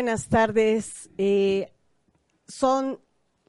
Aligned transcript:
Buenas 0.00 0.28
tardes. 0.28 1.10
Eh, 1.18 1.74
son 2.48 3.00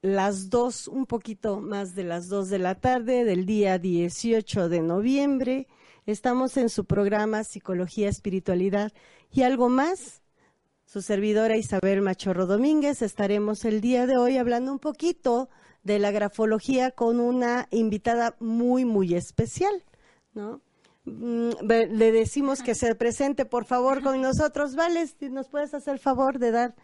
las 0.02 0.50
dos, 0.50 0.90
un 0.90 1.06
poquito 1.06 1.62
más 1.62 1.96
de 1.96 2.04
las 2.04 2.28
dos 2.28 2.50
de 2.50 2.60
la 2.60 2.76
tarde 2.76 3.24
del 3.24 3.46
día 3.46 3.80
18 3.80 4.68
de 4.68 4.82
noviembre. 4.82 5.70
Estamos 6.06 6.58
en 6.58 6.68
su 6.68 6.84
programa 6.84 7.46
Psicología, 7.46 8.10
Espiritualidad 8.10 8.92
y 9.32 9.44
algo 9.44 9.70
más. 9.70 10.24
Su 10.86 11.02
servidora 11.02 11.56
Isabel 11.56 12.02
Machorro 12.02 12.46
Domínguez 12.46 13.02
estaremos 13.02 13.64
el 13.64 13.80
día 13.80 14.06
de 14.06 14.18
hoy 14.18 14.36
hablando 14.36 14.74
un 14.74 14.80
poquito 14.80 15.48
de 15.84 16.00
la 16.00 16.12
grafología 16.12 16.92
con 16.92 17.22
una 17.22 17.70
invitada 17.72 18.36
muy, 18.42 18.84
muy 18.84 19.16
especial, 19.16 19.86
¿no? 20.34 20.60
Mm, 21.06 21.52
le 21.68 22.12
decimos 22.12 22.62
que 22.62 22.76
se 22.76 22.94
presente 22.96 23.46
por 23.46 23.66
favor 23.66 24.04
con 24.04 24.22
nosotros. 24.22 24.76
Vale, 24.76 25.08
si 25.08 25.30
nos 25.30 25.48
puedes 25.48 25.74
hacer 25.74 26.00
favor 26.00 26.40
de 26.40 26.52
dar, 26.52 26.76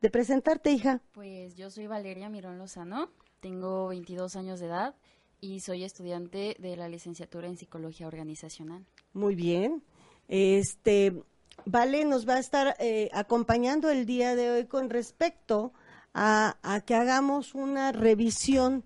de 0.00 0.10
presentarte, 0.10 0.70
hija. 0.70 1.00
Pues 1.12 1.56
yo 1.56 1.70
soy 1.70 1.86
Valeria 1.86 2.28
Mirón 2.28 2.58
Lozano, 2.58 3.10
tengo 3.40 3.88
22 3.88 4.36
años 4.36 4.60
de 4.60 4.66
edad 4.66 4.94
y 5.40 5.60
soy 5.60 5.84
estudiante 5.84 6.56
de 6.58 6.76
la 6.76 6.88
licenciatura 6.88 7.48
en 7.48 7.56
Psicología 7.56 8.06
Organizacional. 8.06 8.84
Muy 9.12 9.34
bien. 9.34 9.82
Este, 10.28 11.22
Vale 11.64 12.04
nos 12.04 12.28
va 12.28 12.34
a 12.34 12.38
estar 12.38 12.76
eh, 12.78 13.08
acompañando 13.12 13.90
el 13.90 14.06
día 14.06 14.34
de 14.34 14.50
hoy 14.50 14.66
con 14.66 14.90
respecto 14.90 15.72
a, 16.12 16.56
a 16.62 16.80
que 16.80 16.94
hagamos 16.94 17.54
una 17.54 17.92
revisión 17.92 18.84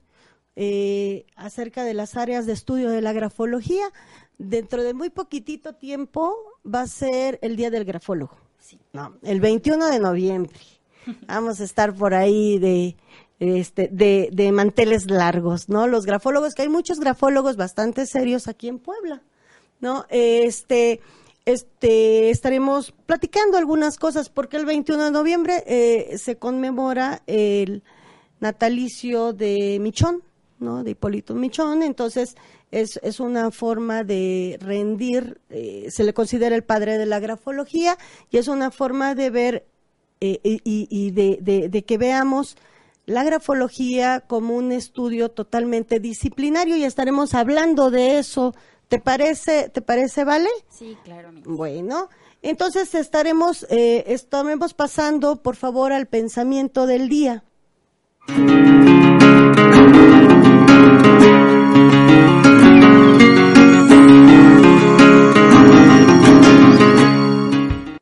eh, 0.57 1.27
acerca 1.37 1.85
de 1.85 1.95
las 1.95 2.17
áreas 2.17 2.47
de 2.47 2.53
estudio 2.53 2.91
de 2.91 3.03
la 3.03 3.13
grafología. 3.13 3.87
Dentro 4.39 4.83
de 4.83 4.95
muy 4.95 5.11
poquitito 5.11 5.75
tiempo 5.75 6.35
va 6.65 6.83
a 6.83 6.87
ser 6.87 7.39
el 7.43 7.57
Día 7.57 7.71
del 7.71 7.85
Grafólogo. 7.85 8.37
Sí. 8.59 8.79
No, 8.93 9.17
el 9.23 9.41
21 9.41 9.87
de 9.87 9.99
noviembre. 9.99 10.59
Vamos 11.27 11.61
a 11.61 11.65
estar 11.65 11.95
por 11.95 12.15
ahí 12.15 12.59
de, 12.59 12.97
este, 13.39 13.89
de, 13.93 14.29
de 14.33 14.53
manteles 14.53 15.11
largos, 15.11 15.69
¿no? 15.69 15.87
Los 15.87 16.07
grafólogos, 16.07 16.55
que 16.55 16.63
hay 16.63 16.69
muchos 16.69 16.99
grafólogos 17.01 17.57
bastante 17.57 18.07
serios 18.07 18.49
aquí 18.49 18.69
en 18.69 18.79
Puebla, 18.79 19.23
¿no? 19.81 20.05
Este, 20.09 21.01
este, 21.45 22.31
estaremos 22.31 22.93
platicando 23.07 23.57
algunas 23.57 23.99
cosas, 23.99 24.31
porque 24.31 24.57
el 24.57 24.67
21 24.67 25.05
de 25.05 25.11
noviembre 25.11 25.65
eh, 25.67 26.19
se 26.19 26.37
conmemora 26.37 27.23
el 27.27 27.85
natalicio 28.41 29.33
de 29.33 29.79
Michón, 29.81 30.23
¿no? 30.59 30.83
De 30.85 30.93
Hipólito 30.93 31.35
Michón, 31.35 31.83
entonces 31.83 32.37
es, 32.71 32.99
es 33.03 33.21
una 33.21 33.51
forma 33.51 34.05
de 34.05 34.59
rendir, 34.61 35.41
eh, 35.51 35.87
se 35.91 36.05
le 36.05 36.13
considera 36.15 36.55
el 36.57 36.65
padre 36.65 36.99
de 36.99 37.07
la 37.07 37.21
grafología 37.21 37.97
y 38.31 38.39
es 38.39 38.49
una 38.49 38.71
forma 38.71 39.15
de 39.15 39.31
ver 39.31 39.67
eh, 40.21 40.41
y, 40.43 40.61
y- 40.65 41.11
de, 41.11 41.39
de- 41.43 41.69
de 41.69 41.85
que 41.85 41.99
veamos 41.99 42.57
la 43.05 43.23
grafología 43.23 44.21
como 44.27 44.57
un 44.57 44.73
estudio 44.73 45.31
totalmente 45.31 46.01
disciplinario 46.01 46.77
y 46.77 46.85
estaremos 46.85 47.35
hablando 47.35 47.91
de 47.91 48.19
eso. 48.19 48.55
¿Te 48.89 48.99
parece, 48.99 49.69
te 49.69 49.83
parece, 49.83 50.25
vale? 50.25 50.49
Sí, 50.71 50.97
claro. 51.05 51.31
Bueno, 51.45 52.09
entonces 52.43 52.95
estaremos, 52.95 53.67
eh, 53.69 54.05
estaremos 54.09 54.75
pasando, 54.75 55.37
por 55.43 55.55
favor, 55.57 55.93
al 55.93 56.07
pensamiento 56.07 56.87
del 56.87 57.09
día. 57.09 57.45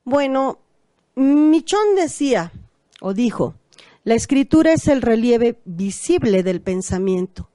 Bueno, 0.04 0.58
Michón 1.16 1.96
decía, 1.96 2.52
o 3.00 3.14
dijo, 3.14 3.54
la 4.04 4.14
escritura 4.14 4.72
es 4.72 4.88
el 4.88 5.02
relieve 5.02 5.58
visible 5.64 6.42
del 6.42 6.60
pensamiento, 6.60 7.50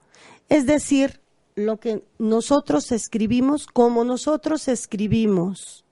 es 0.48 0.66
decir, 0.66 1.20
lo 1.54 1.78
que 1.78 2.04
nosotros 2.18 2.92
escribimos, 2.92 3.66
como 3.66 4.04
nosotros 4.04 4.68
escribimos, 4.68 5.84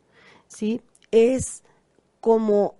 ¿sí? 0.46 0.80
Es 1.10 1.62
como 2.20 2.74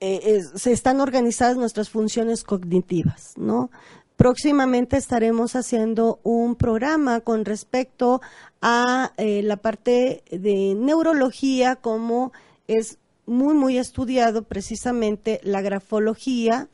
eh, 0.00 0.42
se 0.54 0.72
están 0.72 1.00
organizadas 1.00 1.56
nuestras 1.56 1.88
funciones 1.88 2.44
cognitivas, 2.44 3.32
¿no? 3.36 3.70
Próximamente 4.16 4.96
estaremos 4.96 5.56
haciendo 5.56 6.20
un 6.22 6.54
programa 6.54 7.20
con 7.20 7.44
respecto 7.44 8.20
a 8.62 9.12
eh, 9.16 9.42
la 9.42 9.56
parte 9.56 10.22
de 10.30 10.74
neurología, 10.76 11.76
como 11.76 12.32
es 12.68 12.98
muy, 13.26 13.54
muy 13.54 13.78
estudiado 13.78 14.42
precisamente 14.42 15.40
la 15.42 15.62
grafología 15.62 16.68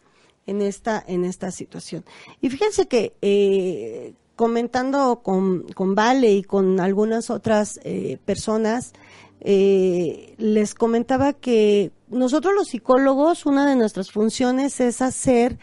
en 0.47 0.62
esta, 0.62 1.03
en 1.06 1.25
esta 1.25 1.51
situación. 1.51 2.05
Y 2.41 2.51
fíjense 2.51 2.87
que 2.87 3.15
eh, 3.23 4.15
comentando 4.41 5.21
con, 5.22 5.65
con 5.75 5.95
Vale 5.95 6.33
y 6.33 6.43
con 6.43 6.81
algunas 6.81 7.28
otras 7.28 7.78
eh, 7.84 8.17
personas, 8.25 8.95
eh, 9.41 10.34
les 10.39 10.75
comentaba 10.75 11.34
que 11.34 11.93
nosotros 12.09 12.55
los 12.55 12.69
psicólogos, 12.69 13.45
una 13.45 13.69
de 13.69 13.77
nuestras 13.77 14.11
funciones 14.11 14.81
es 14.81 15.03
hacer 15.03 15.59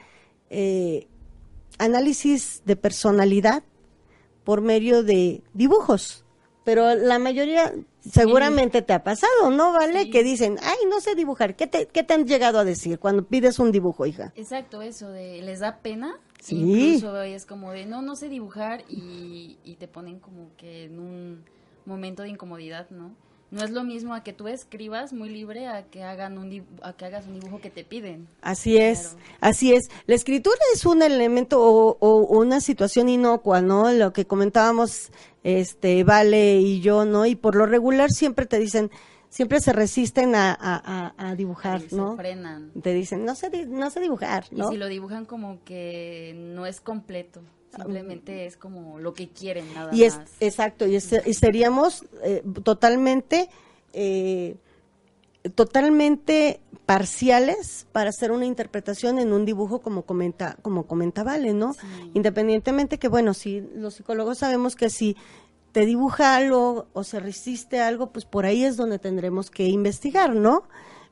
eh, 0.52 1.08
análisis 1.78 2.62
de 2.66 2.76
personalidad 2.76 3.64
por 4.44 4.62
medio 4.62 5.04
de 5.04 5.44
dibujos. 5.54 6.24
Pero 6.64 6.96
la 6.96 7.18
mayoría 7.18 7.74
seguramente 8.12 8.82
te 8.82 8.94
ha 8.94 9.04
pasado, 9.04 9.52
¿no? 9.52 9.72
¿Vale? 9.72 10.04
Sí. 10.04 10.10
Que 10.10 10.24
dicen, 10.24 10.58
ay, 10.62 10.78
no 10.90 11.00
sé 11.00 11.16
dibujar. 11.16 11.56
¿Qué 11.56 11.68
te, 11.68 11.88
¿Qué 11.88 12.04
te 12.04 12.14
han 12.14 12.26
llegado 12.28 12.60
a 12.60 12.66
decir 12.66 13.00
cuando 13.00 13.26
pides 13.26 13.60
un 13.60 13.72
dibujo, 13.72 14.06
hija? 14.06 14.34
Exacto, 14.36 14.82
eso 14.82 15.10
de 15.10 15.42
les 15.42 15.60
da 15.60 15.78
pena. 15.78 16.20
Sí. 16.42 16.58
Incluso 16.58 17.22
es 17.22 17.46
como 17.46 17.72
de 17.72 17.86
no, 17.86 18.02
no 18.02 18.16
sé 18.16 18.30
dibujar 18.30 18.84
y, 18.90 19.58
y 19.64 19.76
te 19.76 19.88
ponen 19.88 20.20
como 20.20 20.50
que 20.58 20.86
en 20.86 21.00
un 21.00 21.46
momento 21.86 22.24
de 22.24 22.30
incomodidad, 22.30 22.90
¿no? 22.90 23.16
No 23.50 23.64
es 23.64 23.72
lo 23.72 23.84
mismo 23.86 24.14
a 24.14 24.24
que 24.24 24.34
tú 24.34 24.50
escribas 24.50 25.14
muy 25.14 25.30
libre 25.30 25.68
a 25.68 25.84
que 25.84 26.04
hagan 26.04 26.38
un 26.38 26.66
a 26.82 26.92
que 26.94 27.06
hagas 27.06 27.28
un 27.28 27.40
dibujo 27.40 27.62
que 27.62 27.70
te 27.70 27.86
piden. 27.86 28.28
Así 28.42 28.78
es, 28.78 29.10
Claro. 29.16 29.18
así 29.40 29.74
es. 29.74 29.90
La 30.06 30.16
escritura 30.16 30.58
es 30.74 30.86
un 30.86 31.02
elemento 31.02 31.62
o, 31.62 31.98
o 32.02 32.16
una 32.40 32.60
situación 32.60 33.08
inocua, 33.08 33.62
¿no? 33.62 33.90
Lo 33.94 34.12
que 34.12 34.26
comentábamos, 34.26 35.12
este, 35.44 36.04
Vale 36.04 36.58
y 36.60 36.82
yo, 36.82 37.06
¿no? 37.06 37.26
Y 37.26 37.36
por 37.36 37.56
lo 37.56 37.66
regular 37.66 38.10
siempre 38.12 38.46
te 38.48 38.60
dicen, 38.60 38.92
siempre 39.30 39.62
se 39.62 39.72
resisten 39.72 40.36
a, 40.36 40.52
a- 40.52 41.14
a- 41.18 41.30
a 41.30 41.36
dibujar, 41.36 41.82
y 41.86 41.90
se 41.90 41.96
¿no? 41.96 42.18
frenan. 42.18 42.72
Te 42.82 42.94
dicen, 42.94 43.24
no 43.24 43.34
sé, 43.34 43.50
no 43.68 43.90
sé 43.90 44.02
dibujar, 44.02 44.46
¿no? 44.52 44.68
Y 44.68 44.72
si 44.74 44.78
lo 44.78 44.88
dibujan 44.88 45.26
como 45.26 45.64
que 45.64 46.34
no 46.38 46.66
es 46.66 46.82
completo, 46.82 47.42
simplemente 47.76 48.46
es 48.46 48.58
como 48.58 49.00
lo 49.00 49.14
que 49.14 49.30
quieren 49.30 49.74
nada 49.74 49.94
Y 49.94 50.04
es, 50.04 50.18
más. 50.18 50.30
exacto, 50.40 50.88
y, 50.88 50.96
es- 50.96 51.14
y 51.26 51.34
seríamos 51.34 52.06
eh, 52.24 52.44
totalmente 52.64 53.50
eh, 53.94 54.56
totalmente 55.56 56.60
parciales 56.86 57.88
para 57.92 58.10
hacer 58.10 58.32
una 58.32 58.46
interpretación 58.46 59.20
en 59.20 59.34
un 59.34 59.46
dibujo 59.46 59.80
como 59.82 60.04
comenta 60.04 60.58
como 60.62 60.86
comenta 60.88 61.24
Vale, 61.24 61.54
¿no? 61.54 61.74
Sí. 61.74 61.80
Independientemente 62.14 62.98
que 62.98 63.08
bueno, 63.08 63.34
si 63.34 63.62
los 63.76 63.96
psicólogos 63.96 64.40
sabemos 64.40 64.76
que 64.76 64.90
si 64.90 65.16
te 65.72 65.86
dibuja 65.86 66.36
algo 66.36 66.88
o 66.94 67.04
se 67.04 67.20
resiste 67.20 67.80
a 67.80 67.88
algo, 67.88 68.12
pues 68.12 68.26
por 68.26 68.46
ahí 68.46 68.64
es 68.64 68.78
donde 68.78 69.00
tendremos 69.00 69.52
que 69.52 69.66
investigar, 69.68 70.34
¿no? 70.36 70.64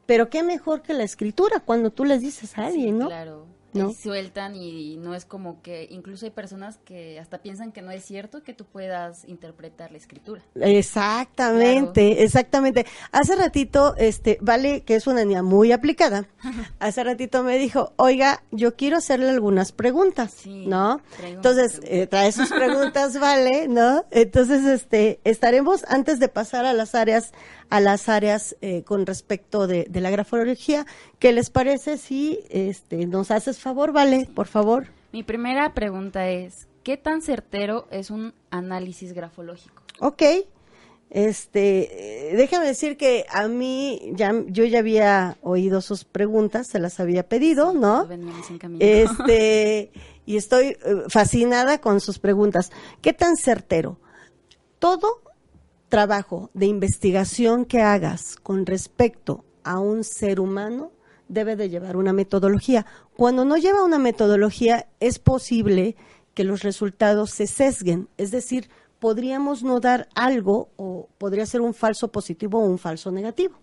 Pero 0.06 0.30
qué 0.30 0.44
mejor 0.44 0.82
que 0.82 0.94
la 0.94 1.04
escritura 1.04 1.60
cuando 1.60 1.92
tú 1.92 2.04
les 2.06 2.22
dices 2.22 2.58
a 2.58 2.66
alguien, 2.68 2.98
¿no? 2.98 3.08
Claro. 3.08 3.46
¿No? 3.76 3.92
Y 3.92 3.94
sueltan 3.94 4.56
y 4.56 4.98
no 4.98 5.14
es 5.14 5.26
como 5.26 5.62
que 5.62 5.88
incluso 5.92 6.26
hay 6.26 6.32
personas 6.32 6.80
que 6.86 7.20
hasta 7.20 7.44
piensan 7.44 7.72
que 7.72 7.82
no 7.82 7.92
es 7.92 8.04
cierto 8.04 8.42
que 8.44 8.54
tú 8.54 8.66
puedas 8.66 9.26
interpretar 9.26 9.92
la 9.92 9.98
escritura. 9.98 10.42
Exactamente, 10.56 12.24
exactamente. 12.24 12.86
Hace 13.12 13.36
ratito, 13.36 13.96
este, 13.98 14.38
Vale, 14.42 14.82
que 14.82 14.96
es 14.96 15.08
una 15.08 15.24
niña 15.24 15.44
muy 15.44 15.72
aplicada, 15.72 16.28
hace 16.80 17.04
ratito 17.04 17.44
me 17.44 17.58
dijo, 17.58 17.94
oiga, 17.98 18.44
yo 18.52 18.76
quiero 18.76 18.98
hacerle 18.98 19.30
algunas 19.30 19.72
preguntas, 19.72 20.34
Sí, 20.38 20.66
¿no? 20.68 21.02
Entonces, 21.24 21.82
eh, 21.84 22.08
trae 22.08 22.32
sus 22.32 22.50
preguntas, 22.54 23.20
Vale, 23.20 23.68
¿no? 23.68 24.06
Entonces, 24.12 24.64
este, 24.66 25.20
estaremos, 25.24 25.84
antes 25.88 26.20
de 26.20 26.30
pasar 26.30 26.66
a 26.66 26.74
las 26.74 26.96
áreas, 26.96 27.34
a 27.70 27.80
las 27.80 28.10
áreas 28.10 28.56
eh, 28.62 28.84
con 28.84 29.06
respecto 29.06 29.68
de, 29.68 29.86
de 29.90 30.02
la 30.02 30.10
grafología, 30.10 30.86
¿qué 31.20 31.34
les 31.34 31.50
parece 31.50 31.98
si, 31.98 32.40
este, 32.50 33.06
nos 33.06 33.32
haces 33.32 33.60
favor, 33.60 33.92
Vale, 33.92 34.28
por 34.34 34.48
favor? 34.48 34.88
Mi 35.12 35.24
primera 35.24 35.74
pregunta 35.74 36.30
es, 36.30 36.68
¿qué 36.84 36.98
tan 36.98 37.22
certero 37.22 37.88
es 37.92 38.10
un 38.10 38.34
análisis 38.50 39.14
grafológico? 39.14 39.82
Ok. 40.00 40.24
Este, 41.10 42.32
eh, 42.32 42.36
déjame 42.36 42.66
decir 42.66 42.98
que 42.98 43.26
a 43.30 43.48
mí 43.48 44.12
ya 44.16 44.34
yo 44.48 44.66
ya 44.66 44.80
había 44.80 45.38
oído 45.42 45.80
sus 45.82 46.04
preguntas, 46.04 46.68
se 46.68 46.80
las 46.80 47.00
había 47.00 47.30
pedido, 47.30 47.74
¿no? 47.74 48.08
Este, 48.80 49.92
y 50.26 50.36
estoy 50.36 50.66
eh, 50.66 50.78
fascinada 51.08 51.80
con 51.80 52.02
sus 52.02 52.20
preguntas. 52.20 52.72
¿Qué 53.02 53.14
tan 53.14 53.38
certero? 53.38 53.98
Todo 54.80 55.22
trabajo 55.90 56.50
de 56.54 56.66
investigación 56.66 57.66
que 57.66 57.82
hagas 57.82 58.36
con 58.38 58.66
respecto 58.66 59.46
a 59.64 59.80
un 59.80 60.04
ser 60.04 60.40
humano 60.40 60.92
debe 61.28 61.56
de 61.56 61.70
llevar 61.70 61.98
una 61.98 62.14
metodología. 62.14 62.86
Cuando 63.16 63.46
no 63.46 63.58
lleva 63.58 63.84
una 63.84 64.00
metodología, 64.00 64.88
es 65.00 65.20
posible 65.20 65.96
que 66.34 66.44
los 66.44 66.64
resultados 66.64 67.32
se 67.32 67.48
sesguen, 67.48 68.10
es 68.18 68.32
decir, 68.32 68.70
podríamos 69.00 69.64
no 69.64 69.80
dar 69.80 70.10
algo 70.16 70.70
o 70.76 71.08
podría 71.18 71.46
ser 71.46 71.62
un 71.62 71.74
falso 71.74 72.10
positivo 72.10 72.60
o 72.60 72.66
un 72.66 72.78
falso 72.78 73.12
negativo. 73.12 73.56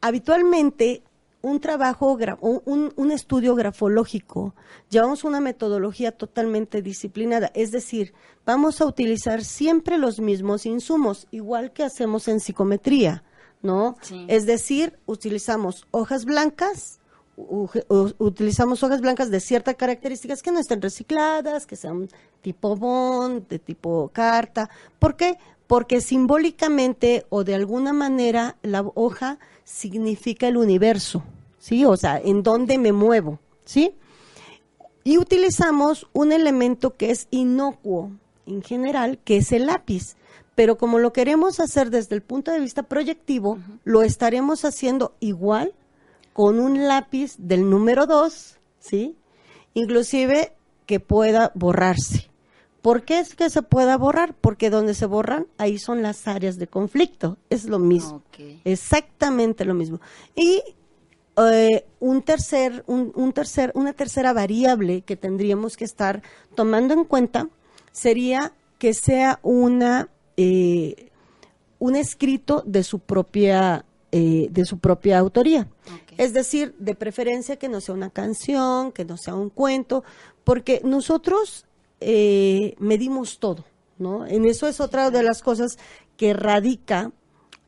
Habitualmente, 0.00 1.02
un 1.48 1.60
trabajo, 1.60 2.18
un, 2.40 2.92
un- 2.96 3.10
estudio 3.12 3.54
grafológico, 3.54 4.54
llevamos 4.90 5.22
una 5.24 5.40
metodología 5.40 6.10
totalmente 6.10 6.82
disciplinada, 6.82 7.50
es 7.54 7.70
decir, 7.70 8.14
vamos 8.44 8.80
a 8.80 8.86
utilizar 8.86 9.44
siempre 9.44 9.96
los 9.96 10.18
mismos 10.18 10.66
insumos, 10.66 11.28
igual 11.30 11.72
que 11.72 11.84
hacemos 11.84 12.26
en 12.28 12.40
psicometría, 12.40 13.22
¿no? 13.62 13.96
Sí. 14.02 14.24
Es 14.28 14.44
decir, 14.44 14.98
utilizamos 15.06 15.86
hojas 15.92 16.24
blancas, 16.24 16.98
utilizamos 18.18 18.82
hojas 18.82 19.00
blancas 19.00 19.30
de 19.30 19.40
ciertas 19.40 19.76
características 19.76 20.42
que 20.42 20.52
no 20.52 20.58
estén 20.58 20.82
recicladas, 20.82 21.66
que 21.66 21.76
sean 21.76 22.08
tipo 22.40 22.76
bond, 22.76 23.46
de 23.48 23.58
tipo 23.58 24.10
carta. 24.12 24.68
¿Por 24.98 25.16
qué? 25.16 25.38
Porque 25.66 26.00
simbólicamente 26.00 27.26
o 27.28 27.44
de 27.44 27.54
alguna 27.54 27.92
manera 27.92 28.56
la 28.62 28.82
hoja 28.94 29.38
significa 29.64 30.48
el 30.48 30.56
universo, 30.56 31.24
¿sí? 31.58 31.84
O 31.84 31.96
sea, 31.96 32.18
en 32.18 32.42
dónde 32.42 32.78
me 32.78 32.92
muevo, 32.92 33.40
¿sí? 33.64 33.94
Y 35.02 35.18
utilizamos 35.18 36.06
un 36.12 36.32
elemento 36.32 36.96
que 36.96 37.10
es 37.10 37.28
inocuo 37.30 38.10
en 38.46 38.62
general, 38.62 39.18
que 39.24 39.38
es 39.38 39.52
el 39.52 39.66
lápiz. 39.66 40.16
Pero 40.54 40.78
como 40.78 40.98
lo 40.98 41.12
queremos 41.12 41.60
hacer 41.60 41.90
desde 41.90 42.14
el 42.14 42.22
punto 42.22 42.50
de 42.50 42.60
vista 42.60 42.84
proyectivo, 42.84 43.58
lo 43.84 44.02
estaremos 44.02 44.64
haciendo 44.64 45.14
igual 45.20 45.74
con 46.32 46.60
un 46.60 46.88
lápiz 46.88 47.36
del 47.38 47.68
número 47.68 48.06
2, 48.06 48.58
¿sí? 48.78 49.16
Inclusive 49.74 50.54
que 50.86 51.00
pueda 51.00 51.52
borrarse. 51.54 52.25
¿Por 52.86 53.02
qué 53.02 53.18
es 53.18 53.34
que 53.34 53.50
se 53.50 53.62
pueda 53.62 53.96
borrar? 53.96 54.32
Porque 54.40 54.70
donde 54.70 54.94
se 54.94 55.06
borran, 55.06 55.48
ahí 55.58 55.76
son 55.76 56.02
las 56.02 56.28
áreas 56.28 56.56
de 56.56 56.68
conflicto. 56.68 57.36
Es 57.50 57.64
lo 57.64 57.80
mismo. 57.80 58.22
Exactamente 58.62 59.64
lo 59.64 59.74
mismo. 59.74 60.00
Y 60.36 60.62
eh, 61.36 61.84
un 61.98 62.22
tercer, 62.22 62.84
un, 62.86 63.10
un 63.16 63.32
tercer, 63.32 63.72
una 63.74 63.92
tercera 63.92 64.32
variable 64.32 65.02
que 65.02 65.16
tendríamos 65.16 65.76
que 65.76 65.84
estar 65.84 66.22
tomando 66.54 66.94
en 66.94 67.02
cuenta 67.02 67.48
sería 67.90 68.52
que 68.78 68.94
sea 68.94 69.40
una 69.42 70.08
eh, 70.36 71.10
un 71.80 71.96
escrito 71.96 72.62
de 72.64 72.84
su 72.84 73.00
propia 73.00 73.84
eh, 74.12 74.46
de 74.52 74.64
su 74.64 74.78
propia 74.78 75.18
autoría. 75.18 75.66
Es 76.18 76.32
decir, 76.32 76.76
de 76.78 76.94
preferencia 76.94 77.56
que 77.56 77.68
no 77.68 77.80
sea 77.80 77.96
una 77.96 78.10
canción, 78.10 78.92
que 78.92 79.04
no 79.04 79.16
sea 79.16 79.34
un 79.34 79.50
cuento, 79.50 80.04
porque 80.44 80.80
nosotros 80.84 81.66
eh, 82.08 82.76
medimos 82.78 83.40
todo, 83.40 83.64
¿no? 83.98 84.28
En 84.28 84.44
eso 84.44 84.68
es 84.68 84.78
otra 84.78 85.10
de 85.10 85.24
las 85.24 85.42
cosas 85.42 85.76
que 86.16 86.34
radica 86.34 87.10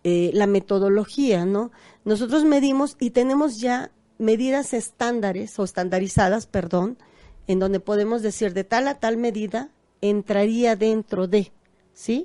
eh, 0.04 0.30
la 0.32 0.46
metodología, 0.46 1.44
¿no? 1.44 1.72
Nosotros 2.04 2.44
medimos 2.44 2.96
y 3.00 3.10
tenemos 3.10 3.58
ya 3.58 3.90
medidas 4.16 4.74
estándares 4.74 5.58
o 5.58 5.64
estandarizadas, 5.64 6.46
perdón, 6.46 6.98
en 7.48 7.58
donde 7.58 7.80
podemos 7.80 8.22
decir 8.22 8.54
de 8.54 8.62
tal 8.62 8.86
a 8.86 9.00
tal 9.00 9.16
medida 9.16 9.70
entraría 10.02 10.76
dentro 10.76 11.26
de, 11.26 11.50
¿sí? 11.92 12.24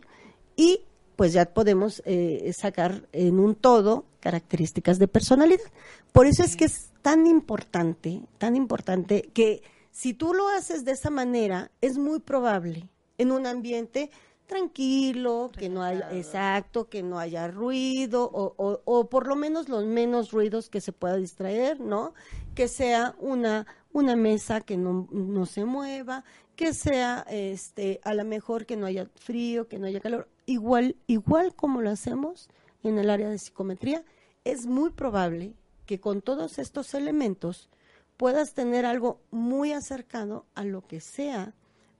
Y 0.55 0.81
pues 1.15 1.33
ya 1.33 1.45
podemos 1.45 2.03
eh, 2.05 2.53
sacar 2.55 3.07
en 3.11 3.39
un 3.39 3.55
todo 3.55 4.05
características 4.19 4.99
de 4.99 5.07
personalidad. 5.07 5.65
Por 6.11 6.27
eso 6.27 6.43
es 6.43 6.55
que 6.55 6.65
es 6.65 6.91
tan 7.01 7.25
importante, 7.25 8.21
tan 8.37 8.55
importante 8.55 9.31
que 9.33 9.63
si 9.93 10.13
tú 10.13 10.33
lo 10.33 10.49
haces 10.49 10.83
de 10.85 10.91
esa 10.91 11.09
manera, 11.09 11.71
es 11.79 11.97
muy 11.97 12.19
probable 12.19 12.89
en 13.17 13.31
un 13.31 13.45
ambiente 13.47 14.09
tranquilo, 14.47 15.51
que 15.57 15.69
no 15.69 15.81
haya, 15.83 16.11
exacto, 16.13 16.89
que 16.89 17.01
no 17.01 17.17
haya 17.19 17.47
ruido 17.47 18.29
o, 18.31 18.53
o- 18.57 18.81
o 18.85 19.09
por 19.09 19.27
lo 19.27 19.35
menos 19.35 19.69
los 19.69 19.85
menos 19.85 20.31
ruidos 20.31 20.69
que 20.69 20.81
se 20.81 20.91
pueda 20.91 21.15
distraer, 21.15 21.79
¿no? 21.79 22.13
Que 22.53 22.67
sea 22.67 23.15
una, 23.19 23.65
una 23.93 24.15
mesa 24.15 24.61
que 24.61 24.75
no, 24.77 25.07
no 25.11 25.45
se 25.45 25.63
mueva, 25.65 26.23
que 26.55 26.73
sea 26.73 27.25
este, 27.29 27.99
a 28.03 28.13
lo 28.13 28.25
mejor 28.25 28.65
que 28.65 28.75
no 28.77 28.85
haya 28.85 29.07
frío, 29.15 29.67
que 29.67 29.79
no 29.79 29.87
haya 29.87 30.01
calor, 30.01 30.27
igual, 30.45 30.95
igual 31.07 31.55
como 31.55 31.81
lo 31.81 31.89
hacemos 31.89 32.49
en 32.83 32.99
el 32.99 33.09
área 33.09 33.29
de 33.29 33.37
psicometría, 33.39 34.03
es 34.43 34.65
muy 34.65 34.89
probable 34.91 35.53
que 35.85 35.99
con 35.99 36.21
todos 36.21 36.59
estos 36.59 36.93
elementos 36.93 37.69
puedas 38.17 38.53
tener 38.53 38.85
algo 38.85 39.21
muy 39.31 39.73
acercado 39.73 40.45
a 40.55 40.63
lo 40.63 40.85
que 40.87 40.99
sea 40.99 41.53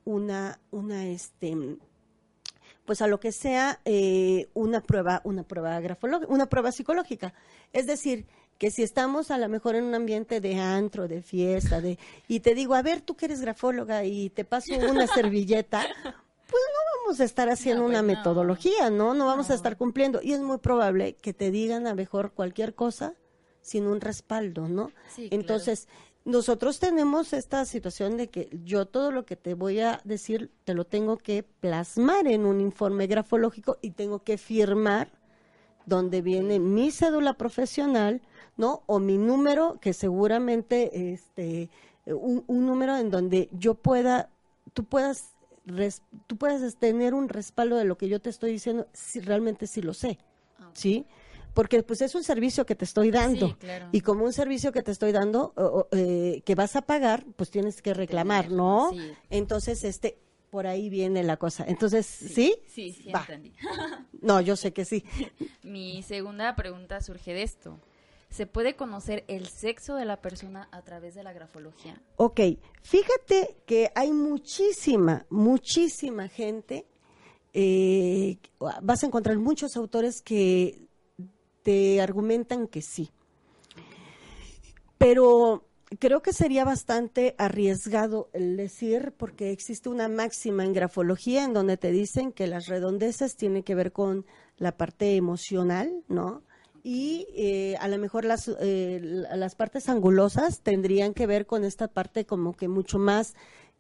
una, 0.06 0.60
una 0.72 1.08
este, 1.08 1.78
pues 2.86 3.02
a 3.02 3.08
lo 3.08 3.20
que 3.20 3.32
sea 3.32 3.80
eh, 3.86 4.50
una 4.54 4.82
prueba, 4.82 5.22
una 5.24 5.44
prueba 5.44 5.80
grafológica, 5.80 6.32
una 6.32 6.48
prueba 6.48 6.72
psicológica. 6.72 7.34
Es 7.72 7.88
decir, 7.88 8.26
que 8.58 8.72
si 8.72 8.84
estamos 8.84 9.32
a 9.32 9.38
lo 9.38 9.50
mejor 9.50 9.76
en 9.76 9.86
un 9.86 9.96
ambiente 9.96 10.40
de 10.40 10.56
antro, 10.56 11.08
de 11.08 11.22
fiesta, 11.22 11.82
de, 11.82 11.98
y 12.28 12.42
te 12.42 12.54
digo, 12.56 12.76
a 12.76 12.82
ver, 12.82 13.02
tú 13.02 13.16
que 13.16 13.26
eres 13.26 13.42
grafóloga 13.42 14.04
y 14.06 14.30
te 14.30 14.46
paso 14.46 14.74
una 14.90 15.08
servilleta, 15.14 15.82
pues 16.04 16.14
no 16.72 17.02
vamos 17.02 17.20
a 17.20 17.24
estar 17.24 17.50
haciendo 17.50 17.84
No, 17.84 17.88
pues 17.88 18.00
una 18.00 18.14
no. 18.14 18.16
metodología, 18.20 18.90
¿no? 18.90 19.14
No 19.14 19.26
vamos 19.26 19.50
a 19.50 19.56
estar 19.56 19.78
cumpliendo. 19.78 20.22
Y 20.22 20.34
es 20.34 20.40
muy 20.42 20.60
probable 20.60 21.16
que 21.16 21.34
te 21.34 21.52
digan 21.52 21.88
a 21.88 21.92
lo 21.92 21.96
mejor 21.96 22.32
cualquier 22.34 22.76
cosa 22.76 23.16
sin 23.64 23.88
un 23.88 24.00
respaldo, 24.00 24.68
¿no? 24.68 24.92
Sí, 25.10 25.30
claro. 25.30 25.42
Entonces, 25.42 25.88
nosotros 26.26 26.80
tenemos 26.80 27.34
esta 27.34 27.66
situación 27.66 28.16
de 28.16 28.28
que 28.30 28.48
yo 28.64 28.86
todo 28.86 29.10
lo 29.12 29.26
que 29.26 29.36
te 29.36 29.56
voy 29.56 29.80
a 29.80 30.00
decir 30.04 30.52
te 30.64 30.74
lo 30.76 30.86
tengo 30.86 31.18
que 31.18 31.42
plasmar 31.44 32.28
en 32.28 32.46
un 32.46 32.62
informe 32.62 33.08
grafológico 33.08 33.78
y 33.82 33.90
tengo 33.92 34.20
que 34.24 34.38
firmar 34.38 35.10
donde 35.86 36.22
viene 36.22 36.60
mi 36.60 36.92
cédula 36.92 37.34
profesional, 37.34 38.22
¿no? 38.56 38.84
O 38.86 39.00
mi 39.00 39.18
número, 39.18 39.80
que 39.82 39.92
seguramente, 39.92 41.12
este, 41.14 41.70
un, 42.06 42.44
un 42.48 42.66
número 42.66 42.96
en 42.96 43.10
donde 43.10 43.50
yo 43.52 43.74
pueda, 43.76 44.30
tú 44.74 44.86
puedas, 44.86 45.32
res- 45.66 46.04
tú 46.28 46.38
puedas 46.38 46.76
tener 46.78 47.14
un 47.14 47.28
respaldo 47.28 47.76
de 47.76 47.84
lo 47.84 47.98
que 47.98 48.08
yo 48.08 48.22
te 48.22 48.30
estoy 48.30 48.52
diciendo, 48.54 48.88
si 48.94 49.20
realmente 49.20 49.68
sí 49.68 49.82
lo 49.82 49.94
sé, 49.94 50.20
Ah. 50.60 50.70
¿sí? 50.74 51.06
Porque 51.54 51.84
pues 51.84 52.02
es 52.02 52.16
un 52.16 52.24
servicio 52.24 52.66
que 52.66 52.76
te 52.76 52.86
estoy 52.86 53.12
dando. 53.12 53.50
Sí, 53.50 53.54
claro. 53.60 53.90
Y 53.92 54.02
como 54.02 54.26
un 54.26 54.34
servicio 54.34 54.72
que 54.72 54.82
te 54.82 54.92
estoy 54.92 55.12
dando, 55.12 55.54
o- 55.56 55.64
o, 55.64 55.88
eh, 55.92 56.42
que 56.46 56.56
vas 56.56 56.76
a 56.76 56.82
pagar, 56.82 57.26
pues 57.36 57.52
tienes 57.52 57.82
que 57.82 57.94
reclamar, 57.94 58.46
Tener, 58.46 58.58
¿no? 58.58 58.90
sí. 58.92 59.12
Entonces, 59.30 59.84
este, 59.84 60.18
por 60.50 60.66
ahí 60.68 60.90
viene 60.90 61.24
la 61.24 61.38
cosa. 61.38 61.64
Entonces, 61.68 62.06
¿sí? 62.06 62.56
Sí, 62.68 62.92
sí, 62.94 63.12
Va. 63.12 63.22
entendí. 63.22 63.54
No, 64.22 64.40
yo 64.40 64.56
sé 64.56 64.72
que 64.74 64.86
sí. 64.86 65.04
Mi 65.64 66.02
segunda 66.02 66.56
pregunta 66.56 67.02
surge 67.02 67.34
de 67.34 67.44
esto. 67.44 67.80
¿Se 68.30 68.48
puede 68.48 68.76
conocer 68.76 69.24
el 69.28 69.48
sexo 69.48 69.96
de 69.96 70.06
la 70.06 70.22
persona 70.22 70.68
a 70.72 70.82
través 70.82 71.14
de 71.14 71.22
la 71.24 71.34
grafología? 71.34 72.02
Ok, 72.16 72.40
fíjate 72.82 73.58
que 73.68 73.92
hay 73.94 74.12
muchísima, 74.12 75.26
muchísima 75.30 76.28
gente, 76.30 76.88
eh, 77.54 78.38
vas 78.82 79.04
a 79.04 79.06
encontrar 79.08 79.38
muchos 79.38 79.76
autores 79.78 80.22
que 80.24 80.82
te 81.64 82.02
argumentan 82.02 82.68
que 82.68 82.82
sí. 82.82 83.10
Pero 84.98 85.66
creo 86.00 86.22
que 86.22 86.34
sería 86.34 86.66
bastante 86.66 87.36
arriesgado 87.38 88.30
el 88.34 88.58
decir, 88.58 89.14
porque 89.18 89.52
existe 89.52 89.90
una 89.90 90.08
máxima 90.08 90.64
en 90.64 90.74
grafología 90.74 91.44
en 91.44 91.54
donde 91.54 91.78
te 91.78 91.92
dicen 91.92 92.32
que 92.32 92.48
las 92.48 92.68
redondeces 92.68 93.36
tienen 93.36 93.64
que 93.64 93.76
ver 93.76 93.92
con 93.92 94.26
la 94.58 94.78
parte 94.78 95.16
emocional, 95.16 96.04
¿no? 96.08 96.44
Y 96.84 97.28
eh, 97.34 97.78
a 97.80 97.88
lo 97.88 97.98
mejor 97.98 98.26
las, 98.26 98.52
eh, 98.60 99.00
las 99.02 99.56
partes 99.56 99.88
angulosas 99.88 100.62
tendrían 100.62 101.14
que 101.14 101.28
ver 101.28 101.46
con 101.46 101.64
esta 101.64 101.88
parte 101.88 102.26
como 102.26 102.54
que 102.54 102.68
mucho 102.68 103.00
más 103.00 103.36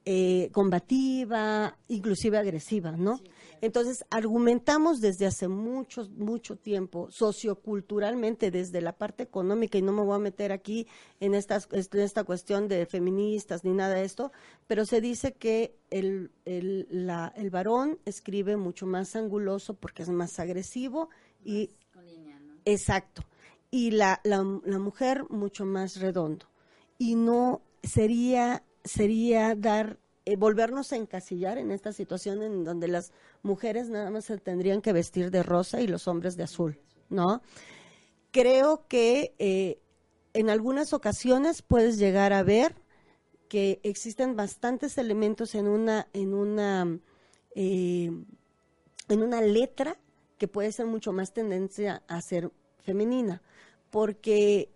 eh, 0.05 0.49
combativa, 0.53 1.77
inclusive 1.87 2.37
agresiva, 2.37 2.91
¿no? 2.91 3.19
Entonces, 3.65 4.03
argumentamos 4.10 5.00
desde 5.00 5.25
hace 5.25 5.48
mucho, 5.48 6.10
mucho 6.17 6.58
tiempo, 6.58 7.10
socioculturalmente, 7.10 8.51
desde 8.51 8.82
la 8.82 8.91
parte 8.98 9.24
económica, 9.24 9.77
y 9.77 9.82
no 9.82 9.93
me 9.93 10.01
voy 10.03 10.15
a 10.15 10.20
meter 10.20 10.51
aquí 10.51 10.86
en, 11.22 11.34
estas, 11.34 11.70
en 11.72 12.00
esta 12.01 12.24
cuestión 12.25 12.67
de 12.67 12.86
feministas 12.86 13.63
ni 13.63 13.72
nada 13.74 13.96
de 13.96 14.03
esto, 14.03 14.32
pero 14.67 14.86
se 14.86 15.00
dice 15.00 15.34
que 15.34 15.77
el, 15.89 16.32
el, 16.43 16.88
la- 16.89 17.32
el 17.38 17.50
varón 17.51 18.00
escribe 18.05 18.58
mucho 18.58 18.86
más 18.86 19.15
anguloso 19.15 19.75
porque 19.75 20.03
es 20.03 20.10
más 20.10 20.39
agresivo 20.39 21.10
y 21.46 21.70
Con 21.93 22.05
línea, 22.05 22.38
¿no? 22.41 22.55
Exacto. 22.65 23.24
Y 23.72 23.91
la, 23.91 24.20
la, 24.25 24.43
la 24.65 24.79
mujer 24.79 25.25
mucho 25.29 25.63
más 25.65 26.01
redondo. 26.01 26.46
Y 26.98 27.15
no 27.15 27.62
sería, 27.82 28.63
sería 28.84 29.55
dar, 29.55 30.00
eh, 30.25 30.35
volvernos 30.35 30.93
a 30.93 30.95
encasillar 30.95 31.57
en 31.57 31.71
esta 31.71 31.91
situación 31.91 32.41
en 32.43 32.63
donde 32.63 32.87
las 32.87 33.11
mujeres 33.41 33.89
nada 33.89 34.09
más 34.09 34.25
se 34.25 34.37
tendrían 34.37 34.81
que 34.81 34.93
vestir 34.93 35.31
de 35.31 35.43
rosa 35.43 35.81
y 35.81 35.87
los 35.87 36.07
hombres 36.07 36.37
de 36.37 36.43
azul, 36.43 36.79
¿no? 37.09 37.41
Creo 38.31 38.87
que 38.87 39.35
eh, 39.37 39.79
en 40.33 40.49
algunas 40.49 40.93
ocasiones 40.93 41.61
puedes 41.61 41.97
llegar 41.97 42.33
a 42.33 42.43
ver 42.43 42.75
que 43.47 43.79
existen 43.83 44.35
bastantes 44.35 44.97
elementos 44.97 45.53
en 45.53 45.67
una, 45.67 46.07
en 46.13 46.33
una, 46.33 46.99
eh, 47.53 48.11
en 49.09 49.21
una 49.21 49.41
letra 49.41 49.97
que 50.39 50.47
puede 50.47 50.71
ser 50.71 50.87
mucho 50.87 51.13
más 51.13 51.33
tendencia 51.33 52.01
a 52.07 52.19
ser 52.21 52.49
femenina, 52.81 53.43
porque 53.91 54.69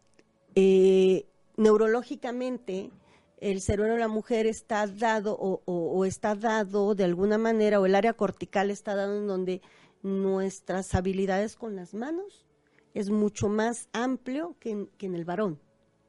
eh, 0.53 1.25
neurológicamente 1.55 2.91
el 3.37 3.61
cerebro 3.61 3.93
de 3.93 3.99
la 3.99 4.07
mujer 4.07 4.47
está 4.47 4.87
dado 4.87 5.37
o, 5.39 6.05
está 6.05 6.35
dado 6.35 6.95
de 6.95 7.03
alguna 7.03 7.37
manera, 7.37 7.79
o 7.79 7.85
el 7.85 7.95
área 7.95 8.13
cortical 8.13 8.71
está 8.71 8.95
dado 8.95 9.17
en 9.17 9.27
donde 9.27 9.61
nuestras 10.01 10.95
habilidades 10.95 11.55
con 11.55 11.75
las 11.75 11.93
manos 11.93 12.45
es 12.93 13.09
mucho 13.09 13.47
más 13.47 13.89
amplio 13.93 14.55
que 14.59 14.71
en, 14.71 14.87
que 14.97 15.05
en 15.05 15.15
el 15.15 15.25
varón, 15.25 15.59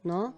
¿no? 0.04 0.34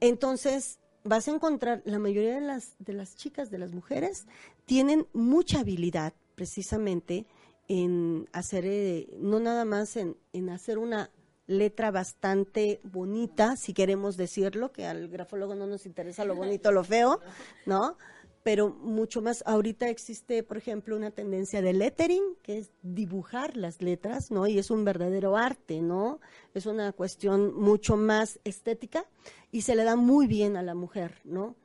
Entonces, 0.00 0.78
vas 1.04 1.28
a 1.28 1.32
encontrar, 1.32 1.82
la 1.84 1.98
mayoría 1.98 2.34
de 2.34 2.40
las, 2.40 2.74
de 2.78 2.94
las 2.94 3.16
chicas, 3.16 3.50
de 3.50 3.58
las 3.58 3.72
mujeres, 3.72 4.26
tienen 4.64 5.06
mucha 5.12 5.60
habilidad 5.60 6.14
precisamente 6.36 7.26
en 7.68 8.28
hacer, 8.32 8.64
eh, 8.66 9.08
no 9.18 9.40
nada 9.40 9.64
más 9.64 9.96
en, 9.96 10.16
en 10.32 10.48
hacer 10.48 10.78
una 10.78 11.10
letra 11.50 11.90
bastante 11.90 12.80
bonita, 12.84 13.56
si 13.56 13.72
queremos 13.74 14.16
decirlo, 14.16 14.70
que 14.72 14.86
al 14.86 15.08
grafólogo 15.08 15.54
no 15.56 15.66
nos 15.66 15.84
interesa 15.84 16.24
lo 16.24 16.36
bonito 16.36 16.70
lo 16.70 16.84
feo, 16.84 17.20
¿no? 17.66 17.96
Pero 18.42 18.70
mucho 18.70 19.20
más, 19.20 19.42
ahorita 19.46 19.88
existe, 19.88 20.42
por 20.42 20.56
ejemplo, 20.56 20.96
una 20.96 21.10
tendencia 21.10 21.60
de 21.60 21.74
lettering, 21.74 22.22
que 22.42 22.58
es 22.58 22.70
dibujar 22.82 23.56
las 23.56 23.82
letras, 23.82 24.30
¿no? 24.30 24.46
Y 24.46 24.58
es 24.58 24.70
un 24.70 24.84
verdadero 24.84 25.36
arte, 25.36 25.82
¿no? 25.82 26.20
Es 26.54 26.66
una 26.66 26.92
cuestión 26.92 27.52
mucho 27.54 27.96
más 27.96 28.38
estética 28.44 29.04
y 29.50 29.62
se 29.62 29.74
le 29.74 29.84
da 29.84 29.96
muy 29.96 30.26
bien 30.26 30.56
a 30.56 30.62
la 30.62 30.74
mujer, 30.74 31.20
¿no? 31.24 31.56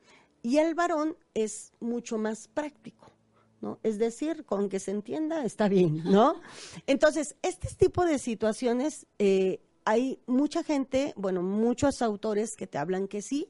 Y 0.42 0.58
el 0.58 0.74
varón 0.74 1.16
es 1.32 1.72
mucho 1.80 2.18
más 2.18 2.48
práctico. 2.48 3.12
¿no? 3.60 3.78
Es 3.82 3.98
decir, 3.98 4.44
con 4.44 4.68
que 4.68 4.78
se 4.78 4.90
entienda 4.90 5.44
está 5.44 5.68
bien, 5.68 6.02
¿no? 6.04 6.34
Entonces, 6.86 7.36
este 7.40 7.68
tipo 7.74 8.04
de 8.04 8.18
situaciones, 8.18 9.06
eh, 9.18 9.60
hay 9.86 10.20
mucha 10.26 10.64
gente, 10.64 11.14
bueno, 11.16 11.42
muchos 11.42 12.02
autores 12.02 12.56
que 12.56 12.66
te 12.66 12.76
hablan 12.76 13.06
que 13.06 13.22
sí. 13.22 13.48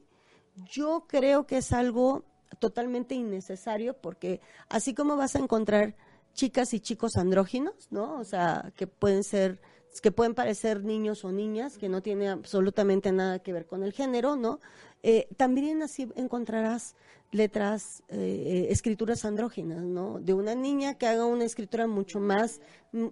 Yo 0.69 1.05
creo 1.07 1.47
que 1.47 1.57
es 1.57 1.73
algo 1.73 2.23
totalmente 2.59 3.15
innecesario 3.15 3.95
porque 3.95 4.39
así 4.69 4.93
como 4.93 5.17
vas 5.17 5.35
a 5.35 5.39
encontrar 5.39 5.95
chicas 6.33 6.75
y 6.75 6.79
chicos 6.79 7.17
andróginos, 7.17 7.87
¿no? 7.89 8.19
O 8.19 8.23
sea, 8.23 8.71
que 8.75 8.85
pueden 8.85 9.23
ser, 9.23 9.59
que 10.03 10.11
pueden 10.11 10.35
parecer 10.35 10.83
niños 10.83 11.25
o 11.25 11.31
niñas, 11.31 11.79
que 11.79 11.89
no 11.89 12.03
tiene 12.03 12.29
absolutamente 12.29 13.11
nada 13.11 13.39
que 13.39 13.51
ver 13.51 13.65
con 13.65 13.81
el 13.81 13.91
género, 13.91 14.35
¿no? 14.35 14.59
Eh, 15.03 15.27
también 15.37 15.81
así 15.83 16.07
encontrarás 16.15 16.95
letras, 17.31 18.03
eh, 18.09 18.67
escrituras 18.69 19.25
andróginas, 19.25 19.83
¿no? 19.83 20.19
De 20.19 20.33
una 20.33 20.55
niña 20.55 20.97
que 20.97 21.07
haga 21.07 21.25
una 21.25 21.43
escritura 21.43 21.87
mucho 21.87 22.19
más 22.19 22.61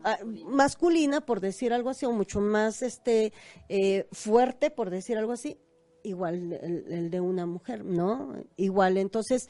ah, 0.04 0.18
masculina, 0.48 1.22
por 1.22 1.42
decir 1.42 1.74
algo 1.74 1.90
así, 1.90 2.06
o 2.06 2.12
mucho 2.12 2.40
más 2.40 2.82
este 2.82 3.34
eh, 3.70 4.08
fuerte, 4.12 4.72
por 4.72 4.90
decir 4.90 5.18
algo 5.18 5.34
así, 5.34 5.58
igual 6.04 6.54
el, 6.54 7.10
de 7.10 7.20
una 7.20 7.46
mujer, 7.46 7.84
¿no? 7.84 8.34
Igual, 8.56 8.98
entonces, 8.98 9.50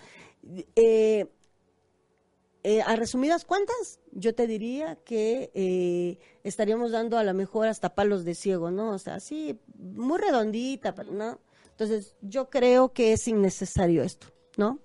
eh, 0.76 1.28
eh, 2.68 2.82
a 2.82 2.96
resumidas 2.96 3.46
cuentas, 3.46 4.00
yo 4.12 4.34
te 4.34 4.48
diría 4.48 4.96
que 4.96 5.52
eh, 5.54 6.18
estaríamos 6.44 6.92
dando 6.92 7.20
a 7.20 7.24
lo 7.24 7.34
mejor 7.36 7.68
hasta 7.68 7.94
palos 7.94 8.26
de 8.26 8.34
ciego, 8.34 8.72
¿no? 8.72 8.90
O 8.90 8.98
sea, 8.98 9.20
sí, 9.20 9.60
muy 9.78 10.18
redondita, 10.18 10.96
pero 10.96 11.12
¿no? 11.12 11.40
Entonces, 11.76 12.16
yo 12.22 12.50
creo 12.50 12.94
que 12.94 13.12
es 13.12 13.28
innecesario 13.28 14.02
esto, 14.02 14.28
¿no? 14.56 14.80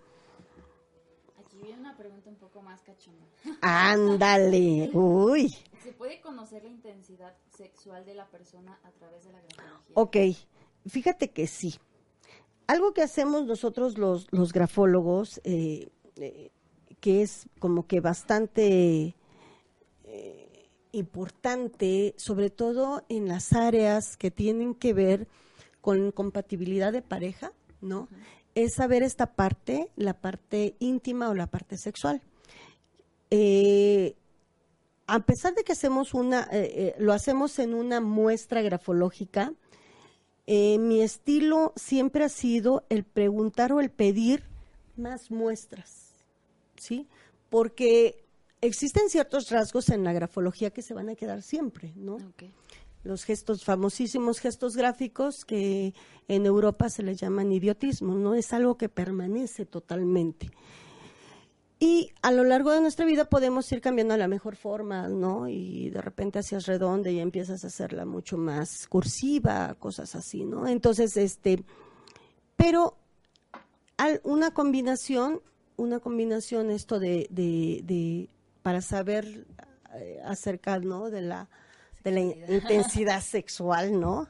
Aquí 1.39 1.57
viene 1.63 1.79
una 1.79 1.97
pregunta 1.97 2.29
un 2.29 2.35
poco 2.35 2.63
más 2.63 2.83
cachonda. 2.83 3.25
Ándale, 3.61 4.91
uy. 4.93 5.55
¿Se 5.85 5.93
puede 5.93 6.21
conocer 6.21 6.65
la 6.65 6.71
intensidad 6.71 7.37
sexual 7.57 8.05
de 8.05 8.15
la 8.15 8.27
persona 8.27 8.81
a 8.83 8.91
través 8.91 9.25
de 9.25 9.31
la 9.31 9.41
grafología? 9.41 9.93
Ok, 9.95 10.17
fíjate 10.89 11.31
que 11.31 11.47
sí. 11.47 11.77
Algo 12.67 12.93
que 12.93 13.03
hacemos 13.03 13.47
nosotros 13.47 13.97
los, 13.97 14.27
los 14.33 14.53
grafólogos, 14.53 15.41
eh, 15.45 15.91
eh, 16.17 16.51
que 16.99 17.23
es 17.23 17.47
como 17.61 17.87
que 17.87 18.01
bastante 18.01 19.15
eh, 20.07 20.69
importante, 20.91 22.15
sobre 22.17 22.51
todo 22.51 23.05
en 23.09 23.29
las 23.29 23.53
áreas 23.53 24.17
que 24.17 24.33
tienen 24.33 24.75
que 24.75 24.93
ver 24.93 25.29
con 25.81 26.13
compatibilidad 26.13 26.93
de 26.93 27.03
pareja, 27.03 27.53
¿no? 27.81 28.09
Es 28.55 28.75
saber 28.75 29.03
esta 29.03 29.35
parte, 29.35 29.91
la 29.97 30.15
parte 30.15 30.75
íntima 30.79 31.31
o 31.31 31.35
la 31.35 31.47
parte 31.47 31.77
sexual. 31.77 32.21
Eh, 33.31 34.17
a 35.07 35.21
pesar 35.21 35.55
de 35.55 35.65
que 35.65 35.73
hacemos 35.73 36.15
una, 36.15 36.49
eh, 36.53 36.73
eh, 36.75 36.95
lo 36.99 37.13
hacemos 37.13 37.59
en 37.59 37.75
una 37.75 38.01
muestra 38.01 38.63
grafológica, 38.63 39.53
eh, 40.47 40.79
mi 40.79 41.03
estilo 41.03 41.73
siempre 41.75 42.25
ha 42.25 42.29
sido 42.29 42.85
el 42.89 43.03
preguntar 43.03 43.73
o 43.73 43.81
el 43.81 43.91
pedir 43.91 44.45
más 44.97 45.33
muestras, 45.33 46.13
¿sí? 46.77 47.09
Porque 47.49 48.25
existen 48.61 49.09
ciertos 49.09 49.51
rasgos 49.51 49.89
en 49.89 50.05
la 50.05 50.13
grafología 50.13 50.71
que 50.71 50.83
se 50.83 50.95
van 50.95 51.09
a 51.09 51.17
quedar 51.17 51.43
siempre, 51.43 51.93
¿no? 51.97 52.19
Los 53.03 53.25
gestos, 53.25 53.65
famosísimos 53.65 54.41
gestos 54.41 54.77
gráficos 54.77 55.45
que 55.45 55.95
en 56.29 56.47
Europa 56.47 56.91
se 56.91 57.03
les 57.03 57.19
llaman 57.19 57.51
idiotismo, 57.53 58.15
¿no? 58.15 58.35
Es 58.35 58.53
algo 58.53 58.77
que 58.77 58.89
permanece 58.89 59.65
totalmente. 59.65 60.51
Y 61.83 62.13
a 62.21 62.31
lo 62.31 62.45
largo 62.45 62.73
de 62.73 62.83
nuestra 62.83 63.07
vida 63.07 63.25
podemos 63.25 63.73
ir 63.73 63.81
cambiando 63.81 64.13
a 64.13 64.19
la 64.19 64.29
mejor 64.29 64.55
forma, 64.55 65.09
¿no? 65.09 65.49
Y 65.49 65.89
de 65.89 66.03
repente 66.03 66.39
hacias 66.39 66.67
redonda 66.67 67.09
y 67.09 67.19
empiezas 67.21 67.65
a 67.65 67.69
hacerla 67.69 68.05
mucho 68.05 68.37
más 68.37 68.87
cursiva, 68.87 69.75
cosas 69.79 70.15
así, 70.15 70.45
¿no? 70.45 70.69
Entonces, 70.69 71.17
este, 71.17 71.65
pero 72.55 72.99
una 74.25 74.53
combinación, 74.53 75.41
una 75.77 76.01
combinación 76.01 76.71
esto 76.71 76.99
de, 76.99 77.27
de, 77.31 77.81
de 77.85 78.29
para 78.63 78.83
saber 78.83 79.47
eh, 79.95 80.21
acerca, 80.23 80.79
¿no? 80.81 81.09
De 81.09 81.23
la, 81.23 81.49
de 82.05 82.11
la 82.11 82.21
in- 82.21 82.45
intensidad 82.49 83.21
sexual, 83.23 83.99
¿no? 84.01 84.29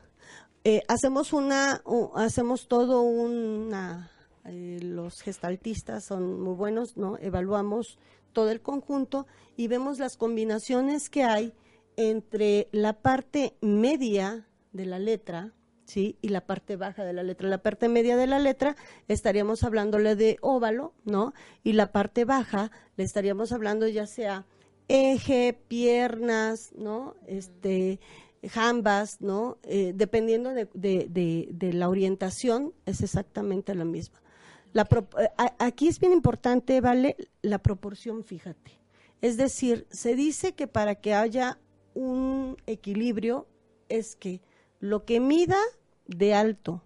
Eh, 0.65 0.83
hacemos 0.89 1.33
una, 1.33 1.81
u- 1.85 2.11
hacemos 2.17 2.69
todo 2.69 3.03
una, 3.03 4.11
eh, 4.45 4.79
los 4.83 5.21
gestaltistas 5.23 6.05
son 6.05 6.41
muy 6.41 6.55
buenos, 6.55 6.97
¿no? 6.97 7.17
Evaluamos 7.19 7.99
todo 8.33 8.51
el 8.51 8.61
conjunto 8.61 9.27
y 9.57 9.69
vemos 9.69 9.99
las 9.99 10.17
combinaciones 10.17 11.09
que 11.09 11.25
hay 11.25 11.53
entre 11.97 12.69
la 12.73 12.93
parte 12.95 13.57
media 13.61 14.47
de 14.73 14.87
la 14.87 14.99
letra, 14.99 15.53
¿sí? 15.85 16.17
Y 16.23 16.29
la 16.29 16.43
parte 16.47 16.77
baja 16.77 17.05
de 17.05 17.13
la 17.13 17.23
letra. 17.23 17.49
La 17.49 17.59
parte 17.63 17.89
media 17.89 18.17
de 18.17 18.27
la 18.27 18.39
letra 18.39 18.77
estaríamos 19.09 19.65
hablándole 19.65 20.15
de 20.15 20.37
óvalo, 20.43 20.93
¿no? 21.05 21.33
Y 21.65 21.73
la 21.73 21.91
parte 21.91 22.25
baja 22.25 22.71
le 22.97 23.05
estaríamos 23.05 23.51
hablando 23.53 23.89
ya 23.89 24.07
sea 24.07 24.47
eje, 24.91 25.53
piernas, 25.69 26.73
¿no? 26.77 27.15
Este, 27.27 28.01
jambas, 28.49 29.21
¿no? 29.21 29.59
Eh, 29.63 29.93
dependiendo 29.95 30.51
de, 30.51 30.69
de- 30.75 31.49
de- 31.51 31.73
la 31.73 31.89
orientación, 31.89 32.73
es 32.87 33.01
exactamente 33.03 33.75
la 33.75 33.85
misma. 33.85 34.21
Eh, 34.75 35.29
aquí 35.59 35.89
es 35.89 35.99
bien 36.01 36.13
importante, 36.13 36.81
¿vale? 36.81 37.17
La 37.43 37.59
proporción, 37.59 38.25
fíjate. 38.25 38.81
Es 39.21 39.37
decir, 39.37 39.87
se 39.91 40.15
dice 40.17 40.55
que 40.55 40.67
para 40.67 40.95
que 40.97 41.15
haya 41.15 41.59
un 41.95 42.57
equilibrio 42.67 43.47
es 43.89 44.17
que 44.17 44.41
lo 44.81 45.05
que 45.05 45.21
mida 45.21 45.59
de 46.07 46.35
alto 46.35 46.83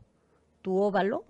tu 0.63 0.79
óvalo, 0.79 1.25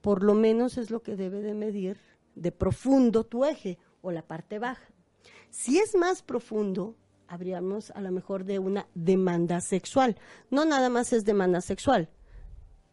por 0.00 0.22
lo 0.22 0.34
menos 0.34 0.78
es 0.78 0.90
lo 0.90 1.02
que 1.02 1.14
debe 1.16 1.40
de 1.42 1.54
medir 1.54 1.98
de 2.34 2.52
profundo 2.52 3.24
tu 3.24 3.44
eje 3.44 3.78
o 4.02 4.10
la 4.12 4.22
parte 4.22 4.58
baja. 4.58 4.89
Si 5.50 5.78
es 5.78 5.94
más 5.94 6.22
profundo, 6.22 6.96
habríamos 7.26 7.90
a 7.92 8.00
lo 8.00 8.10
mejor 8.10 8.44
de 8.44 8.58
una 8.58 8.86
demanda 8.94 9.60
sexual. 9.60 10.16
No 10.50 10.64
nada 10.64 10.88
más 10.88 11.12
es 11.12 11.24
demanda 11.24 11.60
sexual. 11.60 12.08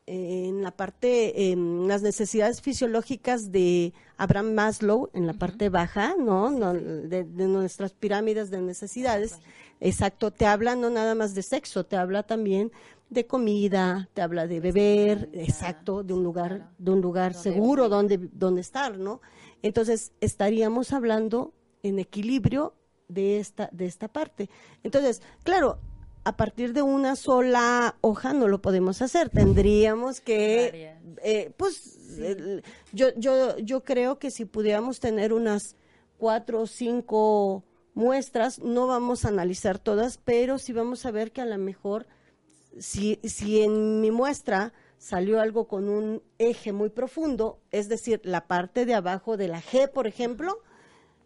En 0.05 0.61
la 0.61 0.71
parte, 0.71 1.51
en 1.51 1.87
las 1.87 2.01
necesidades 2.01 2.61
fisiológicas 2.61 3.51
de 3.51 3.93
Abraham 4.15 4.53
Maslow, 4.53 5.09
en 5.13 5.27
la 5.27 5.33
parte 5.33 5.67
baja, 5.69 6.15
¿no? 6.17 6.49
No, 6.49 6.73
de, 6.73 7.25
de 7.25 7.47
nuestras 7.47 7.93
pirámides 7.93 8.49
de 8.49 8.61
necesidades, 8.61 9.39
exacto, 9.81 10.31
te 10.31 10.45
habla 10.45 10.75
no 10.75 10.89
nada 10.89 11.13
más 11.13 11.35
de 11.35 11.41
sexo, 11.41 11.85
te 11.85 11.97
habla 11.97 12.23
también 12.23 12.71
de 13.09 13.25
comida, 13.25 14.09
te 14.13 14.21
habla 14.21 14.47
de 14.47 14.59
beber, 14.59 15.29
exacto, 15.33 16.03
de 16.03 16.13
un 16.13 16.23
lugar, 16.23 16.57
claro. 16.57 16.71
de 16.77 16.91
un 16.91 17.01
lugar 17.01 17.33
Donde 17.33 17.51
seguro 17.51 17.83
vivir. 17.83 17.97
donde, 17.97 18.29
donde 18.33 18.61
estar, 18.61 18.97
¿no? 18.97 19.21
Entonces, 19.61 20.11
estaríamos 20.21 20.93
hablando 20.93 21.53
en 21.83 21.99
equilibrio 21.99 22.73
de 23.07 23.39
esta, 23.39 23.69
de 23.71 23.85
esta 23.85 24.07
parte. 24.07 24.49
Entonces, 24.83 25.21
claro, 25.43 25.79
a 26.23 26.35
partir 26.35 26.73
de 26.73 26.81
una 26.81 27.15
sola 27.15 27.95
hoja 28.01 28.33
no 28.33 28.47
lo 28.47 28.61
podemos 28.61 29.01
hacer. 29.01 29.29
Tendríamos 29.29 30.19
que, 30.19 30.93
eh, 31.23 31.51
pues, 31.55 32.19
yo, 32.91 33.07
yo, 33.15 33.57
yo 33.59 33.83
creo 33.83 34.19
que 34.19 34.29
si 34.29 34.45
pudiéramos 34.45 34.99
tener 34.99 35.31
unas 35.31 35.77
cuatro 36.17 36.61
o 36.61 36.67
cinco 36.67 37.63
muestras, 37.93 38.59
no 38.59 38.87
vamos 38.87 39.23
a 39.23 39.29
analizar 39.29 39.79
todas, 39.79 40.17
pero 40.17 40.57
sí 40.59 40.73
vamos 40.73 41.05
a 41.05 41.11
ver 41.11 41.31
que 41.31 41.41
a 41.41 41.45
lo 41.45 41.57
mejor 41.57 42.07
si, 42.77 43.19
si 43.23 43.61
en 43.61 44.01
mi 44.01 44.11
muestra 44.11 44.73
salió 44.97 45.39
algo 45.39 45.67
con 45.67 45.89
un 45.89 46.21
eje 46.37 46.73
muy 46.73 46.89
profundo, 46.89 47.59
es 47.71 47.87
decir, 47.87 48.19
la 48.23 48.47
parte 48.47 48.85
de 48.85 48.95
abajo 48.95 49.37
de 49.37 49.47
la 49.47 49.61
G, 49.61 49.89
por 49.89 50.07
ejemplo, 50.07 50.59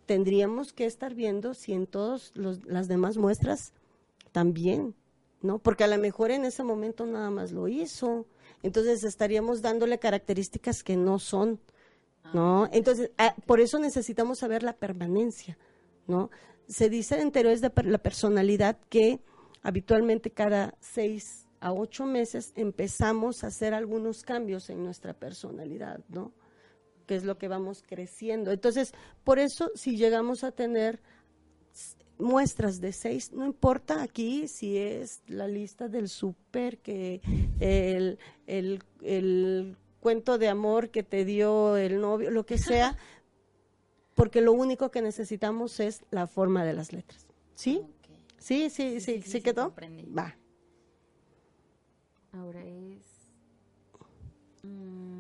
tendríamos 0.06 0.74
que 0.74 0.86
estar 0.86 1.14
viendo 1.14 1.54
si 1.54 1.74
en 1.74 1.88
todas 1.88 2.32
las 2.36 2.88
demás 2.88 3.18
muestras 3.18 3.74
también, 4.32 4.96
¿no? 5.42 5.60
Porque 5.60 5.84
a 5.84 5.88
lo 5.88 5.98
mejor 5.98 6.32
en 6.32 6.46
ese 6.46 6.64
momento 6.64 7.06
nada 7.06 7.30
más 7.30 7.52
lo 7.52 7.68
hizo. 7.68 8.26
Entonces 8.64 9.04
estaríamos 9.04 9.62
dándole 9.62 10.00
características 10.00 10.84
que 10.84 10.96
no 10.96 11.20
son, 11.20 11.60
¿no? 12.34 12.70
Entonces, 12.72 13.12
ah, 13.18 13.36
por 13.46 13.60
eso 13.60 13.80
necesitamos 13.80 14.40
saber 14.40 14.64
la 14.64 14.74
permanencia, 14.74 15.58
¿no? 16.08 16.30
Se 16.68 16.90
dice 16.90 17.20
en 17.20 17.32
teorías 17.32 17.62
de 17.62 17.72
la 17.84 17.98
personalidad 17.98 18.78
que 18.90 19.20
habitualmente 19.64 20.32
cada 20.32 20.76
seis 20.80 21.48
a 21.60 21.74
ocho 21.74 22.06
meses 22.06 22.54
empezamos 22.56 23.44
a 23.44 23.48
hacer 23.48 23.74
algunos 23.74 24.24
cambios 24.24 24.70
en 24.70 24.84
nuestra 24.84 25.14
personalidad, 25.14 26.00
¿no? 26.10 26.32
Que 27.12 27.18
es 27.18 27.26
lo 27.26 27.38
que 27.38 27.50
vamos 27.50 27.84
creciendo. 27.86 28.52
Entonces, 28.54 28.94
por 29.26 29.38
eso, 29.38 29.70
si 29.76 29.98
llegamos 29.98 30.46
a 30.46 30.54
tener 30.54 31.02
muestras 32.18 32.80
de 32.80 32.94
seis, 32.94 33.34
no 33.34 33.46
importa 33.46 34.02
aquí 34.02 34.48
si 34.48 34.78
es 34.78 35.22
la 35.28 35.46
lista 35.46 35.90
del 35.90 36.08
súper, 36.08 36.78
que 36.78 37.20
el, 37.60 38.18
el, 38.48 38.82
el 39.02 39.76
cuento 40.00 40.38
de 40.38 40.48
amor 40.48 40.90
que 40.90 41.04
te 41.04 41.26
dio 41.26 41.76
el 41.76 42.00
novio, 42.00 42.32
lo 42.32 42.46
que 42.46 42.58
sea, 42.58 42.98
porque 44.16 44.40
lo 44.40 44.54
único 44.54 44.90
que 44.90 45.02
necesitamos 45.02 45.82
es 45.82 46.06
la 46.12 46.28
forma 46.28 46.64
de 46.64 46.72
las 46.72 46.94
letras. 46.94 47.28
¿Sí? 47.56 47.82
Sí, 48.38 48.70
sí, 48.70 48.70
sí, 48.70 49.00
Sí, 49.02 49.02
sí, 49.02 49.22
sí, 49.24 49.32
sí, 49.32 49.42
quedó. 49.42 49.74
Va. 50.18 50.38
Ahora 52.32 52.64
es. 52.64 53.04
mm, 54.64 55.11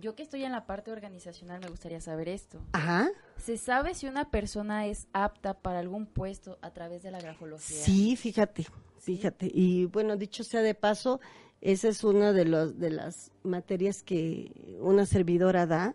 yo 0.00 0.14
que 0.14 0.22
estoy 0.22 0.44
en 0.44 0.52
la 0.52 0.66
parte 0.66 0.90
organizacional 0.90 1.60
me 1.60 1.68
gustaría 1.68 2.00
saber 2.00 2.28
esto. 2.28 2.60
Ajá. 2.72 3.10
¿Se 3.36 3.56
sabe 3.56 3.94
si 3.94 4.06
una 4.06 4.30
persona 4.30 4.86
es 4.86 5.06
apta 5.12 5.54
para 5.54 5.78
algún 5.78 6.06
puesto 6.06 6.58
a 6.62 6.70
través 6.70 7.02
de 7.02 7.10
la 7.10 7.20
grafología? 7.20 7.76
Sí, 7.76 8.16
fíjate, 8.16 8.66
fíjate. 8.98 9.50
Y 9.52 9.86
bueno, 9.86 10.16
dicho 10.16 10.44
sea 10.44 10.62
de 10.62 10.74
paso, 10.74 11.20
esa 11.60 11.88
es 11.88 12.04
una 12.04 12.32
de 12.32 12.44
los 12.44 12.78
de 12.78 12.90
las 12.90 13.30
materias 13.42 14.02
que 14.02 14.78
una 14.80 15.06
servidora 15.06 15.66
da, 15.66 15.94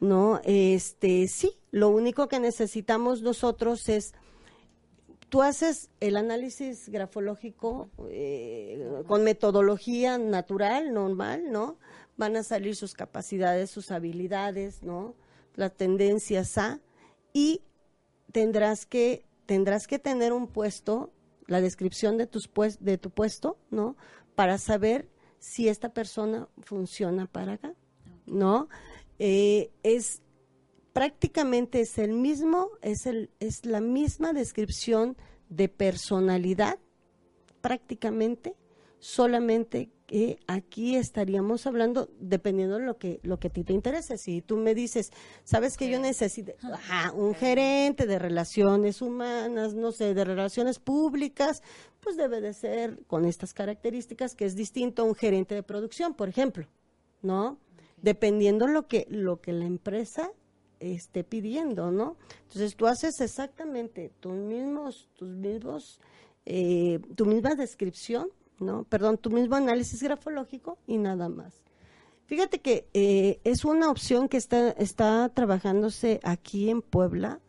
¿no? 0.00 0.40
Este, 0.44 1.26
sí, 1.28 1.52
lo 1.70 1.88
único 1.88 2.28
que 2.28 2.38
necesitamos 2.38 3.22
nosotros 3.22 3.88
es 3.88 4.14
tú 5.28 5.42
haces 5.42 5.90
el 6.00 6.16
análisis 6.16 6.88
grafológico 6.88 7.88
eh, 8.10 9.02
con 9.06 9.24
metodología 9.24 10.18
natural, 10.18 10.92
normal, 10.92 11.50
¿no? 11.50 11.78
Van 12.16 12.36
a 12.36 12.42
salir 12.42 12.76
sus 12.76 12.94
capacidades, 12.94 13.70
sus 13.70 13.90
habilidades, 13.90 14.82
¿no? 14.82 15.14
Las 15.54 15.74
tendencias 15.76 16.58
a 16.58 16.80
y 17.32 17.62
tendrás 18.32 18.86
que 18.86 19.26
tendrás 19.46 19.86
que 19.86 19.98
tener 19.98 20.32
un 20.32 20.48
puesto, 20.48 21.12
la 21.46 21.60
descripción 21.60 22.18
de 22.18 22.26
tus 22.26 22.48
pues, 22.48 22.82
de 22.82 22.98
tu 22.98 23.10
puesto, 23.10 23.58
¿no? 23.70 23.96
Para 24.34 24.58
saber 24.58 25.08
si 25.38 25.68
esta 25.68 25.90
persona 25.90 26.48
funciona 26.62 27.26
para 27.26 27.54
acá, 27.54 27.74
¿no? 28.26 28.68
Eh, 29.18 29.70
es 29.82 30.22
prácticamente 30.92 31.80
es 31.80 31.98
el 31.98 32.12
mismo, 32.12 32.70
es 32.82 33.06
el 33.06 33.30
es 33.38 33.64
la 33.64 33.80
misma 33.80 34.32
descripción 34.32 35.16
de 35.48 35.68
personalidad, 35.68 36.78
prácticamente, 37.60 38.56
solamente 38.98 39.90
que 40.06 40.38
aquí 40.46 40.96
estaríamos 40.96 41.66
hablando 41.66 42.08
dependiendo 42.20 42.78
de 42.78 42.84
lo 42.84 42.96
que 42.96 43.18
lo 43.22 43.38
que 43.38 43.48
a 43.48 43.52
ti 43.52 43.64
te 43.64 43.72
interese. 43.72 44.18
Si 44.18 44.40
tú 44.40 44.56
me 44.56 44.74
dices, 44.74 45.10
sabes 45.44 45.76
que 45.76 45.90
yo 45.90 45.98
necesito 45.98 46.52
ajá, 46.62 47.12
un 47.12 47.34
gerente 47.34 48.06
de 48.06 48.18
relaciones 48.18 49.02
humanas, 49.02 49.74
no 49.74 49.92
sé, 49.92 50.14
de 50.14 50.24
relaciones 50.24 50.78
públicas, 50.78 51.62
pues 52.00 52.16
debe 52.16 52.40
de 52.40 52.54
ser 52.54 53.04
con 53.06 53.24
estas 53.24 53.52
características 53.52 54.34
que 54.34 54.44
es 54.44 54.54
distinto 54.54 55.02
a 55.02 55.06
un 55.06 55.14
gerente 55.14 55.54
de 55.54 55.62
producción, 55.62 56.14
por 56.14 56.28
ejemplo, 56.28 56.66
¿no? 57.22 57.58
Dependiendo 58.00 58.68
lo 58.68 58.86
que 58.86 59.06
lo 59.10 59.40
que 59.40 59.52
la 59.52 59.64
empresa 59.64 60.30
esté 60.78 61.24
pidiendo, 61.24 61.90
¿no? 61.90 62.16
Entonces 62.42 62.76
tú 62.76 62.86
haces 62.86 63.20
exactamente 63.20 64.12
tus 64.20 64.34
mismos, 64.34 65.08
tus 65.14 65.30
mismos, 65.30 66.00
eh, 66.44 67.00
tu 67.16 67.26
misma 67.26 67.54
descripción, 67.54 68.28
¿no? 68.58 68.84
Perdón, 68.84 69.18
tu 69.18 69.30
mismo 69.30 69.56
análisis 69.56 70.02
grafológico 70.02 70.78
y 70.86 70.98
nada 70.98 71.28
más. 71.28 71.62
Fíjate 72.26 72.60
que 72.60 72.88
eh, 72.92 73.40
es 73.44 73.64
una 73.64 73.90
opción 73.90 74.28
que 74.28 74.36
está, 74.36 74.70
está 74.70 75.28
trabajándose 75.28 76.20
aquí 76.24 76.70
en 76.70 76.82
Puebla, 76.82 77.40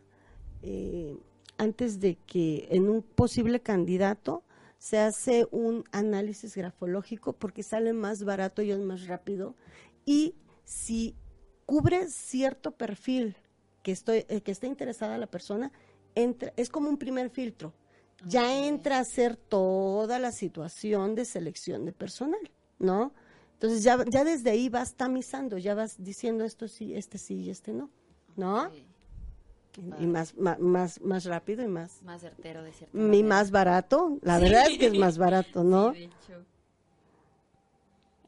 eh, 0.62 1.16
antes 1.56 1.98
de 1.98 2.16
que 2.26 2.68
en 2.70 2.88
un 2.88 3.02
posible 3.02 3.60
candidato 3.60 4.44
se 4.78 4.98
hace 4.98 5.48
un 5.50 5.82
análisis 5.90 6.56
grafológico 6.56 7.32
porque 7.32 7.64
sale 7.64 7.92
más 7.92 8.22
barato 8.22 8.62
y 8.62 8.70
es 8.70 8.78
más 8.78 9.08
rápido. 9.08 9.56
Y 10.06 10.36
si 10.64 11.16
cubre 11.66 12.06
cierto 12.08 12.70
perfil 12.70 13.36
que 13.82 13.90
estoy 13.90 14.24
eh, 14.28 14.42
que 14.42 14.52
está 14.52 14.68
interesada 14.68 15.18
la 15.18 15.26
persona, 15.26 15.72
entra, 16.14 16.52
es 16.56 16.70
como 16.70 16.88
un 16.88 16.98
primer 16.98 17.30
filtro. 17.30 17.74
Ya 18.26 18.66
entra 18.66 18.98
a 18.98 19.04
ser 19.04 19.36
toda 19.36 20.18
la 20.18 20.32
situación 20.32 21.14
de 21.14 21.24
selección 21.24 21.84
de 21.84 21.92
personal, 21.92 22.40
¿no? 22.78 23.12
Entonces 23.54 23.82
ya, 23.82 24.04
ya 24.04 24.24
desde 24.24 24.50
ahí 24.50 24.68
vas 24.68 24.94
tamizando, 24.94 25.58
ya 25.58 25.74
vas 25.74 25.96
diciendo 26.02 26.44
esto 26.44 26.68
sí, 26.68 26.94
este 26.94 27.18
sí 27.18 27.34
y 27.42 27.50
este 27.50 27.72
no, 27.72 27.90
¿no? 28.36 28.72
Y, 28.74 28.86
y 30.02 30.06
más, 30.06 30.34
más, 30.36 31.00
más 31.00 31.24
rápido 31.24 31.62
y 31.62 31.68
más, 31.68 32.02
Más 32.02 32.20
certero 32.20 32.62
de 32.62 32.72
cierta 32.72 32.98
y 32.98 33.22
más 33.22 33.50
barato. 33.50 34.18
La 34.22 34.38
verdad 34.38 34.66
es 34.68 34.78
que 34.78 34.86
es 34.86 34.94
más 34.98 35.18
barato, 35.18 35.62
¿no? 35.62 35.92
Sí, 35.92 35.98
de 35.98 36.04
hecho. 36.04 36.44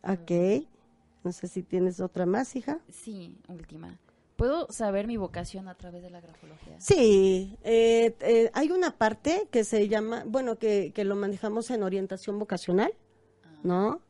Ok. 0.02 0.66
No 1.24 1.32
sé 1.32 1.48
si 1.48 1.62
tienes 1.62 2.00
otra 2.00 2.24
más, 2.24 2.54
hija. 2.56 2.80
Sí, 2.88 3.36
última. 3.48 3.98
¿Puedo 4.40 4.72
saber 4.72 5.06
mi 5.06 5.18
vocación 5.18 5.68
a 5.68 5.74
través 5.74 6.00
de 6.02 6.08
la 6.08 6.22
grafología? 6.22 6.80
Sí, 6.80 7.58
eh, 7.62 8.16
eh, 8.20 8.50
hay 8.54 8.70
una 8.70 8.96
parte 8.96 9.48
que 9.50 9.64
se 9.64 9.86
llama, 9.86 10.24
bueno, 10.26 10.56
que, 10.56 10.92
que 10.94 11.04
lo 11.04 11.14
manejamos 11.14 11.70
en 11.70 11.82
orientación 11.82 12.38
vocacional, 12.38 12.94
¿no? 13.62 14.00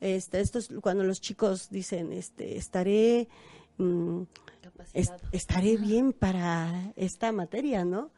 Este, 0.00 0.40
esto 0.40 0.58
es 0.58 0.70
cuando 0.82 1.04
los 1.04 1.20
chicos 1.20 1.70
dicen, 1.70 2.12
este, 2.12 2.56
estaré, 2.56 3.28
mm, 3.78 4.22
estaré 5.30 5.76
bien 5.76 6.12
para 6.12 6.92
esta 6.96 7.30
materia, 7.30 7.84
¿no? 7.84 8.10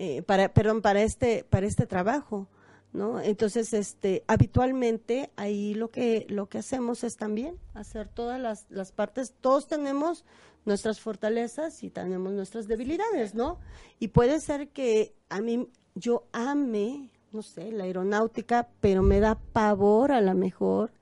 Eh, 0.00 0.22
para, 0.22 0.52
perdón, 0.52 0.82
para 0.82 1.04
este, 1.04 1.44
para 1.44 1.68
este 1.68 1.86
trabajo, 1.86 2.48
¿no? 2.92 3.20
Entonces, 3.20 3.72
este, 3.74 4.24
habitualmente 4.26 5.30
ahí 5.36 5.74
lo 5.74 5.88
que, 5.88 6.26
lo 6.28 6.48
que 6.48 6.58
hacemos 6.58 7.04
es 7.04 7.16
también 7.16 7.60
hacer 7.74 8.08
todas 8.08 8.40
las, 8.40 8.66
las 8.70 8.90
partes, 8.90 9.34
todos 9.40 9.68
tenemos 9.68 10.24
nuestras 10.64 11.00
fortalezas 11.00 11.82
y 11.82 11.90
tenemos 11.90 12.32
nuestras 12.32 12.68
debilidades, 12.68 13.34
¿no? 13.34 13.58
Y 13.98 14.08
puede 14.08 14.40
ser 14.40 14.68
que 14.68 15.14
a 15.28 15.40
mí, 15.40 15.68
yo 15.94 16.24
ame, 16.32 17.10
no 17.32 17.42
sé, 17.42 17.72
la 17.72 17.84
aeronáutica, 17.84 18.68
pero 18.80 19.02
me 19.02 19.20
da 19.20 19.38
pavor 19.52 20.12
a 20.12 20.20
lo 20.20 20.34
mejor, 20.34 20.92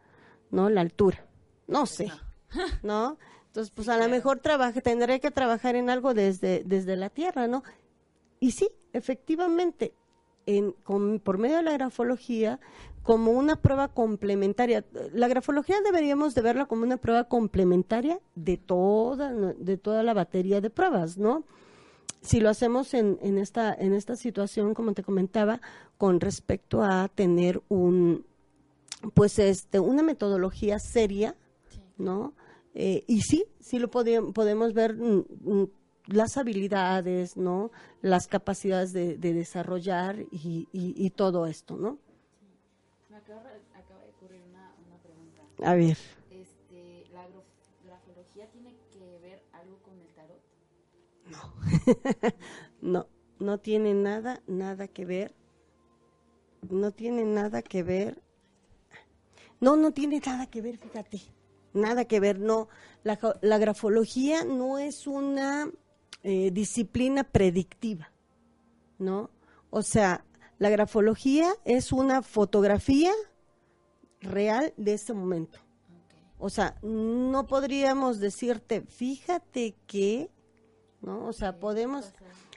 ¿no? 0.50 0.70
La 0.70 0.80
altura, 0.80 1.26
no 1.66 1.86
sé, 1.86 2.10
¿no? 2.82 3.18
Entonces, 3.46 3.72
pues 3.74 3.88
a 3.88 3.98
lo 3.98 4.08
mejor 4.08 4.38
trabaje, 4.38 4.80
tendré 4.80 5.18
que 5.20 5.32
trabajar 5.32 5.74
en 5.74 5.90
algo 5.90 6.14
desde, 6.14 6.62
desde 6.64 6.96
la 6.96 7.10
tierra, 7.10 7.48
¿no? 7.48 7.64
Y 8.38 8.52
sí, 8.52 8.68
efectivamente, 8.92 9.94
en, 10.46 10.72
con- 10.84 11.20
por 11.20 11.38
medio 11.38 11.56
de 11.58 11.62
la 11.62 11.72
grafología, 11.72 12.60
como 13.02 13.32
una 13.32 13.56
prueba 13.56 13.88
complementaria, 13.88 14.84
la 15.12 15.26
grafología 15.28 15.76
deberíamos 15.82 16.34
de 16.34 16.42
verla 16.42 16.66
como 16.66 16.82
una 16.84 16.96
prueba 16.98 17.24
complementaria 17.24 18.20
de 18.34 18.56
toda, 18.58 19.32
de 19.32 19.76
toda 19.78 20.02
la 20.02 20.12
batería 20.14 20.60
de 20.60 20.70
pruebas, 20.70 21.16
¿no? 21.18 21.44
si 22.22 22.38
lo 22.40 22.50
hacemos 22.50 22.92
en, 22.92 23.18
en 23.22 23.38
esta 23.38 23.72
en 23.72 23.94
esta 23.94 24.14
situación 24.14 24.74
como 24.74 24.92
te 24.92 25.02
comentaba 25.02 25.62
con 25.96 26.20
respecto 26.20 26.82
a 26.82 27.08
tener 27.08 27.62
un 27.70 28.26
pues 29.14 29.38
este 29.38 29.80
una 29.80 30.02
metodología 30.02 30.78
seria 30.78 31.34
Sí. 31.70 31.80
no 31.96 32.34
Eh, 32.74 33.04
y 33.08 33.22
sí 33.22 33.46
sí 33.58 33.78
lo 33.78 33.88
podíamos- 33.90 34.32
podemos 34.34 34.74
ver 34.74 34.94
mm, 34.94 35.24
mm, 35.44 35.66
las 36.10 36.36
habilidades 36.36 37.36
no 37.36 37.70
las 38.02 38.26
capacidades 38.26 38.92
de, 38.92 39.16
de 39.16 39.32
desarrollar 39.32 40.20
y, 40.30 40.68
y- 40.72 40.94
y 40.96 41.10
todo 41.10 41.46
esto 41.46 41.76
no 41.76 41.98
Me 43.08 43.16
acaba, 43.16 43.50
acaba 43.74 44.00
de 44.04 44.10
ocurrir 44.10 44.42
una, 44.48 44.74
una 44.86 44.96
pregunta. 45.02 45.42
a 45.62 45.74
ver 45.74 45.96
Este, 46.30 47.06
¿La 47.12 47.26
grafología 47.86 48.48
tiene 48.50 48.74
que 48.92 49.18
ver 49.20 49.42
algo 49.52 49.78
con 49.82 49.98
el 50.00 50.08
tarot? 50.14 50.40
No, 52.82 53.06
no 53.38 53.58
tiene 53.58 53.94
nada, 53.94 54.42
nada 54.46 54.88
que 54.88 55.04
ver. 55.04 55.34
No 56.68 56.90
tiene 56.92 57.24
nada 57.24 57.62
que 57.62 57.82
ver. 57.82 58.22
No, 59.60 59.76
no 59.76 59.92
tiene 59.92 60.20
nada 60.24 60.46
que 60.46 60.62
ver, 60.62 60.78
fíjate. 60.78 61.20
Nada 61.74 62.04
que 62.06 62.20
ver, 62.20 62.38
no. 62.40 62.68
La, 63.04 63.18
la 63.42 63.58
grafología 63.58 64.44
no 64.44 64.78
es 64.78 65.06
una 65.06 65.70
eh, 66.22 66.50
disciplina 66.52 67.24
predictiva, 67.24 68.10
¿no? 68.98 69.30
O 69.70 69.82
sea, 69.82 70.24
la 70.58 70.70
grafología 70.70 71.48
es 71.64 71.92
una 71.92 72.22
fotografía 72.22 73.12
real 74.20 74.72
de 74.76 74.94
ese 74.94 75.12
momento. 75.14 75.58
O 76.38 76.50
sea, 76.50 76.76
no 76.82 77.46
podríamos 77.46 78.18
decirte, 78.18 78.80
fíjate 78.82 79.74
que, 79.86 80.30
¿no? 81.02 81.26
O 81.26 81.32
sea, 81.32 81.58
podemos, 81.58 82.12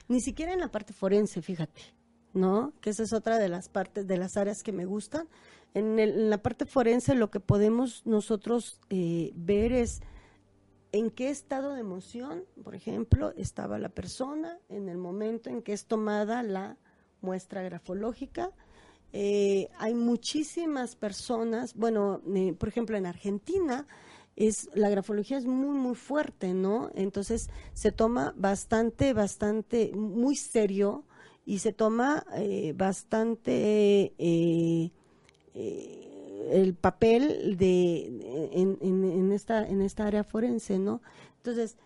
ni 0.08 0.20
siquiera 0.20 0.52
en 0.52 0.60
la 0.60 0.70
parte 0.70 0.92
forense, 0.92 1.42
fíjate, 1.42 1.82
¿no? 2.32 2.72
Que 2.80 2.90
esa 2.90 3.02
es 3.02 3.12
otra 3.12 3.38
de 3.38 3.48
las 3.48 3.68
partes, 3.68 4.06
de 4.06 4.16
las 4.16 4.36
áreas 4.36 4.62
que 4.62 4.72
me 4.72 4.86
gustan. 4.86 5.28
En, 5.74 5.98
el- 5.98 6.12
en 6.18 6.30
la 6.30 6.38
parte 6.38 6.66
forense 6.66 7.14
lo 7.14 7.30
que 7.30 7.40
podemos 7.40 8.02
nosotros 8.06 8.80
eh, 8.90 9.32
ver 9.34 9.72
es 9.72 10.00
en 10.94 11.10
qué 11.10 11.28
estado 11.28 11.74
de 11.74 11.80
emoción, 11.80 12.44
por 12.62 12.76
ejemplo, 12.76 13.32
estaba 13.36 13.80
la 13.80 13.88
persona 13.88 14.60
en 14.68 14.88
el 14.88 14.96
momento 14.96 15.50
en 15.50 15.60
que 15.60 15.72
es 15.72 15.86
tomada 15.86 16.44
la 16.44 16.78
muestra 17.20 17.62
grafológica. 17.62 18.52
Eh, 19.12 19.70
hay 19.78 19.92
muchísimas 19.92 20.94
personas, 20.94 21.74
bueno, 21.74 22.22
eh, 22.32 22.52
por 22.52 22.68
ejemplo, 22.68 22.96
en 22.96 23.06
Argentina 23.06 23.88
es 24.36 24.70
la 24.74 24.88
grafología 24.88 25.36
es 25.36 25.46
muy 25.46 25.76
muy 25.76 25.96
fuerte, 25.96 26.54
¿no? 26.54 26.90
Entonces 26.94 27.50
se 27.72 27.90
toma 27.90 28.32
bastante, 28.36 29.14
bastante, 29.14 29.90
muy 29.96 30.36
serio 30.36 31.06
y 31.44 31.58
se 31.58 31.72
toma 31.72 32.24
eh, 32.36 32.72
bastante 32.76 34.14
el 36.50 36.74
papel 36.74 37.56
de 37.56 38.06
en, 38.52 38.78
en- 38.80 39.04
en 39.04 39.32
esta 39.32 39.66
en 39.68 39.80
esta 39.82 40.06
área 40.06 40.24
forense, 40.24 40.78
¿no? 40.78 41.00
Entonces 41.38 41.76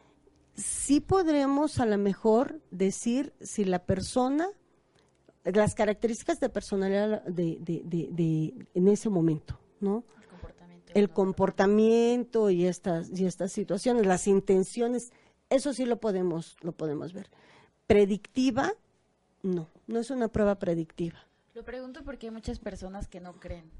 sí 0.54 1.00
podremos 1.00 1.78
a 1.80 1.86
lo 1.86 1.98
mejor 1.98 2.60
decir 2.70 3.32
si 3.40 3.64
la 3.64 3.84
persona 3.84 4.48
las 5.44 5.74
características 5.74 6.40
de 6.40 6.48
personalidad 6.48 7.22
de, 7.24 7.58
de, 7.60 7.82
de- 7.84 8.08
de- 8.10 8.66
en 8.74 8.88
ese 8.88 9.08
momento, 9.08 9.58
¿no? 9.80 10.04
El 10.20 10.28
comportamiento. 10.28 10.92
El 10.94 11.10
comportamiento 11.10 12.50
y 12.50 12.66
estas 12.66 13.10
y 13.18 13.24
estas 13.26 13.52
situaciones, 13.52 14.06
las 14.06 14.26
intenciones, 14.26 15.12
eso 15.50 15.72
sí 15.72 15.84
lo 15.86 15.98
podemos 16.00 16.56
lo 16.62 16.72
podemos 16.72 17.12
ver. 17.12 17.30
Predictiva, 17.86 18.72
no, 19.42 19.68
no 19.86 19.98
es 19.98 20.10
una 20.10 20.28
prueba 20.28 20.58
predictiva. 20.58 21.18
Lo 21.54 21.64
pregunto 21.64 22.04
porque 22.04 22.26
hay 22.26 22.32
muchas 22.32 22.58
personas 22.58 23.08
que 23.08 23.20
no 23.20 23.32
creen. 23.40 23.70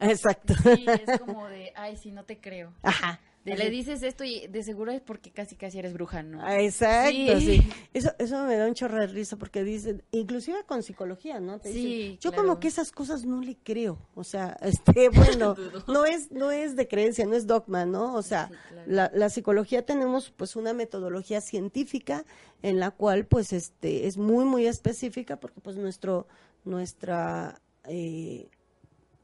Exacto. 0.00 0.54
Sí, 0.62 0.84
es 1.06 1.18
como 1.20 1.46
de, 1.48 1.72
ay, 1.76 1.96
sí, 1.96 2.10
no 2.10 2.24
te 2.24 2.40
creo. 2.40 2.72
Ajá. 2.82 3.20
De, 3.44 3.56
le 3.56 3.70
dices 3.70 4.02
esto 4.02 4.22
y 4.22 4.46
de 4.48 4.62
seguro 4.62 4.92
es 4.92 5.00
porque 5.00 5.30
casi 5.30 5.56
casi 5.56 5.78
eres 5.78 5.94
bruja, 5.94 6.22
¿no? 6.22 6.42
Ah, 6.44 6.60
Exacto, 6.60 7.40
Sí. 7.40 7.62
sí. 7.62 7.72
Eso, 7.94 8.12
eso 8.18 8.44
me 8.44 8.54
da 8.58 8.66
un 8.66 8.74
chorro 8.74 8.98
de 9.00 9.06
risa 9.06 9.36
porque 9.38 9.64
dicen, 9.64 10.02
inclusive 10.10 10.62
con 10.66 10.82
psicología, 10.82 11.40
¿no? 11.40 11.58
Te 11.58 11.72
Sí, 11.72 11.78
dicen, 11.78 12.18
yo 12.18 12.30
claro. 12.32 12.42
como 12.48 12.60
que 12.60 12.68
esas 12.68 12.92
cosas 12.92 13.24
no 13.24 13.40
le 13.40 13.56
creo. 13.56 13.98
O 14.14 14.24
sea, 14.24 14.58
este, 14.62 15.08
bueno, 15.08 15.56
no 15.88 16.04
es, 16.04 16.30
no 16.30 16.50
es 16.50 16.76
de 16.76 16.86
creencia, 16.86 17.24
no 17.24 17.34
es 17.34 17.46
dogma, 17.46 17.86
¿no? 17.86 18.14
O 18.14 18.20
sea, 18.22 18.48
Sí, 18.48 18.54
claro. 18.68 18.82
la, 18.92 19.10
la 19.14 19.30
psicología 19.30 19.86
tenemos 19.86 20.30
pues 20.30 20.54
una 20.54 20.74
metodología 20.74 21.40
científica 21.40 22.26
en 22.60 22.78
la 22.78 22.90
cual 22.90 23.24
pues 23.24 23.54
este 23.54 24.06
es 24.06 24.18
muy, 24.18 24.44
muy 24.44 24.66
específica 24.66 25.40
porque 25.40 25.62
pues 25.62 25.76
nuestro, 25.76 26.28
nuestra, 26.66 27.58
eh, 27.84 28.50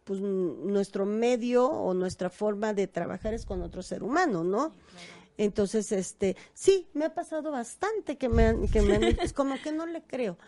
pues 0.07 0.21
nuestro 0.21 1.05
medio 1.05 1.67
o 1.69 1.93
nuestra 1.93 2.31
forma 2.31 2.73
de 2.73 2.87
trabajar 2.87 3.35
es 3.35 3.45
con 3.45 3.61
otro 3.61 3.83
ser 3.83 4.05
humano, 4.05 4.45
¿no? 4.45 4.73
Entonces, 5.37 5.91
este, 5.91 6.37
sí, 6.55 6.87
me 6.95 7.05
ha 7.07 7.13
pasado 7.15 7.51
bastante 7.51 8.17
que 8.17 8.29
me 8.29 8.45
han, 8.47 8.69
que 8.69 8.83
me 8.83 8.95
han, 8.95 9.05
es 9.21 9.33
como 9.33 9.61
que 9.61 9.73
no 9.73 9.85
le 9.85 10.01
creo. 10.03 10.39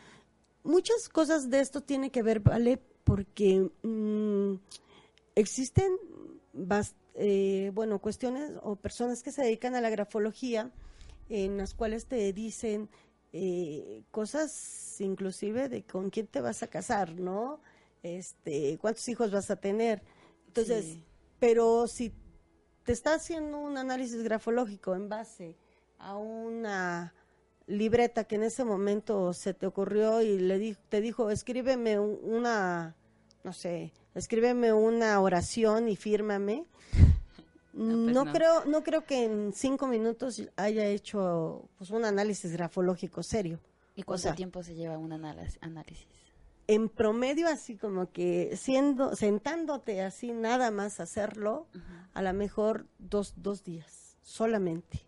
Muchas 0.62 1.08
cosas 1.08 1.50
de 1.50 1.58
esto 1.58 1.80
tiene 1.82 2.10
que 2.10 2.22
ver, 2.22 2.38
¿vale? 2.40 2.80
Porque 3.02 3.68
mm, 3.82 4.54
existen, 5.34 5.92
bas- 6.54 6.94
eh, 7.14 7.72
bueno, 7.74 7.98
cuestiones 7.98 8.52
o 8.62 8.76
personas 8.76 9.24
que 9.24 9.32
se 9.32 9.42
dedican 9.42 9.74
a 9.74 9.80
la 9.80 9.90
grafología 9.90 10.70
en 11.28 11.56
las 11.56 11.74
cuales 11.74 12.06
te 12.06 12.32
dicen 12.32 12.88
eh, 13.32 14.04
cosas 14.12 15.00
inclusive 15.00 15.68
de 15.68 15.82
con 15.82 16.10
quién 16.10 16.28
te 16.28 16.40
vas 16.40 16.62
a 16.62 16.68
casar, 16.68 17.14
¿no? 17.18 17.60
Este, 18.02 18.78
cuántos 18.80 19.08
hijos 19.08 19.30
vas 19.30 19.50
a 19.50 19.56
tener. 19.56 20.02
Entonces, 20.46 20.84
Sí. 20.84 21.04
pero 21.38 21.86
si 21.86 22.12
te 22.84 22.92
está 22.92 23.14
haciendo 23.14 23.58
un 23.58 23.76
análisis 23.76 24.22
grafológico 24.22 24.94
en 24.94 25.08
base 25.08 25.56
a 25.98 26.16
una 26.16 27.12
libreta 27.66 28.24
que 28.24 28.36
en 28.36 28.44
ese 28.44 28.64
momento 28.64 29.32
se 29.34 29.52
te 29.52 29.66
ocurrió 29.66 30.22
y 30.22 30.38
le 30.38 30.58
di- 30.58 30.76
te 30.88 31.00
dijo, 31.00 31.30
escríbeme 31.30 31.98
un- 31.98 32.18
una, 32.22 32.96
no 33.44 33.52
sé, 33.52 33.92
escríbeme 34.14 34.72
una 34.72 35.20
oración 35.20 35.88
y 35.88 35.96
fírmame. 35.96 36.64
pues 37.74 37.84
no, 38.14 38.24
no. 38.24 38.32
creo, 38.32 38.64
no 38.64 38.82
creo 38.82 39.04
que 39.04 39.24
en 39.24 39.52
cinco 39.52 39.86
minutos 39.86 40.42
haya 40.56 40.86
hecho 40.86 41.68
pues 41.76 41.90
un 41.90 42.04
análisis 42.04 42.52
grafológico 42.52 43.22
serio. 43.22 43.60
¿Y 43.94 44.02
O 44.02 44.06
cuánto 44.06 44.22
sea, 44.22 44.34
tiempo 44.34 44.62
se 44.62 44.74
lleva 44.74 44.96
un 44.96 45.10
anális- 45.12 45.58
análisis? 45.60 46.06
En 46.68 46.88
promedio 46.88 47.48
así 47.48 47.76
como 47.76 48.12
que 48.12 48.56
siendo 48.56 49.16
sentándote 49.16 50.02
así 50.02 50.32
nada 50.32 50.70
más 50.70 51.00
hacerlo 51.00 51.66
a 52.14 52.22
lo 52.22 52.32
mejor 52.32 52.86
dos, 52.98 53.34
dos 53.36 53.64
días 53.64 54.16
solamente 54.22 55.04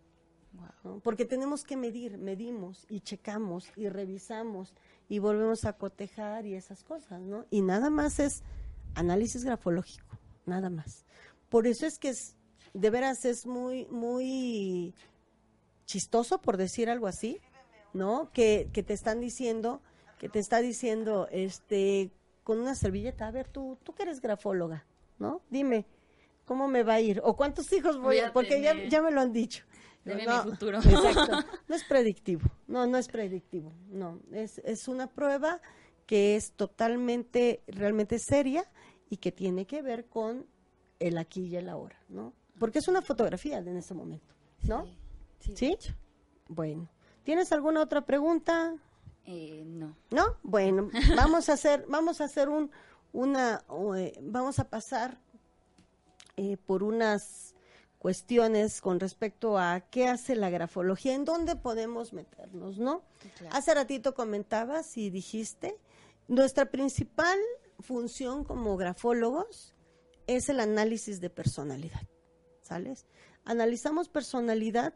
Wow. 0.52 0.66
¿no? 0.82 1.00
porque 1.00 1.24
tenemos 1.24 1.62
que 1.62 1.76
medir 1.76 2.18
medimos 2.18 2.84
y 2.88 3.02
checamos 3.02 3.70
y 3.76 3.88
revisamos 3.88 4.74
y 5.08 5.20
volvemos 5.20 5.64
a 5.64 5.74
cotejar 5.74 6.44
y 6.44 6.56
esas 6.56 6.82
cosas 6.82 7.20
no 7.22 7.46
y 7.50 7.62
nada 7.62 7.88
más 7.88 8.18
es 8.18 8.42
análisis 8.96 9.44
grafológico 9.44 10.18
nada 10.46 10.68
más 10.68 11.06
por 11.48 11.68
eso 11.68 11.86
es 11.86 12.00
que 12.00 12.08
es 12.08 12.36
de 12.72 12.90
veras 12.90 13.24
es 13.24 13.46
muy, 13.46 13.86
muy 13.86 14.94
chistoso, 15.86 16.40
por 16.40 16.56
decir 16.56 16.88
algo 16.88 17.06
así, 17.06 17.40
¿no? 17.92 18.30
Que, 18.32 18.70
que 18.72 18.82
te 18.82 18.92
están 18.92 19.20
diciendo, 19.20 19.82
que 20.20 20.28
te 20.28 20.38
está 20.38 20.60
diciendo, 20.60 21.28
este, 21.32 22.10
con 22.44 22.60
una 22.60 22.74
servilleta, 22.74 23.26
a 23.26 23.30
ver, 23.30 23.48
tú, 23.48 23.78
tú 23.82 23.94
que 23.94 24.02
eres 24.02 24.20
grafóloga, 24.20 24.84
¿no? 25.18 25.40
Dime, 25.48 25.86
¿cómo 26.44 26.68
me 26.68 26.82
va 26.82 26.94
a 26.94 27.00
ir? 27.00 27.22
¿O 27.24 27.34
cuántos 27.34 27.72
hijos 27.72 27.96
voy, 27.96 28.04
Voy 28.04 28.18
a, 28.18 28.28
a 28.28 28.32
porque 28.34 28.60
ya, 28.60 28.74
ya 28.86 29.00
me 29.00 29.12
lo 29.12 29.22
han 29.22 29.32
dicho. 29.32 29.64
Deme 30.04 30.26
No, 30.26 30.44
mi 30.44 30.50
futuro. 30.50 30.78
Exacto. 30.84 31.38
No 31.68 31.74
es 31.74 31.84
predictivo. 31.84 32.42
No, 32.66 32.86
no 32.86 32.98
es 32.98 33.08
predictivo. 33.08 33.72
No, 33.88 34.20
es, 34.30 34.58
es 34.58 34.88
una 34.88 35.06
prueba 35.06 35.62
que 36.04 36.36
es 36.36 36.52
totalmente, 36.52 37.62
realmente 37.66 38.18
seria 38.18 38.70
y 39.08 39.16
que 39.16 39.32
tiene 39.32 39.66
que 39.66 39.80
ver 39.80 40.04
con 40.04 40.44
el 40.98 41.16
aquí 41.16 41.46
y 41.46 41.56
el 41.56 41.70
ahora, 41.70 41.96
¿no? 42.10 42.34
Porque 42.58 42.80
es 42.80 42.88
una 42.88 43.00
fotografía 43.00 43.62
de 43.62 43.70
en 43.70 43.78
ese 43.78 43.94
momento, 43.94 44.34
¿no? 44.64 44.84
Sí, 45.40 45.56
sí, 45.56 45.76
¿Sí? 45.80 45.94
Bueno. 46.46 46.90
¿Tienes 47.24 47.52
alguna 47.52 47.80
otra 47.80 48.04
pregunta? 48.04 48.74
Eh, 49.26 49.64
no. 49.66 49.96
¿No? 50.10 50.36
Bueno, 50.42 50.90
vamos 51.16 51.48
a 51.48 51.54
hacer, 51.54 51.84
vamos 51.88 52.20
a 52.20 52.24
hacer 52.24 52.48
un, 52.48 52.70
una, 53.12 53.64
eh, 53.96 54.18
vamos 54.22 54.58
a 54.58 54.68
pasar 54.68 55.18
eh, 56.36 56.56
por 56.56 56.82
unas 56.82 57.54
cuestiones 57.98 58.80
con 58.80 58.98
respecto 58.98 59.58
a 59.58 59.80
qué 59.90 60.08
hace 60.08 60.34
la 60.34 60.48
grafología, 60.48 61.14
en 61.14 61.26
dónde 61.26 61.54
podemos 61.54 62.12
meternos, 62.12 62.78
¿no? 62.78 63.02
Claro. 63.36 63.56
Hace 63.56 63.74
ratito 63.74 64.14
comentabas 64.14 64.96
y 64.96 65.10
dijiste, 65.10 65.76
nuestra 66.26 66.70
principal 66.70 67.38
función 67.78 68.44
como 68.44 68.76
grafólogos 68.76 69.74
es 70.26 70.48
el 70.48 70.60
análisis 70.60 71.20
de 71.20 71.28
personalidad, 71.28 72.02
¿sales? 72.62 73.06
Analizamos 73.44 74.08
personalidad 74.08 74.94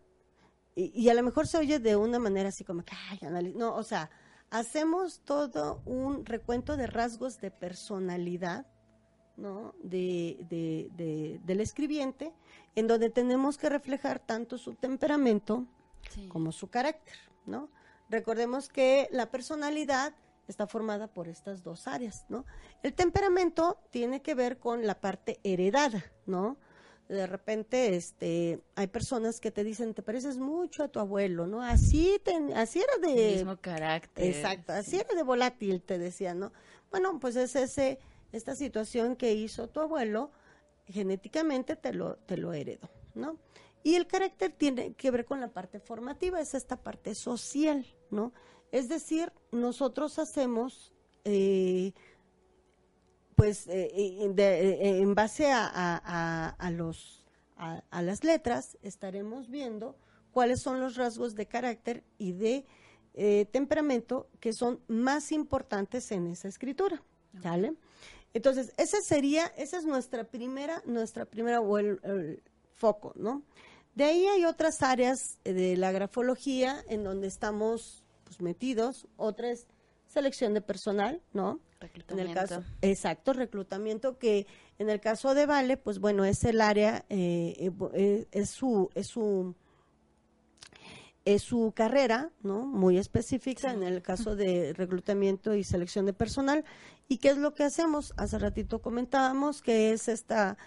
y, 0.75 0.91
y 1.01 1.09
a 1.09 1.15
lo 1.15 1.23
mejor 1.23 1.47
se 1.47 1.59
oye 1.59 1.79
de 1.79 1.97
una 1.97 2.19
manera 2.19 2.49
así 2.49 2.65
como 2.65 2.85
que, 2.85 2.95
ay, 3.11 3.19
anali-". 3.23 3.55
no, 3.55 3.75
o 3.75 3.83
sea, 3.83 4.11
hacemos 4.51 5.21
todo 5.21 5.83
un 5.85 6.25
recuento 6.27 6.77
de 6.77 6.87
rasgos 6.87 7.41
de 7.41 7.51
personalidad, 7.51 8.67
¿no? 9.37 9.75
De, 9.83 10.39
de- 10.49 10.89
de- 10.97 11.41
del 11.45 11.61
escribiente, 11.61 12.33
en 12.77 12.87
donde 12.87 13.11
tenemos 13.11 13.59
que 13.59 13.69
reflejar 13.69 14.19
tanto 14.21 14.59
su 14.59 14.75
temperamento 14.75 15.67
Sí. 16.11 16.29
como 16.29 16.53
su 16.53 16.69
carácter, 16.69 17.17
¿no? 17.47 17.69
Recordemos 18.11 18.69
que 18.69 19.09
la 19.11 19.31
personalidad 19.31 20.13
está 20.47 20.67
formada 20.67 21.07
por 21.09 21.27
estas 21.29 21.63
dos 21.65 21.89
áreas, 21.89 22.27
¿no? 22.29 22.45
El 22.83 22.93
temperamento 22.93 23.79
tiene 23.91 24.21
que 24.21 24.35
ver 24.35 24.59
con 24.59 24.87
la 24.87 25.01
parte 25.01 25.41
heredada, 25.43 26.05
¿no? 26.27 26.59
De 27.09 27.27
repente, 27.27 27.97
este, 27.97 28.61
hay 28.77 28.87
personas 28.87 29.39
que 29.41 29.51
te 29.51 29.63
dicen, 29.63 29.93
te 29.93 30.03
pareces 30.03 30.39
mucho 30.39 30.83
a 30.83 30.89
tu 30.89 31.01
abuelo, 31.01 31.47
¿no? 31.47 31.61
Así, 31.63 32.19
te- 32.25 32.55
así 32.55 32.81
era 32.81 32.97
de... 33.07 33.33
mismo 33.35 33.57
carácter. 33.59 34.25
Exacto, 34.25 34.73
así 34.73 34.93
sí. 34.93 34.97
era 34.97 35.15
de 35.15 35.23
volátil, 35.23 35.83
te 35.83 35.99
decía, 35.99 36.33
¿no? 36.33 36.53
Bueno, 36.91 37.21
pues 37.21 37.37
es 37.37 37.57
ese, 37.57 37.99
esta 38.33 38.55
situación 38.55 39.17
que 39.17 39.35
hizo 39.35 39.69
tu 39.69 39.81
abuelo, 39.81 40.31
genéticamente 40.87 41.77
te 41.77 41.93
lo, 41.93 42.17
te 42.17 42.37
lo 42.37 42.53
heredó, 42.53 42.89
¿no? 43.15 43.39
Y 43.83 43.97
el 43.97 44.07
carácter 44.07 44.53
tiene 44.53 44.95
que 44.95 45.11
ver 45.11 45.27
con 45.27 45.41
la 45.41 45.49
parte 45.49 45.79
formativa, 45.81 46.41
es 46.41 46.55
esta 46.55 46.77
parte 46.83 47.15
social, 47.15 47.85
¿no? 48.11 48.33
Es 48.73 48.89
decir, 48.89 49.31
nosotros 49.53 50.19
hacemos, 50.19 50.93
eh, 51.25 51.93
pues, 53.37 53.67
eh, 53.69 53.91
eh, 53.95 54.29
de- 54.33 54.71
eh, 54.71 54.99
en 55.01 55.15
base 55.15 55.51
a, 55.51 55.67
a- 55.67 56.01
a- 56.05 56.49
a 56.51 56.71
los, 56.71 57.25
a, 57.57 57.83
a 57.91 58.03
las 58.03 58.25
letras, 58.25 58.77
estaremos 58.83 59.49
viendo 59.51 59.97
cuáles 60.33 60.61
son 60.61 60.81
los 60.81 60.97
rasgos 60.97 61.35
de 61.35 61.47
carácter 61.47 62.03
y 62.19 62.33
de 62.33 62.65
eh, 63.15 63.47
temperamento 63.53 64.29
que 64.41 64.53
son 64.53 64.81
más 64.89 65.31
importantes 65.31 66.11
en 66.11 66.27
esa 66.27 66.49
escritura, 66.49 67.01
¿sale? 67.43 67.75
Entonces, 68.33 68.73
esa 68.77 69.01
sería, 69.03 69.47
esa 69.57 69.79
es 69.79 69.85
nuestra 69.87 70.25
primera, 70.25 70.83
nuestra 70.87 71.25
primera 71.25 71.61
o 71.61 71.79
el, 71.79 72.01
el 72.03 72.43
foco, 72.73 73.13
¿no? 73.15 73.43
De 73.95 74.03
ahí 74.03 74.27
hay 74.27 74.45
otras 74.45 74.83
áreas 74.83 75.39
de 75.45 75.77
la 75.77 75.93
grafología 75.93 76.85
en 76.89 77.05
donde 77.05 77.29
estamos 77.29 78.03
pues, 78.25 78.41
metidos. 78.41 79.07
Otra 79.17 79.53
es 79.53 79.69
selección 80.09 80.53
de 80.53 80.61
personal, 80.61 81.23
¿no? 81.33 81.61
En 82.09 82.19
el 82.19 82.35
caso, 82.35 82.63
exacto, 82.83 83.33
reclutamiento 83.33 84.19
que 84.19 84.47
en 84.79 84.91
el 84.91 85.01
caso 85.01 85.35
de 85.35 85.47
Vale, 85.47 85.77
pues 85.77 85.99
bueno, 85.99 86.25
es 86.25 86.45
el 86.45 86.61
área, 86.61 87.05
eh, 87.09 87.55
eh, 87.59 87.71
eh, 87.95 88.27
es 88.33 88.51
su, 88.51 88.91
es 88.95 89.07
su, 89.07 89.55
es 91.25 91.43
su 91.43 91.73
carrera, 91.75 92.31
¿no? 92.43 92.67
Muy 92.67 92.99
específica 92.99 93.73
en 93.73 93.83
el 93.83 94.03
caso 94.03 94.37
de 94.37 94.73
reclutamiento 94.75 95.55
y 95.55 95.65
selección 95.65 96.05
de 96.07 96.13
personal. 96.13 96.65
¿Y 97.09 97.19
qué 97.19 97.29
es 97.31 97.39
lo 97.39 97.55
que 97.55 97.65
hacemos? 97.65 98.13
Hace 98.17 98.39
ratito 98.39 98.81
comentábamos 98.83 99.63
que 99.63 99.93
es 99.93 100.09
esta, 100.09 100.59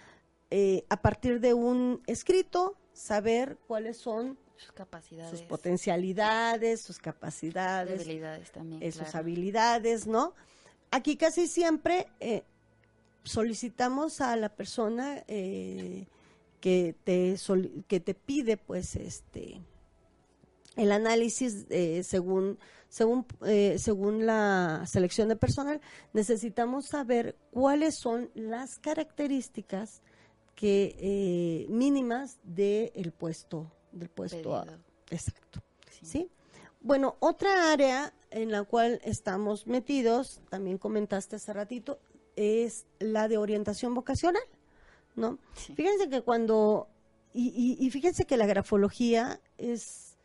eh, 0.50 0.84
a 0.88 1.00
partir 1.00 1.40
de 1.40 1.54
un 1.54 2.02
escrito, 2.06 2.76
saber 2.92 3.56
cuáles 3.68 3.98
son 3.98 4.36
Sus 4.56 4.72
capacidades. 4.72 5.30
sus 5.30 5.42
potencialidades, 5.42 6.80
sus 6.80 6.98
capacidades, 6.98 8.04
también. 8.52 8.82
eh, 8.82 8.90
sus 8.90 9.14
habilidades, 9.14 10.06
¿no? 10.08 10.34
Aquí 10.90 11.16
casi 11.16 11.46
siempre 11.46 12.06
eh, 12.20 12.44
solicitamos 13.24 14.20
a 14.20 14.36
la 14.36 14.48
persona 14.48 15.22
eh, 15.28 16.06
que 16.60 16.94
te 17.04 17.36
que 17.86 18.00
te 18.00 18.14
pide, 18.14 18.56
pues, 18.56 18.96
este 18.96 19.60
el 20.76 20.92
análisis 20.92 21.66
eh, 21.70 22.02
según 22.04 22.58
según 22.88 23.26
eh, 23.44 23.76
según 23.78 24.26
la 24.26 24.84
selección 24.86 25.28
de 25.28 25.34
personal 25.36 25.80
necesitamos 26.12 26.86
saber 26.86 27.36
cuáles 27.50 27.96
son 27.96 28.30
las 28.34 28.78
características 28.78 30.02
que 30.54 30.96
eh, 30.98 31.66
mínimas 31.68 32.38
del 32.44 33.10
puesto 33.12 33.70
del 33.92 34.08
puesto 34.08 34.54
a- 34.56 34.66
exacto 35.10 35.60
Sí. 35.90 36.06
¿sí? 36.06 36.30
Bueno, 36.80 37.16
otra 37.20 37.72
área 37.72 38.12
en 38.30 38.50
la 38.52 38.62
cual 38.64 39.00
estamos 39.04 39.66
metidos, 39.66 40.40
también 40.48 40.78
comentaste 40.78 41.36
hace 41.36 41.52
ratito, 41.52 41.98
es 42.36 42.86
la 43.00 43.26
de 43.28 43.36
orientación 43.38 43.94
vocacional, 43.94 44.42
¿no? 45.16 45.38
Sí. 45.54 45.74
Fíjense 45.74 46.08
que 46.08 46.22
cuando, 46.22 46.86
y, 47.32 47.48
y- 47.48 47.84
y 47.84 47.90
fíjense 47.90 48.26
que 48.26 48.36
la 48.36 48.46
grafología 48.46 49.40
es, 49.56 50.16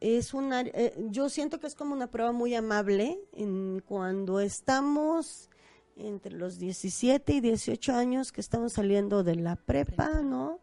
es 0.00 0.34
una, 0.34 0.62
eh, 0.62 0.94
yo 1.10 1.28
siento 1.28 1.60
que 1.60 1.68
es 1.68 1.74
como 1.76 1.94
una 1.94 2.08
prueba 2.10 2.32
muy 2.32 2.54
amable 2.54 3.20
en 3.32 3.80
cuando 3.86 4.40
estamos 4.40 5.48
entre 5.94 6.32
los 6.32 6.58
17 6.58 7.34
y 7.34 7.40
18 7.40 7.92
años 7.94 8.32
que 8.32 8.40
estamos 8.40 8.72
saliendo 8.72 9.22
de 9.22 9.36
la 9.36 9.54
prepa, 9.56 10.08
Prepa. 10.08 10.22
¿no? 10.22 10.58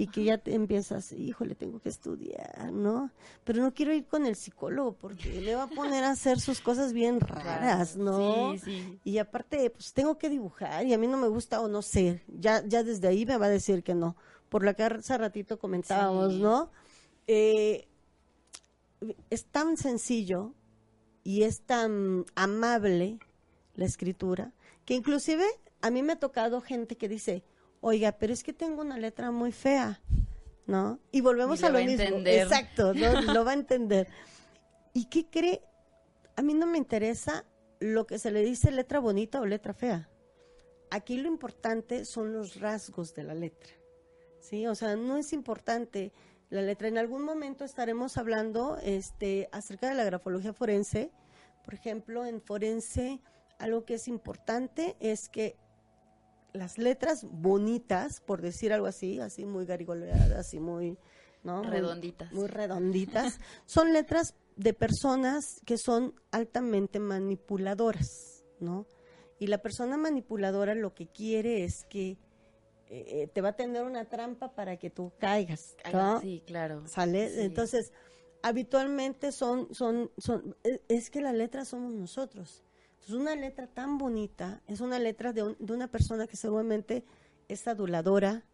Y 0.00 0.06
que 0.06 0.24
ya 0.24 0.38
te 0.38 0.54
empiezas, 0.54 1.12
híjole, 1.12 1.54
tengo 1.54 1.78
que 1.78 1.90
estudiar, 1.90 2.72
¿no? 2.72 3.10
Pero 3.44 3.62
no 3.62 3.74
quiero 3.74 3.92
ir 3.92 4.06
con 4.06 4.24
el 4.24 4.34
psicólogo 4.34 4.94
porque 4.94 5.42
le 5.42 5.54
va 5.54 5.64
a 5.64 5.66
poner 5.66 6.04
a 6.04 6.12
hacer 6.12 6.40
sus 6.40 6.62
cosas 6.62 6.94
bien 6.94 7.20
raras, 7.20 7.96
¿no? 7.98 8.54
Sí, 8.54 8.58
sí. 8.64 8.98
Y 9.04 9.18
aparte, 9.18 9.68
pues 9.68 9.92
tengo 9.92 10.16
que 10.16 10.30
dibujar 10.30 10.86
y 10.86 10.94
a 10.94 10.98
mí 10.98 11.06
no 11.06 11.18
me 11.18 11.28
gusta 11.28 11.60
o 11.60 11.68
no 11.68 11.82
sé, 11.82 12.22
ya, 12.28 12.64
ya 12.66 12.82
desde 12.82 13.08
ahí 13.08 13.26
me 13.26 13.36
va 13.36 13.44
a 13.44 13.50
decir 13.50 13.82
que 13.82 13.94
no. 13.94 14.16
Por 14.48 14.64
la 14.64 14.72
que 14.72 14.84
hace 14.84 15.18
ratito 15.18 15.58
comentábamos, 15.58 16.32
Sí. 16.32 16.40
¿no? 16.40 16.70
Eh, 17.26 17.86
es 19.28 19.44
tan 19.44 19.76
sencillo 19.76 20.54
y 21.24 21.42
es 21.42 21.60
tan 21.60 22.24
amable 22.34 23.18
la 23.74 23.84
escritura 23.84 24.54
que 24.86 24.94
inclusive 24.94 25.44
a 25.82 25.90
mí 25.90 26.02
me 26.02 26.14
ha 26.14 26.18
tocado 26.18 26.62
gente 26.62 26.96
que 26.96 27.08
dice, 27.08 27.44
oiga, 27.80 28.12
pero 28.12 28.32
es 28.32 28.42
que 28.42 28.52
tengo 28.52 28.82
una 28.82 28.98
letra 28.98 29.30
muy 29.30 29.52
fea, 29.52 30.00
¿no? 30.66 30.98
Y 31.10 31.20
volvemos 31.20 31.58
Y 31.58 31.62
lo 31.62 31.68
a 31.68 31.70
lo 31.70 31.78
va 31.78 31.84
mismo. 31.84 32.02
entender. 32.02 32.42
Exacto, 32.42 32.94
¿no? 32.94 33.20
lo 33.34 33.44
va 33.44 33.52
a 33.52 33.54
entender. 33.54 34.08
¿Y 34.92 35.06
qué 35.06 35.26
cree? 35.28 35.62
A 36.36 36.42
mí 36.42 36.54
no 36.54 36.66
me 36.66 36.78
interesa 36.78 37.44
lo 37.80 38.06
que 38.06 38.18
se 38.18 38.30
le 38.30 38.42
dice 38.42 38.70
letra 38.70 38.98
bonita 39.00 39.40
o 39.40 39.46
letra 39.46 39.72
fea. 39.72 40.08
Aquí 40.90 41.16
lo 41.16 41.28
importante 41.28 42.04
son 42.04 42.32
los 42.32 42.60
rasgos 42.60 43.14
de 43.14 43.24
la 43.24 43.34
letra. 43.34 43.72
¿sí? 44.40 44.66
O 44.66 44.74
sea, 44.74 44.96
no 44.96 45.16
es 45.16 45.32
importante 45.32 46.12
la 46.48 46.62
letra. 46.62 46.88
En 46.88 46.98
algún 46.98 47.22
momento 47.22 47.64
estaremos 47.64 48.16
hablando 48.16 48.78
este, 48.82 49.48
acerca 49.52 49.88
de 49.88 49.94
la 49.94 50.04
grafología 50.04 50.52
forense. 50.52 51.12
Por 51.64 51.74
ejemplo, 51.74 52.26
en 52.26 52.40
forense, 52.40 53.20
algo 53.58 53.84
que 53.84 53.94
es 53.94 54.08
importante 54.08 54.96
es 54.98 55.28
que 55.28 55.56
las 56.52 56.78
letras 56.78 57.24
bonitas, 57.24 58.20
por 58.20 58.42
decir 58.42 58.72
algo 58.72 58.86
así, 58.86 59.20
así 59.20 59.44
muy 59.44 59.66
garigoleadas 59.66 60.52
y 60.54 60.60
muy, 60.60 60.98
¿no? 61.42 61.62
Redonditas. 61.62 62.32
Muy, 62.32 62.48
redonditas, 62.48 63.38
son 63.66 63.92
letras 63.92 64.34
de 64.56 64.74
personas 64.74 65.60
que 65.64 65.78
son 65.78 66.14
altamente 66.30 66.98
manipuladoras, 66.98 68.44
¿no? 68.58 68.86
Y 69.38 69.46
la 69.46 69.58
persona 69.58 69.96
manipuladora 69.96 70.74
lo 70.74 70.94
que 70.94 71.06
quiere 71.06 71.64
es 71.64 71.84
que 71.84 72.18
eh, 72.92 73.28
te 73.32 73.40
va 73.40 73.50
a 73.50 73.56
tener 73.56 73.84
una 73.84 74.04
trampa 74.04 74.54
para 74.54 74.76
que 74.76 74.90
tú 74.90 75.12
caigas. 75.18 75.76
¿no? 75.92 76.20
Sí, 76.20 76.42
claro. 76.44 76.86
¿Sale? 76.86 77.30
Sí. 77.30 77.40
Entonces, 77.42 77.92
habitualmente 78.42 79.32
son, 79.32 79.72
son, 79.72 80.10
son, 80.18 80.56
e- 80.64 80.82
es 80.88 81.08
que 81.08 81.20
la 81.20 81.32
letra 81.32 81.64
somos 81.64 81.94
nosotros. 81.94 82.64
Entonces, 83.00 83.16
una 83.16 83.34
letra 83.34 83.66
tan 83.66 83.98
bonita 83.98 84.60
es 84.66 84.80
una 84.80 84.98
letra 84.98 85.32
de, 85.32 85.42
un- 85.42 85.56
de 85.58 85.72
una 85.72 85.88
persona 85.88 86.26
que 86.26 86.36
seguramente 86.36 87.04
es 87.48 87.66
aduladora, 87.66 88.44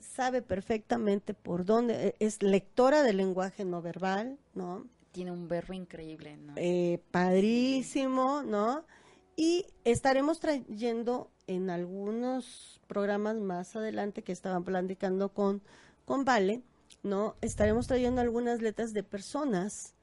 sabe 0.00 0.42
perfectamente 0.42 1.34
por 1.34 1.64
dónde, 1.64 2.08
e- 2.08 2.16
es 2.18 2.42
lectora 2.42 3.02
del 3.02 3.16
lenguaje 3.18 3.64
no 3.64 3.80
verbal, 3.82 4.38
¿no? 4.54 4.86
Tiene 5.12 5.32
un 5.32 5.48
verbo 5.48 5.72
increíble, 5.72 6.36
¿no? 6.36 6.52
Eh, 6.56 7.00
padrísimo, 7.10 8.42
¿no? 8.42 8.84
Y 9.36 9.66
estaremos 9.84 10.40
trayendo 10.40 11.30
en 11.46 11.70
algunos 11.70 12.80
programas 12.86 13.36
más 13.36 13.76
adelante 13.76 14.22
que 14.22 14.32
estaban 14.32 14.64
platicando 14.64 15.30
con, 15.32 15.62
con 16.04 16.24
Vale, 16.24 16.62
¿no? 17.02 17.36
Estaremos 17.40 17.86
trayendo 17.86 18.20
algunas 18.20 18.60
letras 18.62 18.92
de 18.92 19.02
personas 19.02 19.94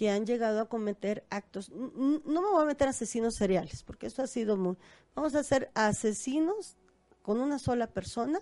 que 0.00 0.08
han 0.08 0.24
llegado 0.24 0.62
a 0.62 0.66
cometer 0.66 1.26
actos. 1.28 1.68
No 1.68 2.22
me 2.24 2.48
voy 2.50 2.62
a 2.62 2.64
meter 2.64 2.88
asesinos 2.88 3.34
seriales, 3.34 3.82
porque 3.82 4.06
esto 4.06 4.22
ha 4.22 4.26
sido 4.26 4.56
muy... 4.56 4.78
Vamos 5.14 5.34
a 5.34 5.40
hacer 5.40 5.70
asesinos 5.74 6.78
con 7.20 7.38
una 7.38 7.58
sola 7.58 7.86
persona, 7.86 8.40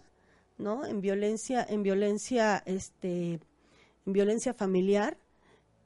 ¿no? 0.56 0.86
En 0.86 1.00
violencia, 1.00 1.66
en 1.68 1.82
violencia, 1.82 2.62
este, 2.64 3.40
en 4.06 4.12
violencia 4.12 4.54
familiar, 4.54 5.18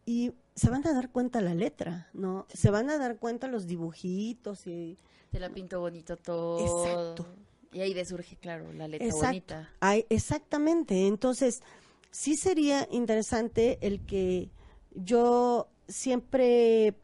y 0.04 0.34
se 0.54 0.68
van 0.68 0.86
a 0.86 0.92
dar 0.92 1.08
cuenta 1.08 1.40
la 1.40 1.54
letra, 1.54 2.10
¿no? 2.12 2.46
Se 2.52 2.70
van 2.70 2.90
a 2.90 2.98
dar 2.98 3.16
cuenta 3.16 3.46
los 3.46 3.66
dibujitos 3.66 4.66
y 4.66 4.98
Te 5.30 5.40
la 5.40 5.48
pinto 5.48 5.80
bonito 5.80 6.18
todo. 6.18 6.60
Exacto. 6.60 7.26
Y 7.72 7.80
ahí 7.80 7.94
de 7.94 8.04
surge, 8.04 8.36
claro, 8.36 8.70
la 8.74 8.88
letra 8.88 9.06
Exacto. 9.06 9.26
bonita. 9.28 9.70
Ay, 9.80 10.04
exactamente. 10.10 11.06
Entonces, 11.06 11.62
sí 12.10 12.36
sería 12.36 12.86
interesante 12.90 13.78
el 13.80 14.04
que 14.04 14.50
yo 14.94 15.68
siempre 15.88 16.94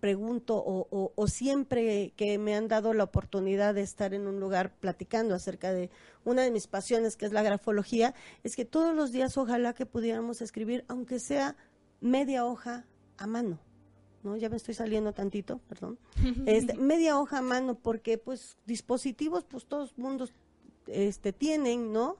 pregunto 0.00 0.56
o, 0.56 0.86
o- 0.90 1.12
o 1.14 1.26
siempre 1.28 2.12
que 2.16 2.36
me 2.38 2.54
han 2.54 2.68
dado 2.68 2.92
la 2.92 3.04
oportunidad 3.04 3.74
de 3.74 3.80
estar 3.80 4.12
en 4.12 4.26
un 4.26 4.38
lugar 4.38 4.74
platicando 4.74 5.34
acerca 5.34 5.72
de 5.72 5.88
una 6.24 6.42
de 6.42 6.50
mis 6.50 6.66
pasiones, 6.66 7.16
que 7.16 7.24
es 7.24 7.32
la 7.32 7.42
grafología, 7.42 8.14
es 8.42 8.54
que 8.54 8.66
todos 8.66 8.94
los 8.94 9.12
días 9.12 9.38
ojalá 9.38 9.72
que 9.72 9.86
pudiéramos 9.86 10.42
escribir, 10.42 10.84
aunque 10.88 11.18
sea 11.18 11.56
media 12.02 12.44
hoja 12.44 12.84
a 13.16 13.26
mano. 13.26 13.58
¿no? 14.22 14.36
Ya 14.36 14.48
me 14.50 14.56
estoy 14.56 14.74
saliendo 14.74 15.12
tantito, 15.12 15.58
perdón. 15.68 15.98
Este, 16.46 16.74
media 16.74 17.18
hoja 17.18 17.38
a 17.38 17.42
mano, 17.42 17.74
porque 17.74 18.18
pues 18.18 18.58
dispositivos, 18.66 19.44
pues 19.44 19.64
todos 19.64 19.96
mundos 19.96 20.32
este, 20.86 21.32
tienen, 21.32 21.92
¿no? 21.92 22.16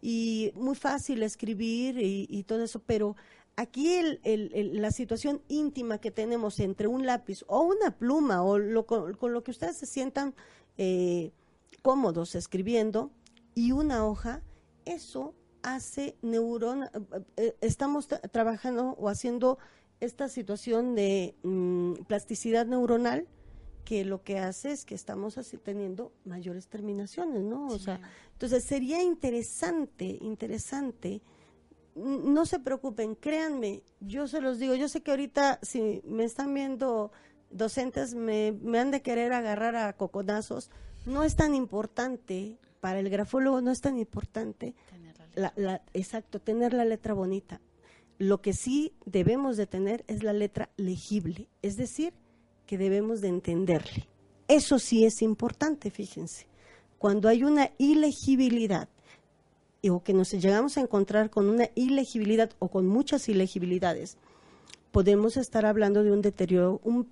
Y 0.00 0.52
muy 0.54 0.74
fácil 0.76 1.22
escribir 1.22 1.98
y, 1.98 2.26
y 2.30 2.44
todo 2.44 2.62
eso, 2.62 2.80
pero 2.80 3.16
aquí 3.56 3.94
el, 3.94 4.20
el- 4.22 4.50
el- 4.54 4.82
la 4.82 4.90
situación 4.90 5.40
íntima 5.48 5.98
que 5.98 6.10
tenemos 6.10 6.60
entre 6.60 6.86
un 6.86 7.06
lápiz 7.06 7.42
o 7.48 7.62
una 7.62 7.96
pluma 7.96 8.42
o 8.42 8.58
lo, 8.58 8.86
con, 8.86 9.14
con 9.14 9.32
lo 9.32 9.42
que 9.42 9.50
ustedes 9.50 9.76
se 9.76 9.86
sientan 9.86 10.34
eh, 10.78 11.32
cómodos 11.82 12.34
escribiendo 12.34 13.10
y 13.54 13.72
una 13.72 14.04
hoja, 14.06 14.42
eso 14.84 15.34
hace 15.62 16.16
neurona, 16.22 16.90
eh, 16.94 17.20
eh, 17.38 17.56
estamos 17.60 18.08
tra- 18.08 18.20
trabajando 18.30 18.90
o 18.98 19.08
haciendo 19.08 19.58
esta 20.00 20.28
situación 20.28 20.94
de 20.94 21.34
mm, 21.42 22.04
plasticidad 22.06 22.66
neuronal 22.66 23.26
que 23.86 24.04
lo 24.04 24.22
que 24.22 24.38
hace 24.38 24.72
es 24.72 24.84
que 24.84 24.94
estamos 24.94 25.38
así 25.38 25.56
teniendo 25.56 26.12
mayores 26.24 26.66
terminaciones, 26.68 27.42
¿no? 27.42 27.68
O 27.68 27.78
sea, 27.78 28.00
entonces 28.32 28.64
sería 28.64 29.02
interesante, 29.02 30.18
interesante. 30.20 31.22
No 31.96 32.44
se 32.46 32.58
preocupen, 32.60 33.14
créanme, 33.14 33.82
yo 34.00 34.28
se 34.28 34.40
los 34.42 34.58
digo, 34.58 34.74
yo 34.74 34.86
sé 34.88 35.00
que 35.00 35.10
ahorita 35.12 35.58
si 35.62 36.02
me 36.04 36.24
están 36.24 36.52
viendo 36.52 37.10
docentes 37.50 38.14
me, 38.14 38.52
me 38.52 38.78
han 38.78 38.90
de 38.90 39.00
querer 39.02 39.32
agarrar 39.32 39.76
a 39.76 39.92
coconazos, 39.94 40.70
no 41.06 41.22
es 41.24 41.36
tan 41.36 41.54
importante, 41.54 42.58
para 42.80 43.00
el 43.00 43.08
grafólogo 43.08 43.60
no 43.62 43.70
es 43.70 43.80
tan 43.80 43.98
importante 43.98 44.74
Tener 44.90 45.16
la 45.18 45.24
letra. 45.26 45.52
la, 45.56 45.70
la- 45.72 45.82
exacto, 45.94 46.38
tener 46.40 46.72
la 46.74 46.84
letra 46.84 47.14
bonita. 47.14 47.60
Lo 48.18 48.40
que 48.42 48.52
sí 48.52 48.92
debemos 49.06 49.56
de 49.56 49.66
tener 49.66 50.04
es 50.06 50.22
la 50.22 50.32
letra 50.34 50.68
legible, 50.76 51.48
es 51.62 51.76
decir, 51.76 52.12
que 52.66 52.76
debemos 52.78 53.20
de 53.22 53.28
entenderle. 53.28 54.06
Eso 54.48 54.78
sí 54.78 55.04
es 55.06 55.22
importante, 55.22 55.90
fíjense. 55.90 56.46
Cuando 56.98 57.28
hay 57.28 57.42
una 57.44 57.70
ilegibilidad 57.78 58.88
y- 59.86 59.90
o 59.90 60.02
que 60.02 60.12
nos 60.12 60.30
llegamos 60.32 60.76
a 60.76 60.80
encontrar 60.80 61.30
con 61.30 61.48
una 61.48 61.68
ilegibilidad 61.74 62.50
o 62.58 62.68
con 62.68 62.86
muchas 62.86 63.28
ilegibilidades, 63.28 64.16
podemos 64.92 65.36
estar 65.36 65.64
hablando 65.66 66.02
de 66.02 66.12
un 66.12 66.22
deterioro, 66.22 66.80
un 66.84 67.06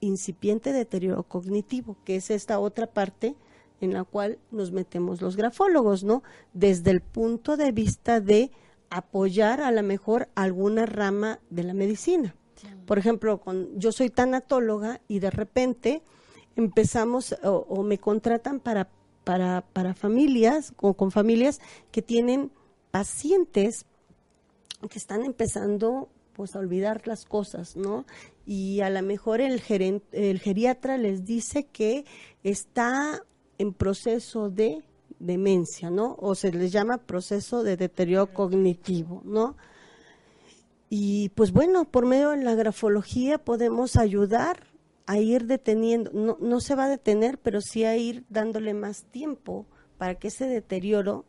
incipiente 0.00 0.72
deterioro 0.72 1.22
cognitivo, 1.22 1.96
que 2.04 2.16
es 2.16 2.30
esta 2.30 2.58
otra 2.58 2.86
parte 2.86 3.34
en 3.80 3.92
la 3.92 4.04
cual 4.04 4.38
nos 4.50 4.70
metemos 4.72 5.20
los 5.20 5.36
grafólogos, 5.36 6.04
¿no? 6.04 6.22
Desde 6.52 6.90
el 6.90 7.00
punto 7.00 7.56
de 7.56 7.72
vista 7.72 8.20
de 8.20 8.50
apoyar 8.90 9.60
a 9.60 9.70
lo 9.72 9.82
mejor 9.82 10.28
alguna 10.34 10.86
rama 10.86 11.40
de 11.50 11.62
la 11.64 11.74
medicina. 11.74 12.34
Por 12.86 12.98
ejemplo, 12.98 13.40
con, 13.40 13.78
yo 13.78 13.92
soy 13.92 14.10
tanatóloga 14.10 15.00
y 15.08 15.18
de 15.18 15.30
repente 15.30 16.02
empezamos 16.56 17.34
o, 17.42 17.66
o 17.68 17.82
me 17.82 17.98
contratan 17.98 18.60
para, 18.60 18.88
para, 19.24 19.62
para 19.72 19.94
familias, 19.94 20.72
o 20.80 20.94
con 20.94 21.10
familias 21.10 21.60
que 21.90 22.02
tienen 22.02 22.50
pacientes 22.90 23.86
que 24.90 24.98
están 24.98 25.24
empezando 25.24 26.08
pues 26.34 26.54
a 26.54 26.58
olvidar 26.58 27.06
las 27.06 27.24
cosas, 27.24 27.76
¿no? 27.76 28.04
Y 28.44 28.80
a 28.80 28.90
lo 28.90 29.02
mejor 29.02 29.40
el, 29.40 29.62
geren- 29.62 30.02
el 30.12 30.40
geriatra 30.40 30.98
les 30.98 31.24
dice 31.24 31.64
que 31.64 32.04
está 32.42 33.22
en 33.56 33.72
proceso 33.72 34.50
de 34.50 34.82
demencia, 35.20 35.90
¿no? 35.90 36.16
O 36.18 36.34
se 36.34 36.52
les 36.52 36.72
llama 36.72 36.98
proceso 36.98 37.62
de 37.62 37.76
deterioro 37.76 38.32
cognitivo, 38.34 39.22
¿no? 39.24 39.56
Y 40.90 41.30
pues 41.30 41.52
bueno, 41.52 41.84
por 41.84 42.04
medio 42.04 42.30
de 42.30 42.42
la 42.44 42.54
grafología 42.54 43.38
podemos 43.38 43.96
ayudar 43.96 44.66
a 45.06 45.18
ir 45.18 45.46
deteniendo, 45.46 46.10
no, 46.12 46.36
no 46.40 46.60
se 46.60 46.74
va 46.74 46.84
a 46.84 46.88
detener, 46.88 47.38
pero 47.38 47.60
sí 47.60 47.84
a 47.84 47.96
ir 47.96 48.24
dándole 48.28 48.72
más 48.74 49.04
tiempo 49.10 49.66
para 49.98 50.14
que 50.16 50.28
ese 50.28 50.46
deterioro 50.46 51.24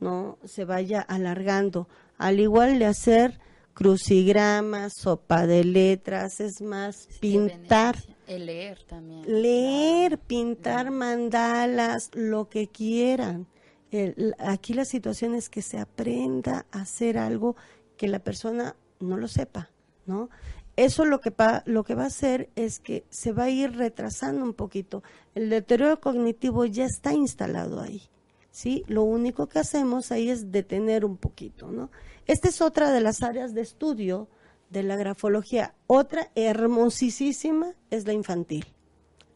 no 0.00 0.38
se 0.44 0.64
vaya 0.64 1.00
alargando. 1.00 1.88
Al 2.18 2.40
igual 2.40 2.78
de 2.78 2.86
hacer 2.86 3.40
crucigramas, 3.72 4.92
sopa 5.00 5.46
de 5.46 5.64
letras, 5.64 6.40
es 6.40 6.60
más, 6.60 7.08
Sí, 7.08 7.18
pintar. 7.20 7.96
El 8.26 8.46
leer 8.46 8.82
también. 8.84 9.22
leer, 9.26 10.12
Claro. 10.12 10.22
pintar 10.26 10.90
mandalas, 10.90 12.10
lo 12.12 12.48
que 12.48 12.68
quieran. 12.68 13.46
El- 13.90 14.34
aquí 14.38 14.74
la 14.74 14.84
situación 14.84 15.34
es 15.34 15.48
que 15.48 15.62
se 15.62 15.78
aprenda 15.78 16.66
a 16.72 16.80
hacer 16.82 17.16
algo 17.18 17.56
que 17.96 18.08
la 18.08 18.18
persona 18.18 18.76
no 19.00 19.16
lo 19.16 19.28
sepa, 19.28 19.70
¿no? 20.06 20.28
Eso 20.76 21.06
lo 21.06 21.20
que, 21.20 21.30
va, 21.30 21.62
lo 21.64 21.84
que 21.84 21.94
va 21.94 22.04
a 22.04 22.08
hacer 22.08 22.50
es 22.54 22.80
que 22.80 23.04
se 23.08 23.32
va 23.32 23.44
a 23.44 23.50
ir 23.50 23.76
retrasando 23.76 24.44
un 24.44 24.52
poquito. 24.52 25.02
El 25.34 25.48
deterioro 25.48 26.00
cognitivo 26.00 26.66
ya 26.66 26.84
está 26.84 27.14
instalado 27.14 27.80
ahí, 27.80 28.02
¿sí? 28.50 28.84
Lo 28.86 29.02
único 29.02 29.46
que 29.48 29.58
hacemos 29.58 30.12
ahí 30.12 30.28
es 30.28 30.52
detener 30.52 31.06
un 31.06 31.16
poquito, 31.16 31.68
¿no? 31.68 31.90
Esta 32.26 32.48
es 32.48 32.60
otra 32.60 32.92
de 32.92 33.00
las 33.00 33.22
áreas 33.22 33.54
de 33.54 33.62
estudio 33.62 34.28
de 34.68 34.82
la 34.82 34.96
grafología. 34.96 35.74
Otra 35.86 36.30
hermosísima 36.34 37.72
es 37.90 38.06
la 38.06 38.12
infantil. 38.12 38.66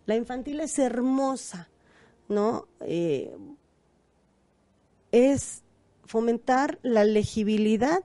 La 0.05 0.17
infantil 0.17 0.61
es 0.61 0.79
hermosa, 0.79 1.71
¿no? 2.29 2.67
Eh, 2.81 3.35
es 5.13 5.63
fomentar 6.05 6.79
la 6.83 7.05
legibilidad 7.05 8.05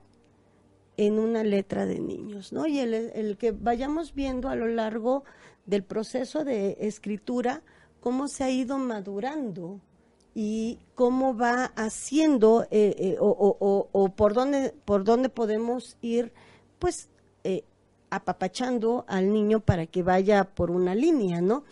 en 0.97 1.19
una 1.19 1.43
letra 1.43 1.85
de 1.85 1.99
niños, 1.99 2.53
¿no? 2.53 2.67
Y 2.67 2.79
el, 2.79 2.93
el 2.93 3.37
que 3.37 3.51
vayamos 3.51 4.13
viendo 4.13 4.49
a 4.49 4.55
lo 4.55 4.67
largo 4.67 5.23
del 5.65 5.83
proceso 5.83 6.43
de 6.43 6.77
escritura 6.79 7.61
cómo 7.99 8.27
se 8.27 8.43
ha 8.43 8.51
ido 8.51 8.77
madurando 8.77 9.81
y 10.35 10.77
cómo 10.93 11.35
va 11.35 11.71
haciendo 11.75 12.67
eh, 12.69 12.95
eh, 12.99 13.17
o, 13.19 14.13
por 14.15 14.33
dónde 14.33 14.75
por 14.85 15.03
dónde 15.03 15.29
podemos 15.29 15.97
ir, 16.01 16.31
pues 16.77 17.09
eh, 17.43 17.63
apapachando 18.11 19.05
al 19.07 19.33
niño 19.33 19.59
para 19.59 19.87
que 19.87 20.03
vaya 20.03 20.43
por 20.43 20.69
una 20.69 20.93
línea, 20.93 21.41
¿no? 21.41 21.63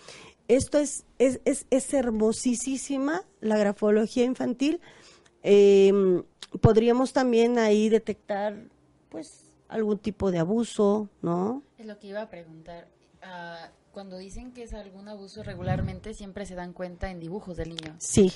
Esto 0.47 0.79
es 0.79 1.05
es, 1.19 1.39
es, 1.45 1.67
es 1.69 1.93
hermosísima 1.93 3.23
la 3.39 3.57
grafología 3.57 4.23
infantil. 4.25 4.81
Eh, 5.43 6.23
podríamos 6.61 7.13
también 7.13 7.59
ahí 7.59 7.89
detectar, 7.89 8.55
pues, 9.13 9.51
algún 9.69 9.99
tipo 9.99 10.31
de 10.31 10.39
abuso, 10.39 11.07
¿no? 11.21 11.61
Es 11.77 11.85
lo 11.85 11.99
que 11.99 12.07
iba 12.07 12.21
a 12.23 12.29
preguntar. 12.29 12.87
Ah, 13.21 13.69
cuando 13.91 14.17
dicen 14.17 14.51
que 14.53 14.63
es 14.63 14.73
algún 14.73 15.07
abuso 15.07 15.43
regularmente, 15.43 16.15
siempre 16.15 16.47
se 16.47 16.55
dan 16.55 16.73
cuenta 16.73 17.11
en 17.11 17.19
dibujos 17.19 17.55
del 17.57 17.69
niño. 17.69 17.95
Sí, 17.99 18.31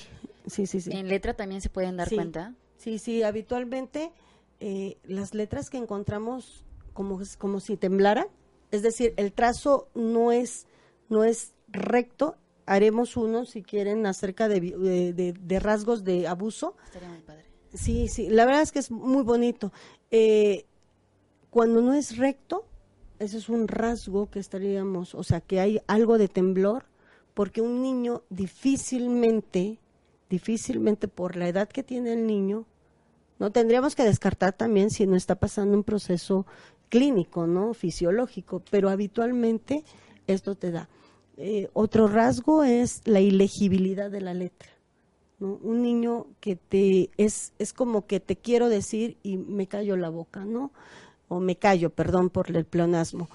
sí, 0.46 0.66
sí, 0.68 0.80
sí. 0.80 0.90
En 0.92 1.08
letra 1.08 1.34
también 1.34 1.60
se 1.60 1.68
pueden 1.68 1.96
dar 1.96 2.08
Sí. 2.08 2.14
cuenta. 2.14 2.54
Sí, 2.76 2.98
sí, 3.00 3.24
habitualmente 3.24 4.12
eh, 4.60 4.98
las 5.04 5.34
letras 5.34 5.68
que 5.68 5.78
encontramos 5.78 6.64
como, 6.92 7.20
como 7.38 7.58
si 7.60 7.76
temblara, 7.76 8.28
es 8.70 8.82
decir, 8.82 9.14
el 9.16 9.32
trazo 9.32 9.88
no 9.94 10.30
es, 10.32 10.66
no 11.08 11.24
es 11.24 11.54
recto. 11.68 12.36
Haremos 12.66 13.16
uno, 13.16 13.44
si 13.46 13.62
quieren, 13.62 14.06
acerca 14.06 14.46
de- 14.48 14.60
de- 14.60 15.32
de 15.32 15.58
rasgos 15.60 16.04
de 16.04 16.28
abuso. 16.28 16.76
Estaría 16.84 17.08
muy 17.08 17.20
padre. 17.22 17.44
Sí, 17.74 18.08
sí, 18.08 18.28
la 18.30 18.44
verdad 18.46 18.62
es 18.62 18.70
que 18.72 18.78
es 18.78 18.90
muy 18.90 19.22
bonito. 19.24 19.72
Eh, 20.10 20.66
cuando 21.50 21.80
no 21.80 21.94
es 21.94 22.16
recto, 22.16 22.64
ese 23.18 23.38
es 23.38 23.48
un 23.48 23.68
rasgo 23.68 24.30
que 24.30 24.38
estaríamos, 24.38 25.14
o 25.14 25.22
sea, 25.22 25.40
que 25.40 25.60
hay 25.60 25.80
algo 25.86 26.18
de 26.18 26.28
temblor, 26.28 26.84
porque 27.34 27.60
un 27.60 27.82
niño 27.82 28.22
difícilmente, 28.30 29.78
difícilmente 30.28 31.08
por 31.08 31.36
la 31.36 31.48
edad 31.48 31.68
que 31.68 31.82
tiene 31.82 32.12
el 32.12 32.26
niño, 32.26 32.66
no 33.38 33.52
tendríamos 33.52 33.94
que 33.94 34.04
descartar 34.04 34.52
también 34.52 34.90
si 34.90 35.06
no 35.06 35.16
está 35.16 35.36
pasando 35.36 35.76
un 35.76 35.84
proceso 35.84 36.46
clínico, 36.88 37.46
¿no? 37.46 37.74
Fisiológico, 37.74 38.62
pero 38.70 38.88
habitualmente 38.88 39.84
esto 40.26 40.54
te 40.54 40.70
da. 40.70 40.88
Eh, 41.36 41.68
otro 41.72 42.08
rasgo 42.08 42.64
es 42.64 43.02
la 43.04 43.20
ilegibilidad 43.20 44.10
de 44.10 44.20
la 44.20 44.34
letra. 44.34 44.70
¿no? 45.38 45.58
Un 45.62 45.82
niño 45.82 46.26
que 46.40 46.56
te 46.56 47.10
es 47.16 47.52
es 47.60 47.72
como 47.72 48.06
que 48.06 48.18
te 48.18 48.36
quiero 48.36 48.68
decir 48.68 49.18
y 49.22 49.36
me 49.36 49.68
callo 49.68 49.96
la 49.96 50.08
boca, 50.08 50.44
¿no? 50.44 50.72
O 51.28 51.40
me 51.40 51.56
callo, 51.56 51.90
perdón 51.90 52.30
por 52.30 52.50
el 52.54 52.64
pleonasmo. 52.64 53.28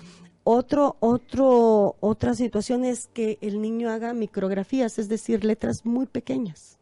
Otro 0.43 0.97
otro 0.99 1.95
otra 1.99 2.33
situación 2.33 2.83
es 2.83 3.07
que 3.07 3.37
el 3.41 3.61
niño 3.61 3.89
haga 3.89 4.13
micrografías, 4.13 4.99
es 4.99 5.07
decir, 5.07 5.45
letras 5.45 5.85
muy 5.85 6.05
pequeñas, 6.05 6.79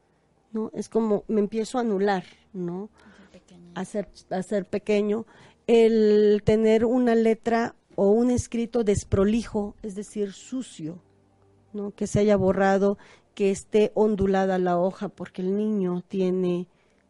¿no? 0.51 0.72
Es 0.74 0.89
como 0.89 1.24
me 1.28 1.41
empiezo 1.41 1.78
a 1.78 1.82
anular, 1.82 2.24
¿no? 2.53 2.89
Pequeño. 3.32 3.72
a 3.76 3.86
ser, 3.86 4.09
a 4.32 4.41
ser 4.41 4.66
pequeño, 4.66 5.26
el 5.68 6.41
tener 6.43 6.86
una 6.86 7.14
letra 7.16 7.76
o 7.95 8.09
un 8.12 8.32
escrito 8.32 8.84
desprolijo, 8.84 9.76
es 9.84 9.95
decir, 9.95 10.34
sucio, 10.34 10.99
¿no? 11.74 11.91
que 11.91 12.07
se 12.07 12.20
haya 12.20 12.36
borrado, 12.36 12.97
que 13.34 13.51
esté 13.51 13.91
ondulada 13.93 14.57
la 14.57 14.78
hoja 14.78 15.09
porque 15.09 15.41
el 15.41 15.55
niño 15.55 16.03
tiene 16.07 16.68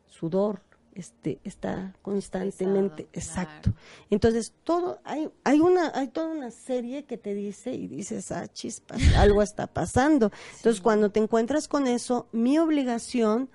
sudor, 0.08 0.62
este, 0.94 1.40
está 1.44 1.94
constantemente, 2.02 3.04
Pesado, 3.04 3.42
exacto. 3.42 3.74
Entonces, 4.10 4.54
todo, 4.64 5.00
hay, 5.04 5.30
hay 5.44 5.60
una, 5.60 5.92
hay 5.96 6.10
toda 6.10 6.28
una 6.28 6.52
serie 6.52 7.06
que 7.06 7.18
te 7.18 7.34
dice 7.34 7.74
y 7.74 7.88
dices, 7.88 8.32
ah, 8.32 8.48
chispas, 8.48 9.02
algo 9.18 9.42
está 9.42 9.68
pasando. 9.68 10.32
Entonces, 10.58 10.82
cuando 10.82 11.10
te 11.10 11.20
encuentras 11.20 11.68
con 11.68 11.88
eso, 11.88 12.28
mi 12.32 12.58
obligación 12.60 13.50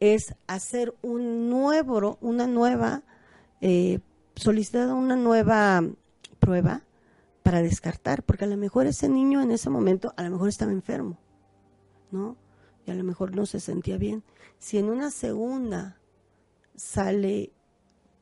es 0.00 0.34
hacer 0.46 0.94
un 1.02 1.48
nuevo, 1.50 2.18
una 2.20 2.46
nueva, 2.46 3.02
eh, 3.60 4.00
solicitar 4.34 4.88
una 4.88 5.16
nueva 5.16 5.84
prueba 6.38 6.82
para 7.42 7.62
descartar, 7.62 8.22
porque 8.22 8.44
a 8.44 8.48
lo 8.48 8.56
mejor 8.56 8.86
ese 8.86 9.08
niño 9.08 9.42
en 9.42 9.50
ese 9.50 9.70
momento, 9.70 10.12
a 10.16 10.22
lo 10.22 10.30
mejor 10.30 10.48
estaba 10.48 10.72
enfermo, 10.72 11.18
¿no? 12.10 12.36
Y 12.86 12.90
a 12.90 12.94
lo 12.94 13.04
mejor 13.04 13.36
no 13.36 13.46
se 13.46 13.60
sentía 13.60 13.98
bien. 13.98 14.24
Si 14.58 14.78
en 14.78 14.86
una 14.86 15.10
segunda 15.10 15.99
sale 16.80 17.52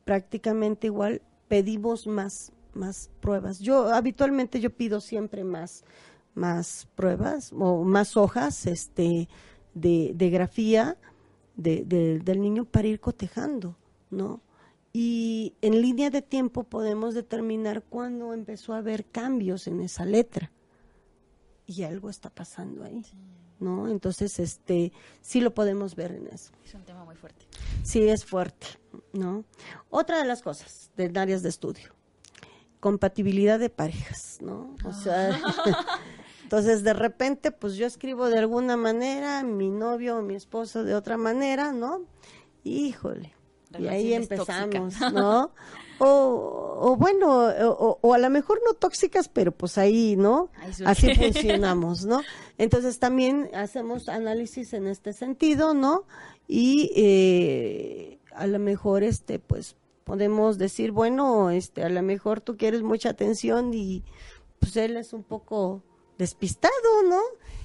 prácticamente 0.03 0.87
igual, 0.87 1.21
pedimos 1.47 2.07
más, 2.07 2.51
más 2.73 3.09
pruebas. 3.21 3.59
Yo 3.59 3.87
habitualmente 3.93 4.59
yo 4.59 4.69
pido 4.69 4.99
siempre 5.01 5.43
más, 5.43 5.83
más 6.35 6.87
pruebas 6.95 7.53
o 7.57 7.83
más 7.83 8.17
hojas, 8.17 8.65
este, 8.65 9.29
de, 9.73 10.11
de 10.15 10.29
grafía 10.29 10.97
de, 11.55 11.83
de- 11.85 12.19
del 12.19 12.41
niño 12.41 12.65
para 12.65 12.87
ir 12.87 12.99
cotejando, 12.99 13.77
¿no? 14.09 14.41
Y 14.91 15.53
en 15.61 15.81
línea 15.81 16.09
de 16.09 16.21
tiempo 16.21 16.63
podemos 16.63 17.13
determinar 17.13 17.83
cuándo 17.83 18.33
empezó 18.33 18.73
a 18.73 18.77
haber 18.79 19.05
cambios 19.05 19.67
en 19.67 19.81
esa 19.81 20.03
letra. 20.03 20.51
Y 21.67 21.83
algo 21.83 22.09
está 22.09 22.29
pasando 22.31 22.83
ahí, 22.83 23.05
¿no? 23.59 23.87
Entonces, 23.87 24.39
este, 24.39 24.91
sí 25.21 25.41
lo 25.41 25.53
podemos 25.53 25.95
ver 25.95 26.11
en 26.11 26.27
eso. 26.27 26.51
Es 26.65 26.73
un 26.73 26.83
tema 26.83 27.03
muy 27.03 27.15
fuerte. 27.15 27.45
Sí, 27.83 28.07
es 28.07 28.25
fuerte, 28.25 28.67
¿no? 29.13 29.43
Otra 29.89 30.19
de 30.19 30.25
las 30.25 30.41
cosas 30.41 30.91
de 30.95 31.11
áreas 31.19 31.43
de 31.43 31.49
estudio, 31.49 31.93
compatibilidad 32.79 33.59
de 33.59 33.69
parejas, 33.69 34.37
¿no? 34.41 34.75
O 34.85 34.93
sea, 34.93 35.39
entonces 36.43 36.83
de 36.83 36.93
repente, 36.93 37.51
pues 37.51 37.75
yo 37.75 37.85
escribo 37.85 38.29
de 38.29 38.39
alguna 38.39 38.77
manera, 38.77 39.43
mi 39.43 39.69
novio 39.69 40.17
o 40.17 40.21
mi 40.21 40.35
esposo 40.35 40.83
de 40.83 40.95
otra 40.95 41.17
manera, 41.17 41.71
¿no? 41.71 42.01
Híjole. 42.63 43.33
Y 43.77 43.87
ahí 43.87 44.13
empezamos. 44.13 44.99
¿no? 45.13 45.51
O, 45.99 46.77
o 46.79 46.95
bueno, 46.95 47.47
o, 47.47 47.99
o 48.01 48.13
a 48.13 48.17
lo 48.17 48.29
mejor 48.29 48.61
no 48.65 48.73
tóxicas, 48.73 49.27
pero 49.27 49.51
pues 49.51 49.77
ahí, 49.77 50.15
¿no? 50.15 50.49
Así 50.85 51.13
funcionamos, 51.15 52.05
¿no? 52.05 52.21
Entonces 52.57 52.99
también 52.99 53.49
hacemos 53.53 54.09
análisis 54.09 54.73
en 54.73 54.87
este 54.87 55.13
sentido, 55.13 55.73
¿no? 55.73 56.05
Y 56.47 56.91
eh, 56.95 58.19
a 58.33 58.47
lo 58.47 58.59
mejor, 58.59 59.03
este, 59.03 59.39
pues 59.39 59.75
podemos 60.03 60.57
decir, 60.57 60.91
bueno, 60.91 61.51
este, 61.51 61.83
a 61.83 61.89
lo 61.89 62.01
mejor 62.01 62.41
tú 62.41 62.57
quieres 62.57 62.81
mucha 62.81 63.09
atención 63.09 63.73
y 63.73 64.03
pues 64.59 64.75
él 64.77 64.97
es 64.97 65.13
un 65.13 65.23
poco 65.23 65.83
despistado, 66.17 67.03
¿no? 67.07 67.21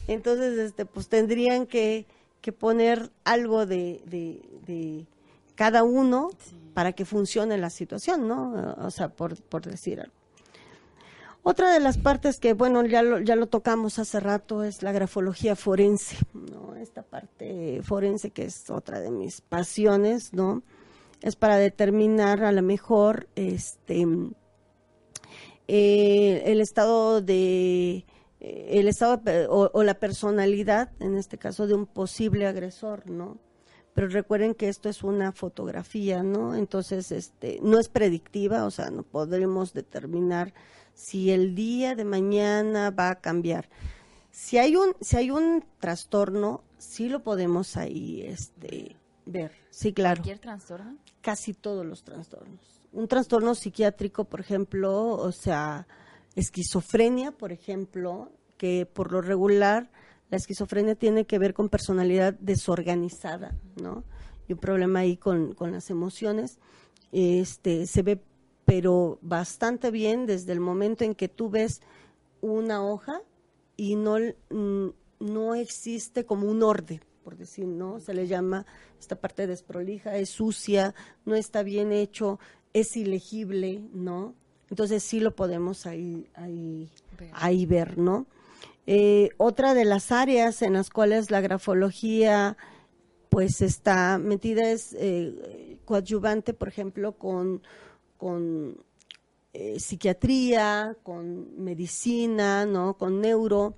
Entonces, 0.08 0.58
este, 0.58 0.84
pues 0.84 1.08
tendrían 1.08 1.66
que, 1.66 2.06
que 2.40 2.52
poner 2.52 3.10
algo 3.24 3.64
de, 3.64 4.02
de, 4.04 4.42
de 4.66 5.06
cada 5.54 5.82
uno 5.84 6.30
Sí. 6.38 6.56
para 6.74 6.92
que 6.92 7.04
funcione 7.04 7.56
la 7.58 7.70
situación, 7.70 8.26
¿no? 8.28 8.76
O 8.78 8.90
sea, 8.90 9.08
por, 9.10 9.40
por 9.42 9.62
decir 9.62 10.00
algo. 10.00 10.12
Otra 11.46 11.72
de 11.72 11.78
las 11.80 11.98
partes 11.98 12.40
que, 12.40 12.54
bueno, 12.54 12.84
ya 12.86 13.02
lo, 13.02 13.20
ya 13.20 13.36
lo 13.36 13.48
tocamos 13.48 13.98
hace 13.98 14.18
rato 14.18 14.64
es 14.64 14.82
la 14.82 14.92
grafología 14.92 15.54
forense, 15.56 16.16
¿no? 16.32 16.74
Esta 16.74 17.02
parte 17.02 17.80
forense 17.82 18.30
que 18.30 18.44
es 18.46 18.70
otra 18.70 19.00
de 19.00 19.10
mis 19.10 19.42
pasiones, 19.42 20.32
¿no? 20.32 20.62
Es 21.20 21.36
para 21.36 21.56
determinar 21.58 22.42
a 22.44 22.50
lo 22.52 22.62
mejor, 22.62 23.28
este, 23.36 24.06
eh, 25.68 26.42
el 26.46 26.60
estado 26.60 27.20
de 27.20 28.06
eh, 28.40 28.68
el 28.80 28.88
estado 28.88 29.20
o 29.50 29.82
la 29.82 29.94
personalidad 29.94 30.92
en 31.00 31.16
este 31.16 31.38
caso 31.38 31.66
de 31.66 31.74
un 31.74 31.86
posible 31.86 32.46
agresor 32.46 33.08
no 33.08 33.38
pero 33.94 34.08
recuerden 34.08 34.54
que 34.54 34.68
esto 34.68 34.88
es 34.88 35.02
una 35.02 35.32
fotografía 35.32 36.22
no 36.22 36.54
entonces 36.54 37.12
este 37.12 37.60
no 37.62 37.78
es 37.78 37.88
predictiva 37.88 38.64
o 38.64 38.70
sea 38.70 38.90
no 38.90 39.02
podremos 39.02 39.72
determinar 39.72 40.52
si 40.94 41.30
el 41.30 41.54
día 41.54 41.94
de 41.94 42.04
mañana 42.04 42.90
va 42.90 43.10
a 43.10 43.20
cambiar 43.20 43.68
si 44.30 44.58
hay 44.58 44.76
un 44.76 44.94
si 45.00 45.16
hay 45.16 45.30
un 45.30 45.64
trastorno 45.78 46.62
sí 46.78 47.08
lo 47.08 47.22
podemos 47.22 47.76
ahí 47.76 48.22
este 48.22 48.96
ver 49.26 49.52
sí 49.70 49.92
claro 49.92 50.16
¿Cualquier 50.16 50.38
trastorno? 50.38 50.98
casi 51.24 51.54
todos 51.54 51.84
los 51.84 52.04
trastornos. 52.04 52.60
Un 52.92 53.08
trastorno 53.08 53.54
psiquiátrico, 53.56 54.24
por 54.24 54.40
ejemplo, 54.40 55.16
o 55.16 55.32
sea, 55.32 55.88
esquizofrenia, 56.36 57.32
por 57.32 57.50
ejemplo, 57.50 58.30
que 58.58 58.86
por 58.86 59.10
lo 59.10 59.22
regular 59.22 59.90
la 60.30 60.36
esquizofrenia 60.36 60.94
tiene 60.94 61.26
que 61.26 61.38
ver 61.38 61.54
con 61.54 61.68
personalidad 61.68 62.34
desorganizada, 62.34 63.54
¿no? 63.80 64.04
Y 64.48 64.54
un 64.54 64.58
problema 64.58 65.00
ahí 65.00 65.16
con, 65.16 65.54
con 65.54 65.72
las 65.72 65.90
emociones. 65.90 66.58
Este, 67.12 67.86
se 67.86 68.02
ve, 68.02 68.20
pero 68.64 69.18
bastante 69.22 69.90
bien 69.90 70.26
desde 70.26 70.52
el 70.52 70.60
momento 70.60 71.04
en 71.04 71.14
que 71.14 71.28
tú 71.28 71.50
ves 71.50 71.80
una 72.40 72.84
hoja 72.84 73.22
y 73.76 73.96
no, 73.96 74.16
mm, 74.50 74.88
no 75.20 75.54
existe 75.54 76.24
como 76.24 76.48
un 76.50 76.62
orden, 76.62 77.00
por 77.22 77.36
decir, 77.36 77.66
¿no? 77.66 78.00
Se 78.00 78.14
le 78.14 78.26
llama 78.26 78.66
esta 78.98 79.16
parte 79.16 79.46
desprolija, 79.46 80.16
es 80.16 80.30
sucia, 80.30 80.94
no 81.24 81.34
está 81.34 81.62
bien 81.62 81.92
hecho, 81.92 82.38
es 82.72 82.96
ilegible, 82.96 83.82
¿no? 83.92 84.34
Entonces 84.70 85.02
sí 85.02 85.20
lo 85.20 85.34
podemos 85.34 85.86
ahí, 85.86 86.26
ahí, 86.34 86.90
Ver. 87.18 87.30
ahí 87.34 87.66
ver, 87.66 87.98
¿no? 87.98 88.26
Eh, 88.86 89.30
otra 89.38 89.74
de 89.74 89.84
las 89.84 90.12
áreas 90.12 90.60
en 90.62 90.74
las 90.74 90.90
cuales 90.90 91.30
la 91.30 91.40
grafología 91.40 92.56
pues 93.30 93.62
está 93.62 94.18
metida 94.18 94.70
es 94.70 94.94
eh, 94.98 95.78
coadyuvante, 95.84 96.54
por 96.54 96.68
ejemplo, 96.68 97.12
con, 97.18 97.62
con 98.16 98.78
eh, 99.52 99.80
psiquiatría, 99.80 100.96
con 101.02 101.62
medicina, 101.62 102.66
¿no? 102.66 102.96
Con 102.96 103.20
neuro. 103.20 103.74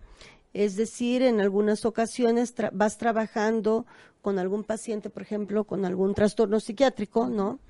Es 0.52 0.76
decir, 0.76 1.22
en 1.22 1.40
algunas 1.40 1.84
ocasiones 1.84 2.54
vas 2.72 2.98
trabajando 2.98 3.86
con 4.20 4.38
algún 4.38 4.64
paciente, 4.64 5.08
por 5.08 5.22
ejemplo, 5.22 5.64
con 5.64 5.84
algún 5.84 6.14
trastorno 6.14 6.60
psiquiátrico, 6.60 7.28
¿no? 7.28 7.60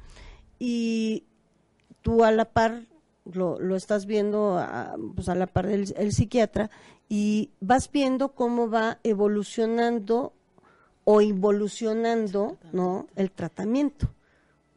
Y 0.58 1.24
tú 2.00 2.24
a 2.24 2.32
la 2.32 2.46
par 2.46 2.86
lo, 3.32 3.58
lo 3.60 3.76
estás 3.76 4.06
viendo 4.06 4.58
a, 4.58 4.96
pues 5.14 5.28
a 5.28 5.34
la 5.34 5.46
par 5.46 5.66
del 5.66 5.92
el 5.96 6.12
psiquiatra 6.12 6.70
y 7.08 7.50
vas 7.60 7.90
viendo 7.90 8.34
cómo 8.34 8.68
va 8.70 8.98
evolucionando 9.02 10.32
o 11.04 11.20
evolucionando, 11.20 12.58
¿no? 12.72 13.06
El 13.16 13.30
tratamiento, 13.30 14.08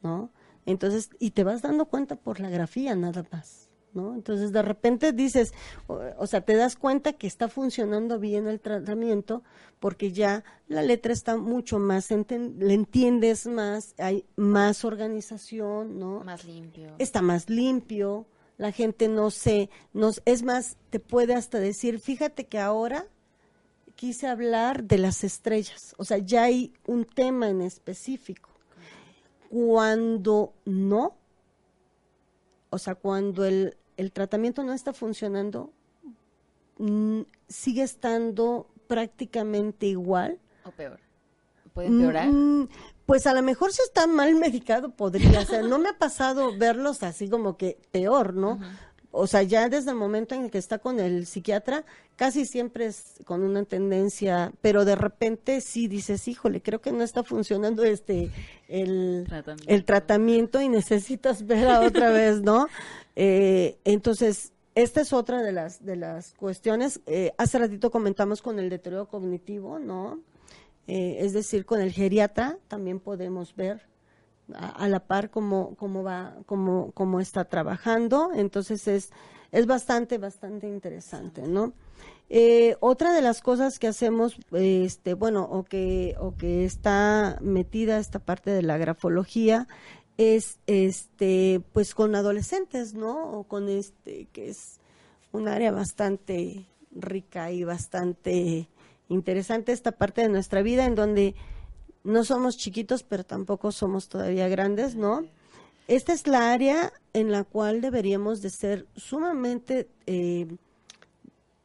¿no? 0.03 0.29
Entonces, 0.65 1.09
y 1.19 1.31
te 1.31 1.43
vas 1.43 1.61
dando 1.61 1.85
cuenta 1.85 2.15
por 2.15 2.39
la 2.39 2.49
grafía 2.49 2.95
nada 2.95 3.25
más, 3.31 3.69
¿no? 3.93 4.13
Entonces, 4.13 4.51
de 4.51 4.61
repente 4.61 5.11
dices, 5.13 5.53
o, 5.87 5.99
o 6.17 6.27
sea, 6.27 6.41
te 6.41 6.55
das 6.55 6.75
cuenta 6.75 7.13
que 7.13 7.25
está 7.25 7.47
funcionando 7.47 8.19
bien 8.19 8.47
el 8.47 8.59
tratamiento 8.59 9.41
porque 9.79 10.11
ya 10.11 10.43
la 10.67 10.83
letra 10.83 11.13
está 11.13 11.37
mucho 11.37 11.79
más, 11.79 12.11
enten- 12.11 12.57
le 12.59 12.73
entiendes 12.75 13.47
más, 13.47 13.95
hay 13.97 14.25
más 14.35 14.85
organización, 14.85 15.97
¿no? 15.97 16.19
Más 16.23 16.45
limpio. 16.45 16.93
está 16.99 17.21
más 17.23 17.49
limpio, 17.49 18.27
la 18.59 18.73
gente 18.73 19.07
no 19.07 19.31
se, 19.31 19.69
nos, 19.93 20.21
es 20.25 20.43
más, 20.43 20.75
te 20.89 20.99
puede 20.99 21.33
hasta 21.33 21.59
decir, 21.59 21.97
fíjate 21.99 22.45
que 22.45 22.59
ahora 22.59 23.07
quise 23.95 24.27
hablar 24.27 24.83
de 24.83 24.97
las 24.97 25.23
estrellas, 25.23 25.95
o 25.97 26.03
sea, 26.03 26.17
ya 26.17 26.43
hay 26.43 26.73
un 26.85 27.05
tema 27.05 27.49
en 27.49 27.61
específico. 27.61 28.49
Cuando 29.49 30.53
no, 30.65 31.15
o 32.69 32.77
sea, 32.77 32.95
cuando 32.95 33.45
el, 33.45 33.77
el 33.95 34.11
tratamiento 34.11 34.61
no 34.63 34.73
está 34.73 34.91
funcionando, 34.91 35.71
sigue 37.47 37.83
estando 37.83 38.67
prácticamente 38.87 39.85
igual, 39.85 40.37
O 40.65 40.71
peor. 40.71 40.99
Puede 41.87 41.89
empeorar. 41.89 42.27
Mm, 42.27 42.67
Pues 43.05 43.25
a 43.25 43.33
lo 43.33 43.41
mejor 43.41 43.71
si 43.73 43.81
está 43.81 44.05
mal 44.05 44.35
medicado 44.35 44.91
podría 44.91 45.45
ser. 45.45 45.65
No 45.65 45.79
me 45.79 45.89
ha 45.89 45.97
pasado 45.97 46.55
verlos 46.57 47.01
así 47.03 47.27
como 47.29 47.57
que 47.57 47.77
peor, 47.91 48.33
¿no? 48.33 48.59
O 49.11 49.25
sea, 49.25 49.41
ya 49.41 49.67
desde 49.69 49.89
el 49.89 49.95
momento 49.97 50.35
en 50.35 50.43
el 50.43 50.51
que 50.51 50.59
está 50.59 50.77
con 50.77 50.99
el 50.99 51.25
psiquiatra, 51.25 51.83
casi 52.15 52.45
siempre 52.45 52.85
es 52.85 53.15
con 53.25 53.41
una 53.41 53.63
tendencia, 53.63 54.51
pero 54.61 54.85
de 54.85 54.95
repente 54.95 55.61
sí 55.61 55.87
dices, 55.87 56.27
híjole, 56.27 56.61
creo 56.61 56.79
que 56.81 56.91
no 56.91 57.01
está 57.03 57.23
funcionando 57.23 57.83
este 57.83 58.29
el 58.67 59.25
Tratamiento. 59.27 59.73
el 59.73 59.85
tratamiento 59.85 60.61
y 60.61 60.69
necesitas 60.69 61.47
ver 61.47 61.67
a 61.67 61.79
otra 61.81 62.11
vez, 62.11 62.41
¿no? 62.41 62.67
Eh, 63.15 63.79
entonces, 63.85 64.51
esta 64.75 65.01
es 65.01 65.11
otra 65.11 65.41
de 65.41 65.51
las 65.53 65.83
de 65.83 65.95
las 65.95 66.35
cuestiones. 66.35 66.99
Eh, 67.07 67.31
hace 67.39 67.57
ratito 67.57 67.89
comentamos 67.89 68.43
con 68.43 68.59
el 68.59 68.69
deterioro 68.69 69.07
cognitivo, 69.07 69.79
¿no? 69.79 70.19
Eh, 70.91 71.23
es 71.23 71.33
decir, 71.33 71.67
con 71.67 71.81
el 71.81 71.91
geriatra 71.91 72.57
también 72.67 72.99
podemos 72.99 73.55
ver 73.55 73.87
a, 74.55 74.87
la 74.87 74.99
par 74.99 75.29
cómo, 75.29 75.75
cómo 75.75 76.01
va, 76.01 76.35
cómo, 76.47 76.91
cómo 76.93 77.19
está 77.19 77.45
trabajando. 77.45 78.31
Entonces 78.33 78.87
es, 78.87 79.11
es 79.51 79.67
bastante, 79.67 80.17
bastante 80.17 80.67
interesante, 80.67 81.43
¿no? 81.43 81.73
Eh, 82.27 82.75
otra 82.79 83.13
de 83.13 83.21
las 83.21 83.41
cosas 83.41 83.77
que 83.77 83.85
hacemos, 83.85 84.35
este, 84.51 85.13
bueno, 85.13 85.43
o 85.43 85.63
que, 85.63 86.15
o 86.19 86.35
que 86.35 86.65
está 86.65 87.37
metida 87.39 87.99
esta 87.99 88.17
parte 88.17 88.49
de 88.49 88.63
la 88.63 88.79
grafología, 88.79 89.67
es 90.17 90.57
este, 90.65 91.61
pues 91.71 91.93
con 91.93 92.15
adolescentes, 92.15 92.95
¿no? 92.95 93.31
O 93.33 93.43
con 93.43 93.69
este, 93.69 94.25
que 94.33 94.49
es 94.49 94.79
un 95.31 95.47
área 95.47 95.71
bastante 95.71 96.65
rica 96.89 97.51
y 97.51 97.63
bastante 97.63 98.69
interesante 99.09 99.71
esta 99.73 99.91
parte 99.91 100.21
de 100.21 100.29
nuestra 100.29 100.61
vida 100.61 100.85
en 100.85 100.95
donde 100.95 101.35
no 102.03 102.23
somos 102.23 102.57
chiquitos, 102.57 103.03
pero 103.03 103.25
tampoco 103.25 103.71
somos 103.71 104.07
todavía 104.07 104.47
grandes, 104.47 104.95
¿no? 104.95 105.25
Esta 105.87 106.13
es 106.13 106.27
la 106.27 106.51
área 106.53 106.93
en 107.13 107.31
la 107.31 107.43
cual 107.43 107.81
deberíamos 107.81 108.41
de 108.41 108.49
ser 108.51 108.85
sumamente 108.95 109.89
eh, 110.05 110.47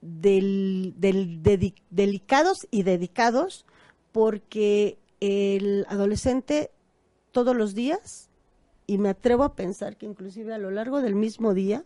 del, 0.01 0.95
del- 0.97 1.75
delicados 1.91 2.67
y 2.71 2.83
dedicados 2.83 3.65
porque 4.13 4.99
el 5.21 5.87
adolescente 5.89 6.71
todos 7.33 7.57
los 7.57 7.75
días, 7.75 8.29
y 8.87 8.99
me 8.99 9.09
atrevo 9.09 9.45
a 9.45 9.55
pensar 9.57 9.97
que 9.97 10.07
inclusive 10.07 10.55
a 10.55 10.59
lo 10.59 10.71
largo 10.71 11.01
del 11.01 11.15
mismo 11.15 11.53
día, 11.55 11.85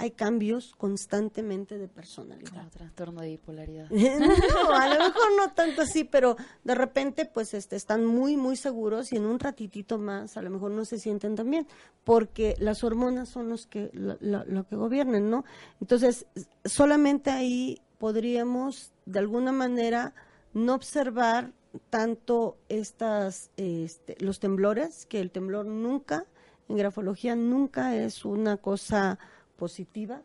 hay 0.00 0.12
cambios 0.12 0.74
constantemente 0.76 1.76
de 1.76 1.88
personalidad. 1.88 2.50
Como 2.52 2.70
trastorno 2.70 3.20
de 3.20 3.28
bipolaridad. 3.30 3.88
No, 3.90 4.70
a 4.72 4.88
lo 4.88 4.94
mejor 5.04 5.32
no 5.36 5.52
tanto 5.54 5.82
así, 5.82 6.04
pero 6.04 6.36
de 6.64 6.74
repente 6.76 7.24
pues 7.26 7.52
este 7.52 7.74
están 7.76 8.06
muy 8.06 8.36
muy 8.36 8.56
seguros 8.56 9.12
y 9.12 9.16
en 9.16 9.26
un 9.26 9.38
ratitito 9.40 9.98
más 9.98 10.36
a 10.36 10.42
lo 10.42 10.50
mejor 10.50 10.70
no 10.70 10.84
se 10.84 10.98
sienten 10.98 11.34
tan 11.34 11.50
bien, 11.50 11.66
porque 12.04 12.54
las 12.58 12.84
hormonas 12.84 13.28
son 13.28 13.48
los 13.48 13.66
que 13.66 13.90
lo, 13.92 14.16
lo- 14.20 14.44
lo 14.44 14.66
que 14.66 14.76
gobiernan, 14.76 15.28
¿no? 15.30 15.44
Entonces, 15.80 16.26
solamente 16.64 17.30
ahí 17.30 17.80
podríamos 17.98 18.92
de 19.04 19.18
alguna 19.18 19.50
manera 19.52 20.14
no 20.54 20.74
observar 20.74 21.52
tanto 21.90 22.56
estas 22.68 23.50
este, 23.56 24.16
los 24.20 24.38
temblores, 24.40 25.06
que 25.06 25.20
el 25.20 25.30
temblor 25.30 25.66
nunca 25.66 26.24
en 26.68 26.76
grafología 26.76 27.34
nunca 27.34 27.96
es 27.96 28.24
una 28.24 28.56
cosa 28.58 29.18
positiva, 29.58 30.22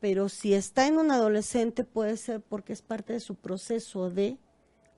pero 0.00 0.28
si 0.28 0.52
está 0.52 0.86
en 0.86 0.98
un 0.98 1.10
adolescente 1.12 1.84
puede 1.84 2.16
ser 2.16 2.40
porque 2.40 2.72
es 2.72 2.82
parte 2.82 3.12
de 3.14 3.20
su 3.20 3.36
proceso 3.36 4.10
de, 4.10 4.36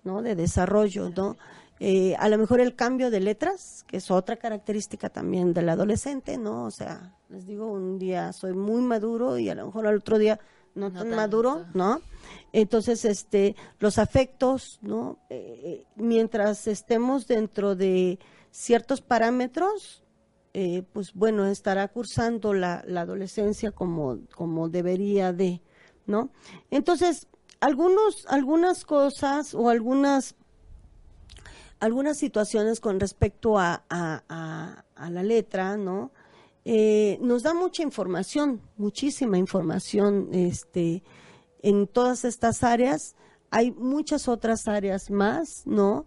¿no? 0.03 0.23
De 0.23 0.35
desarrollo, 0.35 1.11
¿no? 1.11 1.37
Eh, 1.81 2.15
a 2.19 2.29
lo 2.29 2.39
mejor 2.39 2.61
el 2.61 2.75
cambio 2.75 3.11
de 3.11 3.21
letras, 3.21 3.85
que 3.87 3.99
es 3.99 4.11
otra 4.11 4.37
característica 4.37 5.11
también 5.11 5.53
del 5.53 5.69
adolescente, 5.69 6.39
¿no? 6.39 6.65
O 6.65 6.71
sea, 6.71 7.15
les 7.29 7.47
digo, 7.47 7.71
un 7.71 7.99
día 7.99 8.33
soy 8.33 8.55
muy 8.55 8.81
maduro 8.81 9.39
y 9.39 9.49
a 9.51 9.55
lo 9.55 9.67
mejor 9.67 9.87
al 9.87 9.97
otro 9.97 10.19
día 10.19 10.41
no, 10.75 10.89
No 10.89 10.93
tan 10.93 11.03
tanto. 11.03 11.17
maduro, 11.17 11.67
¿no? 11.75 12.01
Entonces, 12.53 13.05
este, 13.05 13.57
los 13.81 13.99
afectos, 13.99 14.79
¿no? 14.83 15.19
Eh, 15.29 15.61
eh, 15.65 15.87
mientras 15.97 16.67
estemos 16.67 17.27
dentro 17.27 17.75
de 17.75 18.19
ciertos 18.51 19.01
parámetros, 19.01 20.04
eh, 20.55 20.85
pues 20.93 21.13
bueno, 21.15 21.47
estará 21.47 21.89
cursando 21.89 22.55
la, 22.55 22.83
la 22.87 23.03
adolescencia 23.03 23.73
como, 23.73 24.21
como 24.35 24.69
debería 24.69 25.33
de, 25.33 25.61
¿no? 26.07 26.31
Entonces, 26.71 27.27
algunos, 27.61 28.27
algunas 28.29 28.85
cosas 28.85 29.55
o 29.55 29.69
algunas, 29.69 30.37
algunas 31.81 32.17
situaciones 32.19 32.81
con 32.81 33.01
respecto 33.01 33.59
a, 33.59 33.85
a, 33.89 34.23
a- 34.29 35.11
la 35.11 35.23
letra, 35.23 35.77
¿no? 35.77 36.13
Eh, 36.65 37.19
nos 37.21 37.43
da 37.43 37.53
mucha 37.53 37.83
información, 37.83 38.63
muchísima 38.79 39.37
información, 39.37 40.29
este, 40.33 41.03
en 41.63 41.87
todas 41.87 42.25
estas 42.25 42.63
áreas. 42.65 43.17
Hay 43.51 43.71
muchas 43.73 44.29
otras 44.29 44.67
áreas 44.67 45.11
más, 45.11 45.67
¿no? 45.67 46.07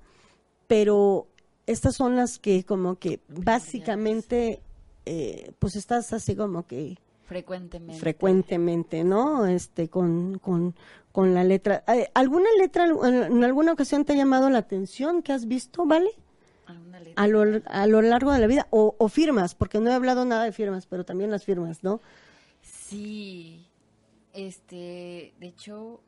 Pero 0.68 1.28
estas 1.68 1.95
son 1.95 2.15
las 2.15 2.39
que 2.39 2.63
como 2.63 2.97
que 2.97 3.20
básicamente, 3.28 4.61
eh, 5.05 5.51
pues 5.59 5.76
estás 5.76 6.11
así 6.13 6.36
como 6.36 6.65
que 6.65 6.97
Frecuentemente. 7.26 7.99
frecuentemente, 7.99 9.03
¿no? 9.03 9.45
Este, 9.45 9.89
con, 9.89 10.39
con, 10.39 10.74
con 11.11 11.34
la 11.34 11.43
letra. 11.43 11.84
Eh, 11.88 12.09
¿Alguna 12.13 12.47
letra 12.57 12.86
en 12.86 13.43
alguna 13.43 13.74
ocasión 13.74 14.05
te 14.05 14.13
ha 14.13 14.15
llamado 14.15 14.49
la 14.49 14.59
atención 14.59 15.22
que 15.22 15.34
has 15.34 15.45
visto, 15.45 15.86
vale? 15.86 16.09
A 17.15 17.28
lo, 17.28 17.43
a 17.65 17.88
lo 17.88 18.01
largo 18.01 18.32
de 18.32 18.39
la 18.39 18.47
vida, 18.47 18.68
o, 18.70 18.95
o 18.97 19.07
firmas, 19.09 19.55
porque 19.55 19.80
no 19.80 19.89
he 19.89 19.93
hablado 19.93 20.24
nada 20.26 20.43
de 20.43 20.51
firmas, 20.51 20.86
pero 20.86 21.03
también 21.03 21.32
las 21.32 21.43
firmas, 21.43 21.84
¿no? 21.84 22.01
Sí. 22.61 23.65
Este, 24.34 25.34
de 25.39 25.47
hecho, 25.47 25.99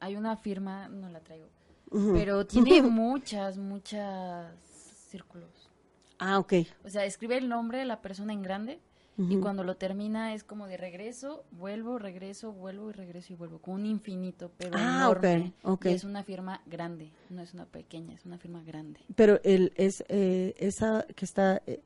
hay 0.00 0.16
una 0.16 0.36
firma, 0.36 0.88
no 0.88 1.08
la 1.08 1.20
traigo, 1.20 1.46
Pero 1.90 2.46
tiene 2.46 2.82
muchas, 2.82 3.56
muchas 3.58 4.52
círculos. 5.08 5.48
Ah, 6.18 6.38
ok. 6.38 6.52
O 6.84 6.90
sea, 6.90 7.04
escribe 7.04 7.36
el 7.38 7.48
nombre 7.48 7.78
de 7.78 7.84
la 7.84 8.00
persona 8.00 8.32
en 8.32 8.42
grande 8.42 8.78
y 9.28 9.36
cuando 9.36 9.64
lo 9.64 9.76
termina 9.76 10.32
es 10.32 10.44
como 10.44 10.66
de 10.66 10.78
regreso, 10.78 11.44
vuelvo, 11.50 11.98
regreso, 11.98 12.52
vuelvo 12.52 12.88
y 12.88 12.94
regreso 12.94 13.34
y 13.34 13.36
vuelvo, 13.36 13.58
con 13.58 13.74
un 13.74 13.84
infinito, 13.84 14.50
pero 14.56 14.76
Ah, 14.78 15.08
enorme. 15.10 15.52
ok, 15.62 15.72
ok. 15.72 15.86
Y 15.86 15.88
es 15.90 16.04
una 16.04 16.22
firma 16.24 16.62
grande, 16.64 17.10
no 17.28 17.42
es 17.42 17.52
una 17.52 17.66
pequeña, 17.66 18.14
es 18.14 18.24
una 18.24 18.38
firma 18.38 18.62
grande. 18.62 18.98
Pero 19.14 19.38
el, 19.44 19.72
es, 19.76 20.02
eh, 20.08 20.54
esa 20.56 21.04
que 21.14 21.26
está 21.26 21.60
eh, 21.66 21.80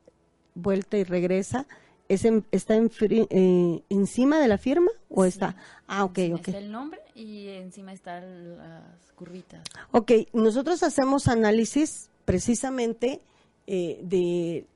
vuelta 0.53 0.97
y 0.97 1.03
regresa, 1.03 1.67
¿es 2.07 2.23
en- 2.23 2.45
¿está 2.51 2.75
en 2.75 2.89
eh, 3.01 3.83
encima 3.89 4.39
de 4.39 4.47
la 4.47 4.57
firma 4.57 4.91
o 5.09 5.23
Sí. 5.23 5.29
está? 5.29 5.57
Ah, 5.87 6.05
ok, 6.05 6.17
Encima 6.19 6.35
ok. 6.37 6.47
Está 6.47 6.57
el 6.59 6.71
nombre 6.71 7.01
y 7.15 7.47
encima 7.47 7.93
están 7.93 8.57
las 8.57 9.11
curvitas. 9.15 9.63
Ok, 9.91 10.11
nosotros 10.33 10.83
hacemos 10.83 11.27
análisis 11.27 12.09
precisamente 12.25 13.21
eh, 13.65 13.99
de 14.03 14.67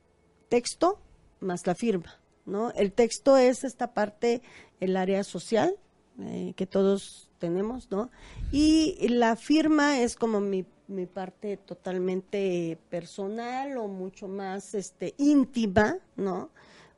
texto 0.48 1.00
más 1.42 1.68
la 1.68 1.76
firma, 1.76 2.18
¿no? 2.46 2.72
El 2.72 2.94
texto 2.94 3.38
es 3.38 3.64
esta 3.64 3.94
parte, 3.94 4.42
el 4.80 4.96
área 4.96 5.24
social 5.24 5.76
eh, 6.20 6.54
que 6.56 6.66
todos 6.66 7.30
tenemos, 7.40 7.92
¿no? 7.92 8.10
Y 8.52 9.08
la 9.10 9.36
firma 9.36 10.00
es 10.00 10.16
como 10.16 10.40
mi, 10.40 10.66
mi 10.88 11.06
parte 11.06 11.58
totalmente 11.58 12.78
personal 12.90 13.78
o 13.78 13.88
mucho 13.88 14.28
más 14.28 14.74
este, 14.76 15.14
íntima, 15.18 15.98
¿no? 16.16 16.50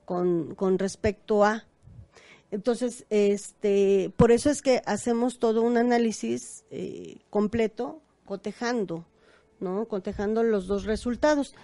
Con, 0.05 0.55
con 0.55 0.77
respecto 0.77 1.43
a... 1.43 1.65
Entonces, 2.51 3.05
este, 3.09 4.11
por 4.17 4.31
eso 4.31 4.49
es 4.49 4.61
que 4.61 4.81
hacemos 4.85 5.39
todo 5.39 5.61
un 5.61 5.77
análisis 5.77 6.65
eh, 6.69 7.17
completo, 7.29 8.01
cotejando, 8.25 9.05
¿no? 9.59 9.87
Cotejando 9.87 10.43
los 10.43 10.67
dos 10.67 10.83
resultados. 10.83 11.55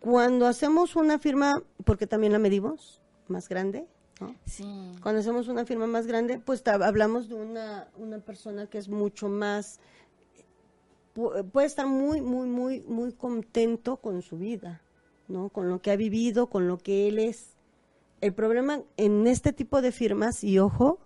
Cuando 0.00 0.46
hacemos 0.46 0.96
una 0.96 1.18
firma, 1.18 1.62
porque 1.84 2.06
también 2.06 2.32
la 2.32 2.38
medimos, 2.40 3.00
más 3.28 3.48
grande, 3.48 3.86
¿no? 4.20 4.34
Sí. 4.44 4.64
Cuando 5.02 5.20
hacemos 5.20 5.46
una 5.48 5.64
firma 5.64 5.86
más 5.86 6.06
grande, 6.06 6.40
pues 6.40 6.66
hablamos 6.66 7.28
de 7.28 7.34
una, 7.36 7.88
una 7.96 8.18
persona 8.18 8.66
que 8.66 8.78
es 8.78 8.88
mucho 8.88 9.28
más, 9.28 9.78
pu- 11.14 11.48
puede 11.50 11.66
estar 11.68 11.86
muy, 11.86 12.20
muy, 12.20 12.48
muy, 12.48 12.80
muy 12.82 13.12
contento 13.12 13.98
con 13.98 14.22
su 14.22 14.38
vida, 14.38 14.82
¿no? 15.28 15.48
Con 15.50 15.68
lo 15.68 15.80
que 15.80 15.90
ha 15.92 15.96
vivido, 15.96 16.48
con 16.48 16.66
lo 16.66 16.78
que 16.78 17.06
él 17.08 17.20
es. 17.20 17.50
El 18.20 18.34
problema 18.34 18.82
en 18.96 19.26
este 19.26 19.52
tipo 19.52 19.80
de 19.80 19.92
firmas, 19.92 20.42
y 20.42 20.58
ojo, 20.58 20.98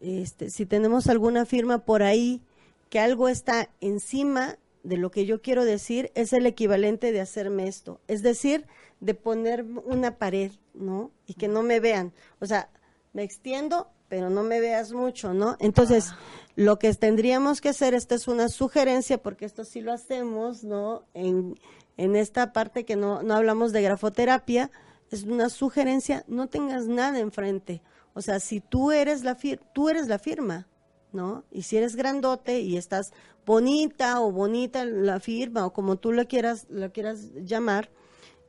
este, 0.00 0.50
si 0.50 0.66
tenemos 0.66 1.08
alguna 1.08 1.44
firma 1.44 1.78
por 1.84 2.02
ahí 2.02 2.42
que 2.90 3.00
algo 3.00 3.28
está 3.28 3.70
encima 3.80 4.58
de 4.82 4.98
lo 4.98 5.10
que 5.10 5.24
yo 5.26 5.40
quiero 5.40 5.64
decir, 5.64 6.12
es 6.14 6.32
el 6.32 6.46
equivalente 6.46 7.10
de 7.10 7.20
hacerme 7.20 7.66
esto. 7.66 8.00
Es 8.06 8.22
decir, 8.22 8.66
de 9.00 9.14
poner 9.14 9.64
una 9.64 10.18
pared, 10.18 10.52
¿no? 10.74 11.10
Y 11.26 11.34
que 11.34 11.48
no 11.48 11.62
me 11.62 11.80
vean. 11.80 12.12
O 12.40 12.46
sea, 12.46 12.68
me 13.12 13.22
extiendo, 13.22 13.88
pero 14.08 14.28
no 14.30 14.42
me 14.42 14.60
veas 14.60 14.92
mucho, 14.92 15.32
¿no? 15.32 15.56
Entonces, 15.58 16.12
lo 16.54 16.78
que 16.78 16.92
tendríamos 16.94 17.60
que 17.60 17.70
hacer, 17.70 17.94
esta 17.94 18.14
es 18.14 18.28
una 18.28 18.48
sugerencia, 18.48 19.18
porque 19.18 19.46
esto 19.46 19.64
sí 19.64 19.80
lo 19.80 19.92
hacemos, 19.92 20.64
¿no? 20.64 21.04
En, 21.14 21.58
en 21.96 22.14
esta 22.14 22.52
parte 22.52 22.84
que 22.84 22.96
no, 22.96 23.22
no 23.22 23.34
hablamos 23.34 23.72
de 23.72 23.82
grafoterapia, 23.82 24.70
es 25.10 25.24
una 25.24 25.48
sugerencia, 25.48 26.24
no 26.28 26.48
tengas 26.48 26.86
nada 26.86 27.18
enfrente. 27.18 27.82
O 28.14 28.22
sea, 28.22 28.40
si 28.40 28.60
tú 28.60 28.92
eres 28.92 29.24
la, 29.24 29.34
fir 29.34 29.60
tú 29.72 29.88
eres 29.88 30.08
la 30.08 30.18
firma, 30.18 30.68
¿no? 31.12 31.44
Y 31.50 31.62
si 31.62 31.76
eres 31.76 31.96
grandote 31.96 32.60
y 32.60 32.76
estás 32.76 33.12
bonita 33.46 34.20
o 34.20 34.32
bonita 34.32 34.84
la 34.84 35.20
firma 35.20 35.66
o 35.66 35.72
como 35.72 35.96
tú 35.96 36.12
la 36.12 36.24
quieras, 36.24 36.66
la 36.68 36.90
quieras 36.90 37.32
llamar, 37.34 37.90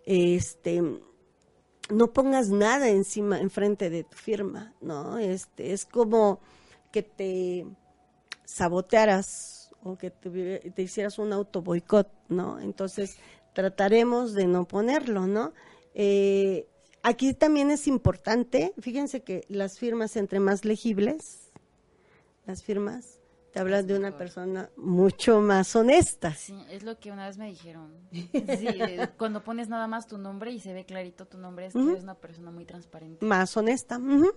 este, 0.06 0.82
no 1.90 2.14
pongas 2.14 2.50
nada 2.50 2.90
encima, 2.90 3.40
enfrente 3.40 3.90
de 3.90 4.04
tu 4.04 4.18
firma, 4.18 4.74
¿no? 4.82 5.18
Este, 5.18 5.74
es 5.74 5.86
como 5.86 6.40
que 6.92 7.04
te 7.04 7.66
sabotearas 8.46 9.72
o 9.84 9.98
que 9.98 10.10
te, 10.12 10.72
te 10.72 10.82
hicieras 10.82 11.20
un 11.20 11.34
auto 11.34 11.62
boicot, 11.62 12.10
¿no? 12.30 12.60
Entonces, 12.60 13.18
trataremos 13.54 14.34
de 14.34 14.48
no 14.48 14.66
ponerlo, 14.66 15.28
¿no? 15.28 15.54
Eh, 15.96 16.68
aquí 17.04 17.34
también 17.34 17.72
es 17.72 17.88
importante, 17.88 18.74
fíjense 18.80 19.24
que 19.24 19.46
las 19.48 19.80
firmas 19.80 20.18
entre 20.18 20.40
más 20.40 20.66
legibles, 20.66 21.52
las 22.46 22.62
firmas, 22.64 23.20
te 23.54 23.62
hablan 23.62 23.88
de 23.88 23.98
una 23.98 24.18
persona 24.18 24.70
mucho 24.76 25.40
más 25.40 25.74
honesta. 25.78 26.34
Sí, 26.34 26.54
es 26.70 26.84
lo 26.84 27.00
que 27.00 27.10
una 27.14 27.26
vez 27.26 27.38
me 27.38 27.48
dijeron. 27.48 27.94
Sí, 28.12 28.28
eh, 28.34 29.08
cuando 29.18 29.46
pones 29.46 29.70
nada 29.70 29.88
más 29.88 30.08
tu 30.08 30.18
nombre 30.18 30.52
y 30.52 30.60
se 30.60 30.74
ve 30.74 30.86
clarito 30.86 31.26
tu 31.26 31.38
nombre, 31.38 31.68
es 31.68 31.74
que 31.74 31.82
eres 31.82 32.04
una 32.04 32.16
persona 32.16 32.52
muy 32.52 32.66
transparente. 32.66 33.26
más 33.26 33.56
honesta. 33.56 33.98
ujú. 33.98 34.34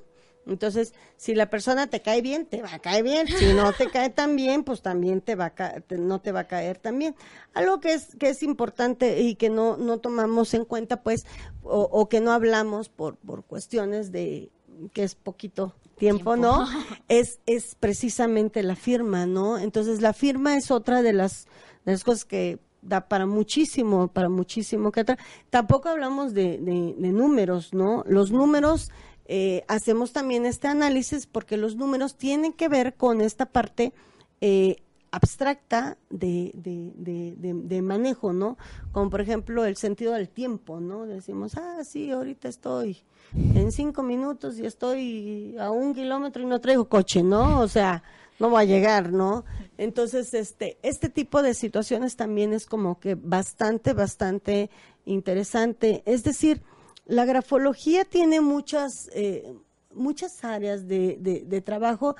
Entonces, 0.48 0.94
si 1.16 1.34
la 1.34 1.50
persona 1.50 1.86
te 1.88 2.00
cae 2.02 2.22
bien, 2.22 2.46
te 2.46 2.62
va 2.62 2.74
a 2.74 2.78
caer 2.78 3.02
bien. 3.04 3.26
Si 3.28 3.52
no 3.54 3.72
te 3.72 3.86
cae 3.92 4.10
tan 4.10 4.34
bien, 4.36 4.64
pues 4.64 4.82
también 4.82 5.20
te 5.20 5.34
va 5.34 5.52
a 5.56 5.80
te- 5.80 5.98
no 5.98 6.20
te 6.20 6.32
va 6.32 6.40
a 6.40 6.46
caer 6.48 6.78
tan 6.78 6.98
bien. 6.98 7.14
Algo 7.54 7.80
que 7.80 7.92
es 7.94 8.16
que 8.16 8.30
es 8.30 8.42
importante 8.42 9.20
y 9.20 9.34
que 9.34 9.50
no 9.50 9.76
no 9.76 9.98
tomamos 9.98 10.54
en 10.54 10.64
cuenta, 10.64 11.02
pues, 11.02 11.26
o, 11.62 11.82
o 11.92 12.08
que 12.08 12.20
no 12.20 12.32
hablamos 12.32 12.88
por 12.88 13.16
por 13.16 13.44
cuestiones 13.44 14.10
de 14.12 14.50
que 14.92 15.02
es 15.02 15.14
poquito 15.14 15.74
tiempo, 15.96 16.34
Tiempo. 16.34 16.36
¿no? 16.36 16.66
Es 17.08 17.40
es 17.46 17.74
precisamente 17.74 18.62
la 18.62 18.76
firma, 18.76 19.26
¿no? 19.26 19.58
Entonces, 19.58 20.00
la 20.00 20.12
firma 20.12 20.56
es 20.56 20.70
otra 20.70 21.02
de 21.02 21.12
las 21.12 21.46
de 21.84 21.92
las 21.92 22.04
cosas 22.04 22.24
que 22.24 22.58
da 22.80 23.08
para 23.08 23.26
muchísimo, 23.26 24.06
para 24.08 24.28
muchísimo 24.28 24.92
que 24.92 25.00
atrás. 25.00 25.18
Tampoco 25.50 25.88
hablamos 25.88 26.32
de, 26.32 26.58
de- 26.58 26.94
de 26.96 27.08
números, 27.12 27.74
¿no? 27.74 28.04
Los 28.06 28.30
números, 28.30 28.90
eh, 29.28 29.64
hacemos 29.68 30.12
también 30.12 30.46
este 30.46 30.68
análisis 30.68 31.26
porque 31.26 31.56
los 31.56 31.76
números 31.76 32.16
tienen 32.16 32.52
que 32.52 32.68
ver 32.68 32.94
con 32.94 33.20
esta 33.20 33.46
parte 33.46 33.92
eh, 34.40 34.76
abstracta 35.10 35.96
de, 36.10 36.50
de, 36.54 36.92
de, 36.96 37.54
de- 37.54 37.82
manejo, 37.82 38.32
¿no? 38.32 38.58
Como 38.92 39.10
por 39.10 39.20
ejemplo 39.20 39.64
el 39.64 39.76
sentido 39.76 40.12
del 40.14 40.28
tiempo, 40.28 40.80
¿no? 40.80 41.06
Decimos, 41.06 41.56
ah, 41.56 41.82
sí, 41.84 42.10
ahorita 42.10 42.48
estoy 42.48 42.98
en 43.34 43.72
cinco 43.72 44.02
minutos 44.02 44.58
y 44.58 44.66
estoy 44.66 45.56
a 45.58 45.70
un 45.70 45.94
kilómetro 45.94 46.42
y 46.42 46.46
no 46.46 46.60
traigo 46.60 46.88
coche, 46.88 47.22
¿no? 47.22 47.60
O 47.60 47.68
sea, 47.68 48.02
no 48.38 48.50
va 48.50 48.60
a 48.60 48.64
llegar, 48.64 49.12
¿no? 49.12 49.44
Entonces, 49.78 50.32
este, 50.34 50.78
este 50.82 51.08
tipo 51.08 51.42
de 51.42 51.54
situaciones 51.54 52.16
también 52.16 52.52
es 52.52 52.66
como 52.66 53.00
que 53.00 53.14
bastante, 53.14 53.92
bastante 53.94 54.70
interesante. 55.06 56.02
Es 56.06 56.22
decir, 56.22 56.62
la 57.08 57.24
grafología 57.24 58.04
tiene 58.04 58.40
muchas, 58.40 59.10
eh, 59.14 59.54
muchas 59.94 60.44
áreas 60.44 60.86
de, 60.86 61.62
trabajo. 61.64 62.14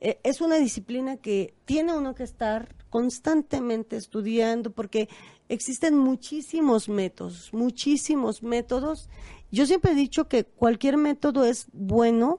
Eh, 0.00 0.20
es 0.22 0.40
una 0.42 0.56
disciplina 0.56 1.16
que 1.16 1.54
tiene 1.64 1.96
uno 1.96 2.14
que 2.14 2.24
estar 2.24 2.68
constantemente 2.90 3.96
estudiando 3.96 4.70
porque 4.70 5.08
existen 5.48 5.96
muchísimos 5.96 6.90
métodos, 6.90 7.52
muchísimos 7.54 8.42
métodos. 8.42 9.08
Yo 9.50 9.64
siempre 9.64 9.92
he 9.92 9.96
dicho 9.96 10.28
que 10.28 10.44
cualquier 10.44 10.98
método 10.98 11.44
es 11.44 11.66
bueno 11.72 12.38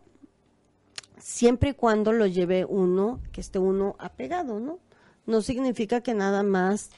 siempre 1.17 1.71
y 1.71 1.73
cuando 1.73 2.13
lo 2.13 2.27
lleve 2.27 2.65
uno, 2.65 3.19
que 3.31 3.41
esté 3.41 3.57
uno 3.57 3.95
apegado, 3.97 4.59
¿no? 4.59 4.77
No 5.25 5.41
significa 5.41 6.01
que 6.01 6.13
nada 6.13 6.43
más 6.43 6.91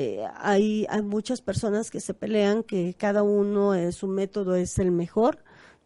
eh, 0.00 0.24
hay, 0.36 0.86
hay 0.88 1.02
muchas 1.02 1.40
personas 1.42 1.90
que 1.90 2.00
se 2.00 2.14
pelean 2.14 2.62
que 2.62 2.94
cada 2.96 3.22
uno 3.22 3.74
eh, 3.74 3.92
su 3.92 4.06
método 4.08 4.54
es 4.54 4.78
el 4.78 4.90
mejor, 4.90 5.38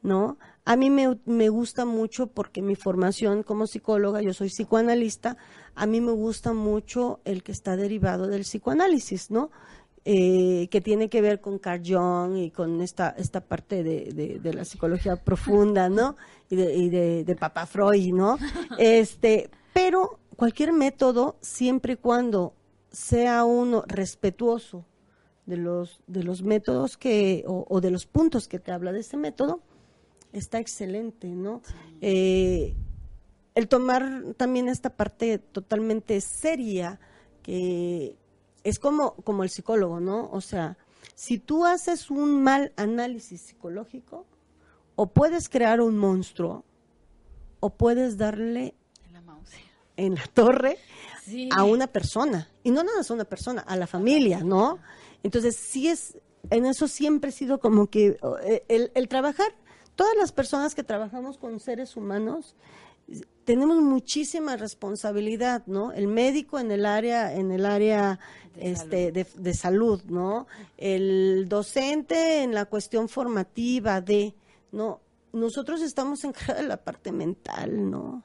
¿no? 0.02 0.38
A 0.64 0.76
mí 0.76 0.88
me, 0.90 1.18
me 1.26 1.48
gusta 1.48 1.84
mucho 1.84 2.26
porque 2.28 2.62
mi 2.62 2.74
formación 2.76 3.42
como 3.42 3.66
psicóloga, 3.66 4.22
yo 4.22 4.32
soy 4.32 4.48
psicoanalista, 4.48 5.36
a 5.74 5.86
mí 5.86 6.00
me 6.00 6.12
gusta 6.12 6.52
mucho 6.52 7.20
el 7.24 7.42
que 7.42 7.52
está 7.52 7.76
derivado 7.76 8.26
del 8.28 8.42
psicoanálisis, 8.42 9.30
¿no? 9.30 9.50
eh, 10.06 10.68
que 10.70 10.82
tiene 10.82 11.08
que 11.08 11.22
ver 11.22 11.40
con 11.40 11.58
Carl 11.58 11.80
Jung 11.82 12.36
y 12.36 12.50
con 12.50 12.82
esta, 12.82 13.08
esta 13.16 13.40
parte 13.40 13.82
de, 13.82 14.12
de- 14.12 14.38
de 14.38 14.52
la 14.52 14.64
psicología 14.66 15.16
profunda, 15.16 15.88
¿no? 15.88 16.16
Y 16.50 16.56
de, 16.56 16.74
y 16.74 16.90
de, 16.90 17.24
de 17.24 17.34
Papa 17.36 17.64
Freud, 17.64 18.12
¿no? 18.12 18.36
Este, 18.78 19.48
pero 19.72 20.18
cualquier 20.36 20.72
método, 20.74 21.36
siempre 21.40 21.94
y 21.94 21.96
cuando 21.96 22.52
sea 22.94 23.44
uno 23.44 23.84
respetuoso 23.86 24.84
de 25.46 25.56
los, 25.56 26.00
de 26.06 26.22
los 26.22 26.42
métodos 26.42 26.96
que, 26.96 27.44
o, 27.46 27.66
o 27.68 27.80
de 27.80 27.90
los 27.90 28.06
puntos 28.06 28.48
que 28.48 28.58
te 28.58 28.72
habla 28.72 28.92
de 28.92 29.00
ese 29.00 29.16
método, 29.16 29.60
está 30.32 30.58
excelente, 30.58 31.28
¿no? 31.28 31.62
Eh, 32.00 32.74
el 33.54 33.68
tomar 33.68 34.34
también 34.36 34.68
esta 34.68 34.90
parte 34.90 35.38
totalmente 35.38 36.20
seria, 36.20 36.98
que 37.42 38.16
es 38.64 38.78
como, 38.78 39.14
como 39.16 39.44
el 39.44 39.50
psicólogo, 39.50 40.00
¿no? 40.00 40.30
O 40.32 40.40
sea, 40.40 40.76
si 41.14 41.38
tú 41.38 41.64
haces 41.64 42.10
un 42.10 42.42
mal 42.42 42.72
análisis 42.76 43.40
psicológico, 43.40 44.26
o 44.96 45.06
puedes 45.06 45.48
crear 45.48 45.80
un 45.80 45.98
monstruo, 45.98 46.64
o 47.60 47.70
puedes 47.70 48.16
darle 48.16 48.74
En 49.96 50.14
la 50.16 50.26
torre 50.32 50.78
Sí. 51.24 51.48
a 51.52 51.64
una 51.64 51.86
persona, 51.86 52.50
y 52.62 52.70
no 52.70 52.82
nada 52.84 52.98
más 52.98 53.10
a 53.10 53.14
una 53.14 53.24
persona, 53.24 53.62
a 53.62 53.76
la 53.76 53.86
familia, 53.86 54.40
¿no? 54.40 54.78
Entonces, 55.22 55.56
sí 55.56 55.88
es, 55.88 56.18
en 56.50 56.66
eso 56.66 56.86
siempre 56.86 57.30
he 57.30 57.32
sido 57.32 57.58
como 57.60 57.86
que 57.88 58.18
eh, 58.44 58.64
el, 58.68 58.90
el 58.94 59.08
trabajar, 59.08 59.54
todas 59.94 60.14
las 60.18 60.32
personas 60.32 60.74
que 60.74 60.82
trabajamos 60.82 61.38
con 61.38 61.60
seres 61.60 61.96
humanos, 61.96 62.56
tenemos 63.44 63.80
muchísima 63.82 64.56
responsabilidad, 64.56 65.62
¿no? 65.66 65.92
El 65.92 66.08
médico 66.08 66.58
en 66.58 66.70
el 66.70 66.84
área, 66.84 67.34
en 67.34 67.50
el 67.52 67.64
área 67.66 68.18
De 68.54 68.72
este, 68.72 69.12
de, 69.12 69.26
de 69.34 69.54
salud, 69.54 70.02
¿no? 70.04 70.46
El 70.76 71.46
docente 71.48 72.42
en 72.42 72.54
la 72.54 72.66
cuestión 72.66 73.08
formativa 73.08 74.00
de, 74.00 74.34
¿no? 74.72 75.00
Nosotros 75.32 75.80
estamos 75.82 76.22
encargados 76.24 76.62
de 76.62 76.68
la 76.68 76.76
parte 76.76 77.12
mental, 77.12 77.90
¿no? 77.90 78.22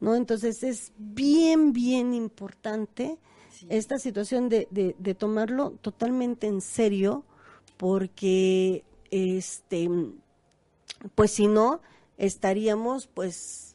¿No? 0.00 0.14
Entonces 0.14 0.62
es 0.62 0.92
bien, 0.98 1.72
bien 1.72 2.14
importante 2.14 3.18
Sí. 3.50 3.66
esta 3.70 3.98
situación 3.98 4.50
de, 4.50 4.68
de, 4.70 4.94
de 4.98 5.14
tomarlo 5.14 5.70
totalmente 5.80 6.46
en 6.46 6.60
serio, 6.60 7.24
porque 7.78 8.84
este 9.10 9.88
pues 11.14 11.30
si 11.30 11.46
no, 11.46 11.80
estaríamos 12.18 13.06
pues 13.06 13.74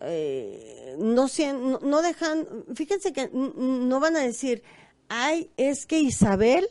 eh, 0.00 0.96
no, 0.98 1.26
no, 1.54 1.78
no 1.80 2.02
dejan, 2.02 2.46
fíjense 2.74 3.12
que 3.12 3.30
no 3.32 4.00
van 4.00 4.16
a 4.16 4.20
decir, 4.20 4.62
ay, 5.08 5.50
es 5.56 5.86
que 5.86 5.98
Isabel, 6.00 6.68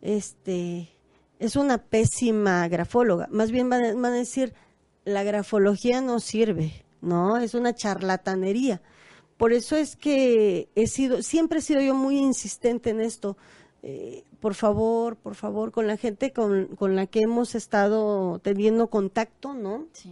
este, 0.00 0.88
es 1.38 1.56
una 1.56 1.78
pésima 1.78 2.66
grafóloga, 2.68 3.28
más 3.30 3.50
bien 3.50 3.68
van 3.68 4.04
a 4.04 4.10
decir, 4.10 4.54
la 5.04 5.22
grafología 5.24 6.00
no 6.00 6.20
sirve, 6.20 6.84
¿no? 7.02 7.36
Es 7.38 7.54
una 7.54 7.74
charlatanería. 7.74 8.80
por 9.36 9.52
eso 9.52 9.76
es 9.76 9.96
que 9.96 10.68
he 10.76 10.86
sido, 10.86 11.22
siempre 11.22 11.58
he 11.58 11.62
sido 11.62 11.80
yo 11.82 11.94
muy 11.94 12.16
insistente 12.18 12.90
en 12.90 13.00
esto. 13.00 13.36
Eh, 13.82 14.24
por 14.40 14.54
favor, 14.54 15.16
por 15.16 15.34
favor, 15.34 15.72
con 15.72 15.86
la 15.88 15.96
gente 15.96 16.32
con, 16.32 16.66
con 16.76 16.94
la 16.96 17.06
que 17.06 17.20
hemos 17.22 17.54
estado 17.56 18.38
teniendo 18.40 18.88
contacto, 18.88 19.54
¿no? 19.54 19.86
Sí. 19.92 20.10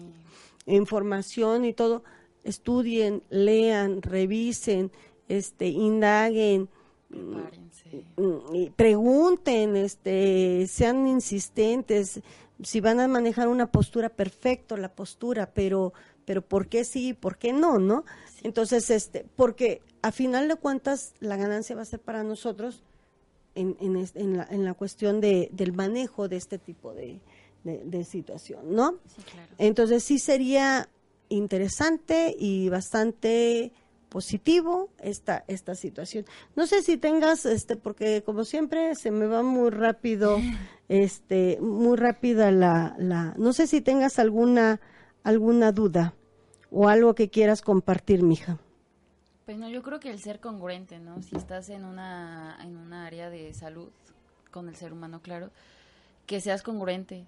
información 0.67 1.65
y 1.65 1.73
todo, 1.73 2.03
estudien, 2.45 3.23
lean, 3.31 4.03
revisen, 4.03 4.91
este, 5.29 5.69
indaguen, 5.69 6.69
Prepárense. 7.09 8.05
mm, 8.17 8.73
pregunten, 8.77 9.77
este, 9.77 10.67
sean 10.69 11.07
insistentes, 11.07 12.21
si 12.63 12.81
van 12.81 13.01
a 13.01 13.09
manejar 13.09 13.49
una 13.49 13.71
postura, 13.71 14.09
perfecto 14.11 14.77
la 14.77 14.93
postura, 14.95 15.51
pero, 15.55 15.93
pero 16.25 16.43
¿por 16.43 16.69
qué 16.69 16.85
sí 16.85 17.09
y 17.09 17.13
por 17.15 17.37
qué 17.39 17.53
no, 17.53 17.79
no? 17.79 18.05
Entonces, 18.43 18.91
este, 18.91 19.27
porque 19.37 19.83
a 20.03 20.13
final 20.13 20.49
de 20.49 20.57
cuentas 20.57 21.15
la 21.21 21.37
ganancia 21.37 21.77
va 21.77 21.83
a 21.83 21.87
ser 21.87 22.01
para 22.01 22.23
nosotros 22.23 22.83
en, 23.55 23.77
en, 23.81 23.97
en 24.15 24.37
la, 24.37 24.47
en 24.51 24.65
la 24.65 24.75
cuestión 24.75 25.21
de, 25.21 25.49
del 25.53 25.73
manejo 25.73 26.29
de 26.29 26.37
este 26.37 26.59
tipo 26.59 26.95
de, 26.95 27.21
de- 27.65 27.83
de 27.85 28.05
situación, 28.05 28.75
¿no? 28.75 28.93
Sí, 29.15 29.23
claro. 29.31 29.49
Entonces 29.59 30.05
sí 30.05 30.19
sería 30.19 30.89
interesante 31.45 32.35
y 32.39 32.69
bastante 32.69 33.73
positivo 34.09 34.89
esta 35.01 35.45
esta 35.47 35.75
situación. 35.77 36.25
No 36.57 36.67
sé 36.67 36.83
si 36.83 36.97
tengas 36.97 37.47
este 37.47 37.77
porque 37.77 38.23
como 38.25 38.45
siempre 38.45 38.95
se 38.97 39.11
me 39.13 39.27
va 39.27 39.43
muy 39.43 39.71
rápido 39.71 40.39
este 40.89 41.59
muy 41.61 41.97
rápida 41.97 42.51
la 42.51 42.95
la 42.99 43.35
no 43.39 43.53
sé 43.53 43.67
si 43.69 43.81
tengas 43.81 44.19
alguna 44.19 44.81
alguna 45.25 45.73
duda 45.73 46.15
o 46.71 46.89
algo 46.89 47.15
que 47.15 47.29
quieras 47.31 47.63
compartir, 47.63 48.23
mija. 48.23 48.59
Pues 49.47 49.59
no, 49.59 49.69
yo 49.69 49.83
creo 49.83 49.99
que 49.99 50.11
el 50.11 50.21
ser 50.21 50.39
congruente, 50.41 50.99
¿no? 51.01 51.21
Si 51.23 51.37
estás 51.37 51.69
en 51.71 51.85
una, 51.85 52.57
en 52.63 52.77
una 52.77 53.07
área 53.07 53.31
de 53.31 53.53
salud 53.53 53.89
con 54.53 54.69
el 54.69 54.77
ser 54.77 54.93
humano, 54.93 55.21
claro, 55.23 55.51
que 56.27 56.41
seas 56.41 56.63
congruente, 56.63 57.25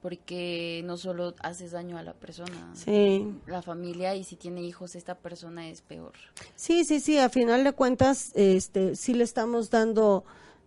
porque 0.00 0.82
no 0.84 0.96
solo 0.96 1.34
haces 1.40 1.72
daño 1.72 1.96
a 1.98 2.02
la 2.02 2.12
persona, 2.12 2.70
Sí. 2.74 3.26
la 3.46 3.62
familia, 3.62 4.14
y 4.14 4.22
si 4.22 4.36
tiene 4.36 4.62
hijos, 4.62 4.94
esta 4.94 5.14
persona 5.16 5.68
es 5.68 5.80
peor. 5.80 6.12
Sí, 6.54 6.84
sí, 6.84 7.00
sí, 7.00 7.18
a 7.18 7.28
final 7.30 7.64
de 7.64 7.72
cuentas, 7.72 8.30
este, 8.34 8.94
sí 8.96 9.14
le 9.14 9.24
estamos 9.24 9.70
dando, 9.70 10.24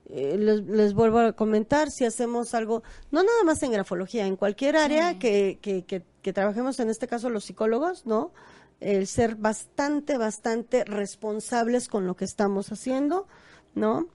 eh, 0.10 0.38
les, 0.38 0.62
les 0.66 0.93
vuelvo 0.93 1.20
a 1.20 1.34
comentar, 1.34 1.91
si 1.91 2.05
hacemos 2.05 2.53
algo, 2.53 2.84
no 3.12 3.24
nada 3.24 3.43
más 3.43 3.62
en 3.64 3.72
grafología, 3.74 4.26
en 4.26 4.38
cualquier 4.38 4.78
área 4.78 5.20
que, 5.20 5.60
que, 5.62 5.84
que, 5.84 6.03
que 6.22 6.34
trabajemos, 6.34 6.80
en 6.80 6.89
este 6.89 7.08
caso 7.08 7.30
los 7.30 7.43
psicólogos, 7.43 8.05
¿no? 8.05 8.32
El 8.80 9.08
ser 9.08 9.36
bastante, 9.36 10.18
bastante 10.18 10.86
responsables 10.86 11.89
con 11.89 12.08
lo 12.08 12.16
que 12.16 12.24
estamos 12.24 12.72
haciendo, 12.72 13.28
¿no? 13.76 14.08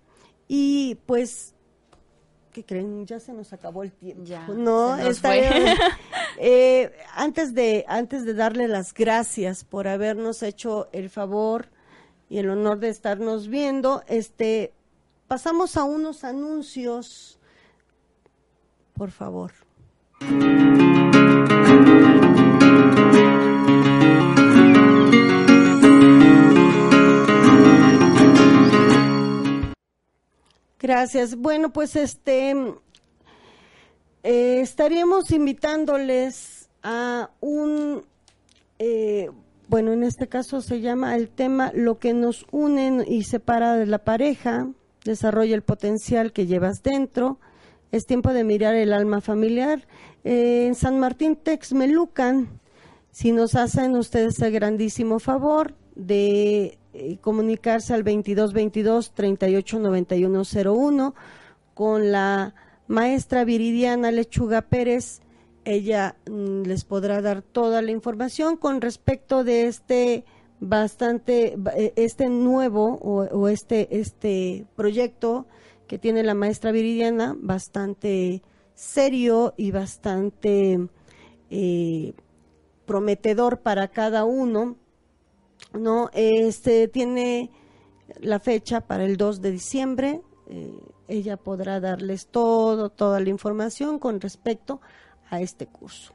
Y 0.49 0.95
pues, 1.05 1.55
¿qué 2.53 2.65
creen? 2.65 3.05
Ya 3.05 3.21
se 3.21 3.35
nos 3.35 3.53
acabó 3.53 3.83
el 3.83 3.93
tiempo. 3.93 4.25
Ya, 4.25 4.47
no, 4.49 4.97
fue. 5.21 5.47
eh, 6.39 6.93
antes 7.15 7.55
de 7.55 7.85
antes 7.87 8.25
de 8.25 8.33
darle 8.33 8.67
las 8.67 8.95
gracias 8.95 9.65
por 9.65 9.89
habernos 9.89 10.43
hecho 10.43 10.89
el 10.93 11.11
favor 11.11 11.71
y 12.31 12.39
el 12.39 12.49
honor 12.49 12.79
de 12.79 12.89
estarnos 12.89 13.49
viendo, 13.49 14.03
este 14.07 14.73
pasamos 15.33 15.79
a 15.79 15.85
unos 15.85 16.25
anuncios. 16.25 17.39
Por 18.93 19.11
favor. 19.11 19.51
Gracias. 30.79 31.35
Bueno, 31.35 31.73
pues 31.73 31.97
este 31.97 32.51
eh, 34.25 34.61
estaríamos 34.61 35.31
invitándoles 35.31 36.69
a 36.83 37.31
un, 37.41 38.05
eh, 38.79 39.31
bueno, 39.69 39.95
en 39.95 40.05
este 40.05 40.29
caso 40.29 40.61
se 40.61 40.83
llama 40.83 41.17
el 41.17 41.31
tema 41.31 41.73
Lo 41.75 41.99
que 41.99 42.13
nos 42.13 42.45
une 42.51 43.07
y 43.09 43.23
separa 43.23 43.77
de 43.77 43.87
la 43.87 44.05
pareja, 44.05 44.69
desarrolla 45.05 45.55
el 45.55 45.63
potencial 45.63 46.33
que 46.33 46.47
llevas 46.47 46.83
dentro, 46.83 47.39
es 47.91 48.07
tiempo 48.07 48.33
de 48.33 48.45
mirar 48.45 48.75
el 48.75 48.93
alma 48.93 49.21
familiar. 49.21 49.87
Eh, 50.25 50.67
en 50.67 50.75
San 50.75 50.99
Martín 50.99 51.37
Texmelucan, 51.37 52.61
si 53.11 53.33
nos 53.33 53.55
hacen 53.55 53.97
ustedes 53.97 54.41
el 54.41 54.53
grandísimo 54.53 55.19
favor 55.19 55.75
de 55.95 56.79
eh, 56.95 57.19
comunicarse 57.21 57.93
al 57.93 58.03
2222 58.03 59.13
389101 59.13 61.15
con 61.75 62.11
la 62.11 62.55
maestra 62.87 63.45
Viridiana 63.45 64.11
Lechuga 64.11 64.63
Pérez. 64.63 65.21
Ella 65.65 66.17
mm, 66.31 66.63
les 66.63 66.85
podrá 66.85 67.21
dar 67.21 67.43
toda 67.43 67.83
la 67.83 67.91
información 67.91 68.57
con 68.57 68.81
respecto 68.81 69.45
de 69.45 69.67
este 69.67 70.25
bastante 70.63 71.59
eh, 71.77 71.93
este 71.97 72.29
nuevo 72.29 72.95
o, 73.03 73.25
o 73.25 73.49
este 73.49 73.99
este 73.99 74.65
proyecto 74.77 75.47
que 75.89 75.99
tiene 75.99 76.23
la 76.23 76.35
maestra 76.35 76.71
Viridiana 76.71 77.35
bastante 77.37 78.43
serio 78.75 79.55
y 79.57 79.73
bastante 79.73 80.89
eh, 81.51 82.15
prometedor 82.87 83.59
para 83.59 83.89
cada 83.89 84.25
uno 84.25 84.77
no 85.73 86.11
este 86.15 86.87
tiene 86.87 87.51
la 88.21 88.39
fecha 88.39 88.83
para 88.83 89.05
el 89.05 89.17
2 89.17 89.41
de 89.41 89.51
diciembre 89.51 90.23
eh, 90.47 90.73
ella 91.09 91.37
podrá 91.37 91.81
darles 91.81 92.29
todo 92.29 92.89
toda 92.89 93.19
la 93.19 93.31
información 93.31 93.99
con 93.99 94.21
respecto 94.21 94.81
a 95.29 95.41
este 95.41 95.67
curso 95.67 96.15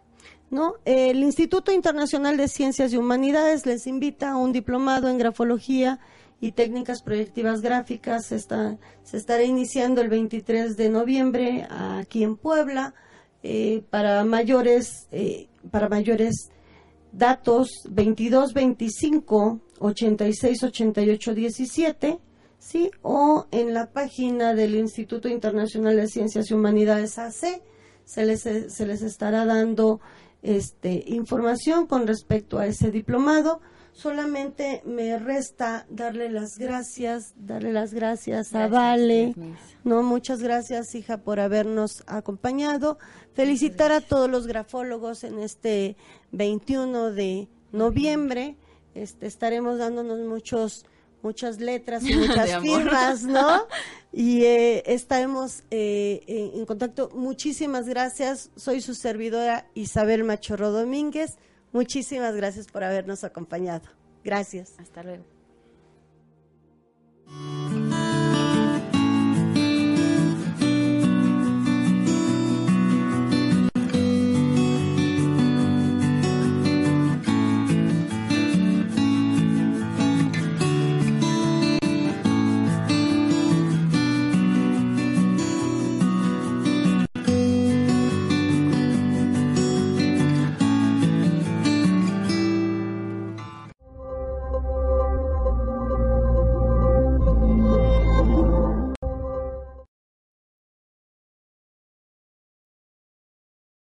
no 0.49 0.75
el 0.85 1.23
Instituto 1.23 1.71
Internacional 1.71 2.37
de 2.37 2.47
Ciencias 2.47 2.93
y 2.93 2.97
Humanidades 2.97 3.65
les 3.65 3.87
invita 3.87 4.31
a 4.31 4.37
un 4.37 4.51
diplomado 4.53 5.09
en 5.09 5.17
grafología 5.17 5.99
y 6.39 6.51
técnicas 6.51 7.01
proyectivas 7.01 7.61
gráficas. 7.61 8.31
Está, 8.31 8.77
se 9.03 9.17
estará 9.17 9.43
iniciando 9.43 10.01
el 10.01 10.09
23 10.09 10.77
de 10.77 10.89
noviembre 10.89 11.67
aquí 11.69 12.23
en 12.23 12.37
Puebla 12.37 12.93
eh, 13.43 13.83
para 13.89 14.23
mayores 14.23 15.07
eh, 15.11 15.47
para 15.69 15.89
mayores 15.89 16.49
datos 17.11 17.69
22 17.89 18.53
25 18.53 19.59
86 19.79 20.63
88 20.63 21.33
17 21.33 22.19
sí 22.57 22.91
o 23.03 23.45
en 23.51 23.73
la 23.73 23.91
página 23.91 24.53
del 24.53 24.75
Instituto 24.75 25.27
Internacional 25.27 25.95
de 25.95 26.07
Ciencias 26.07 26.49
y 26.49 26.53
Humanidades 26.53 27.19
AC 27.19 27.61
se 28.05 28.25
les 28.25 28.41
se 28.41 28.85
les 28.85 29.01
estará 29.01 29.45
dando 29.45 29.99
este 30.41 31.03
información 31.07 31.87
con 31.87 32.07
respecto 32.07 32.59
a 32.59 32.67
ese 32.67 32.91
diplomado 32.91 33.61
solamente 33.91 34.83
me 34.85 35.17
resta 35.17 35.87
darle 35.89 36.29
las 36.29 36.57
gracias 36.57 37.33
darle 37.35 37.73
las 37.73 37.93
gracias, 37.93 38.53
a 38.53 38.67
Gracias, 38.67 38.71
Vale 38.71 39.33
no, 39.87 40.03
muchas 40.03 40.43
gracias, 40.43 40.93
hija, 40.95 41.19
por 41.19 41.39
habernos 41.39 42.03
acompañado. 42.07 42.97
Felicitar 43.33 43.93
a 43.93 44.01
todos 44.01 44.29
los 44.29 44.45
grafólogos 44.45 45.23
en 45.23 45.39
este 45.39 45.95
21 46.33 47.11
de 47.13 47.47
noviembre. 47.71 48.57
Este, 48.95 49.27
estaremos 49.27 49.77
dándonos 49.77 50.19
muchos, 50.19 50.85
muchas 51.21 51.59
letras 51.59 52.03
y 52.07 52.15
muchas 52.15 52.61
firmas, 52.61 53.23
¿no? 53.23 53.67
Y 54.13 54.45
eh, 54.45 54.83
estaremos 54.87 55.63
eh, 55.69 56.23
en 56.27 56.65
contacto. 56.65 57.11
Muchísimas 57.13 57.87
gracias. 57.87 58.49
Soy 58.55 58.81
su 58.81 58.95
servidora 58.95 59.67
Isabel 59.75 60.23
Machorro 60.23 60.71
Domínguez. 60.71 61.37
Muchísimas 61.71 62.33
gracias 62.35 62.65
por 62.65 62.83
habernos 62.83 63.23
acompañado. 63.23 63.87
Gracias. 64.23 64.73
Hasta 64.79 65.03
luego. 65.03 65.23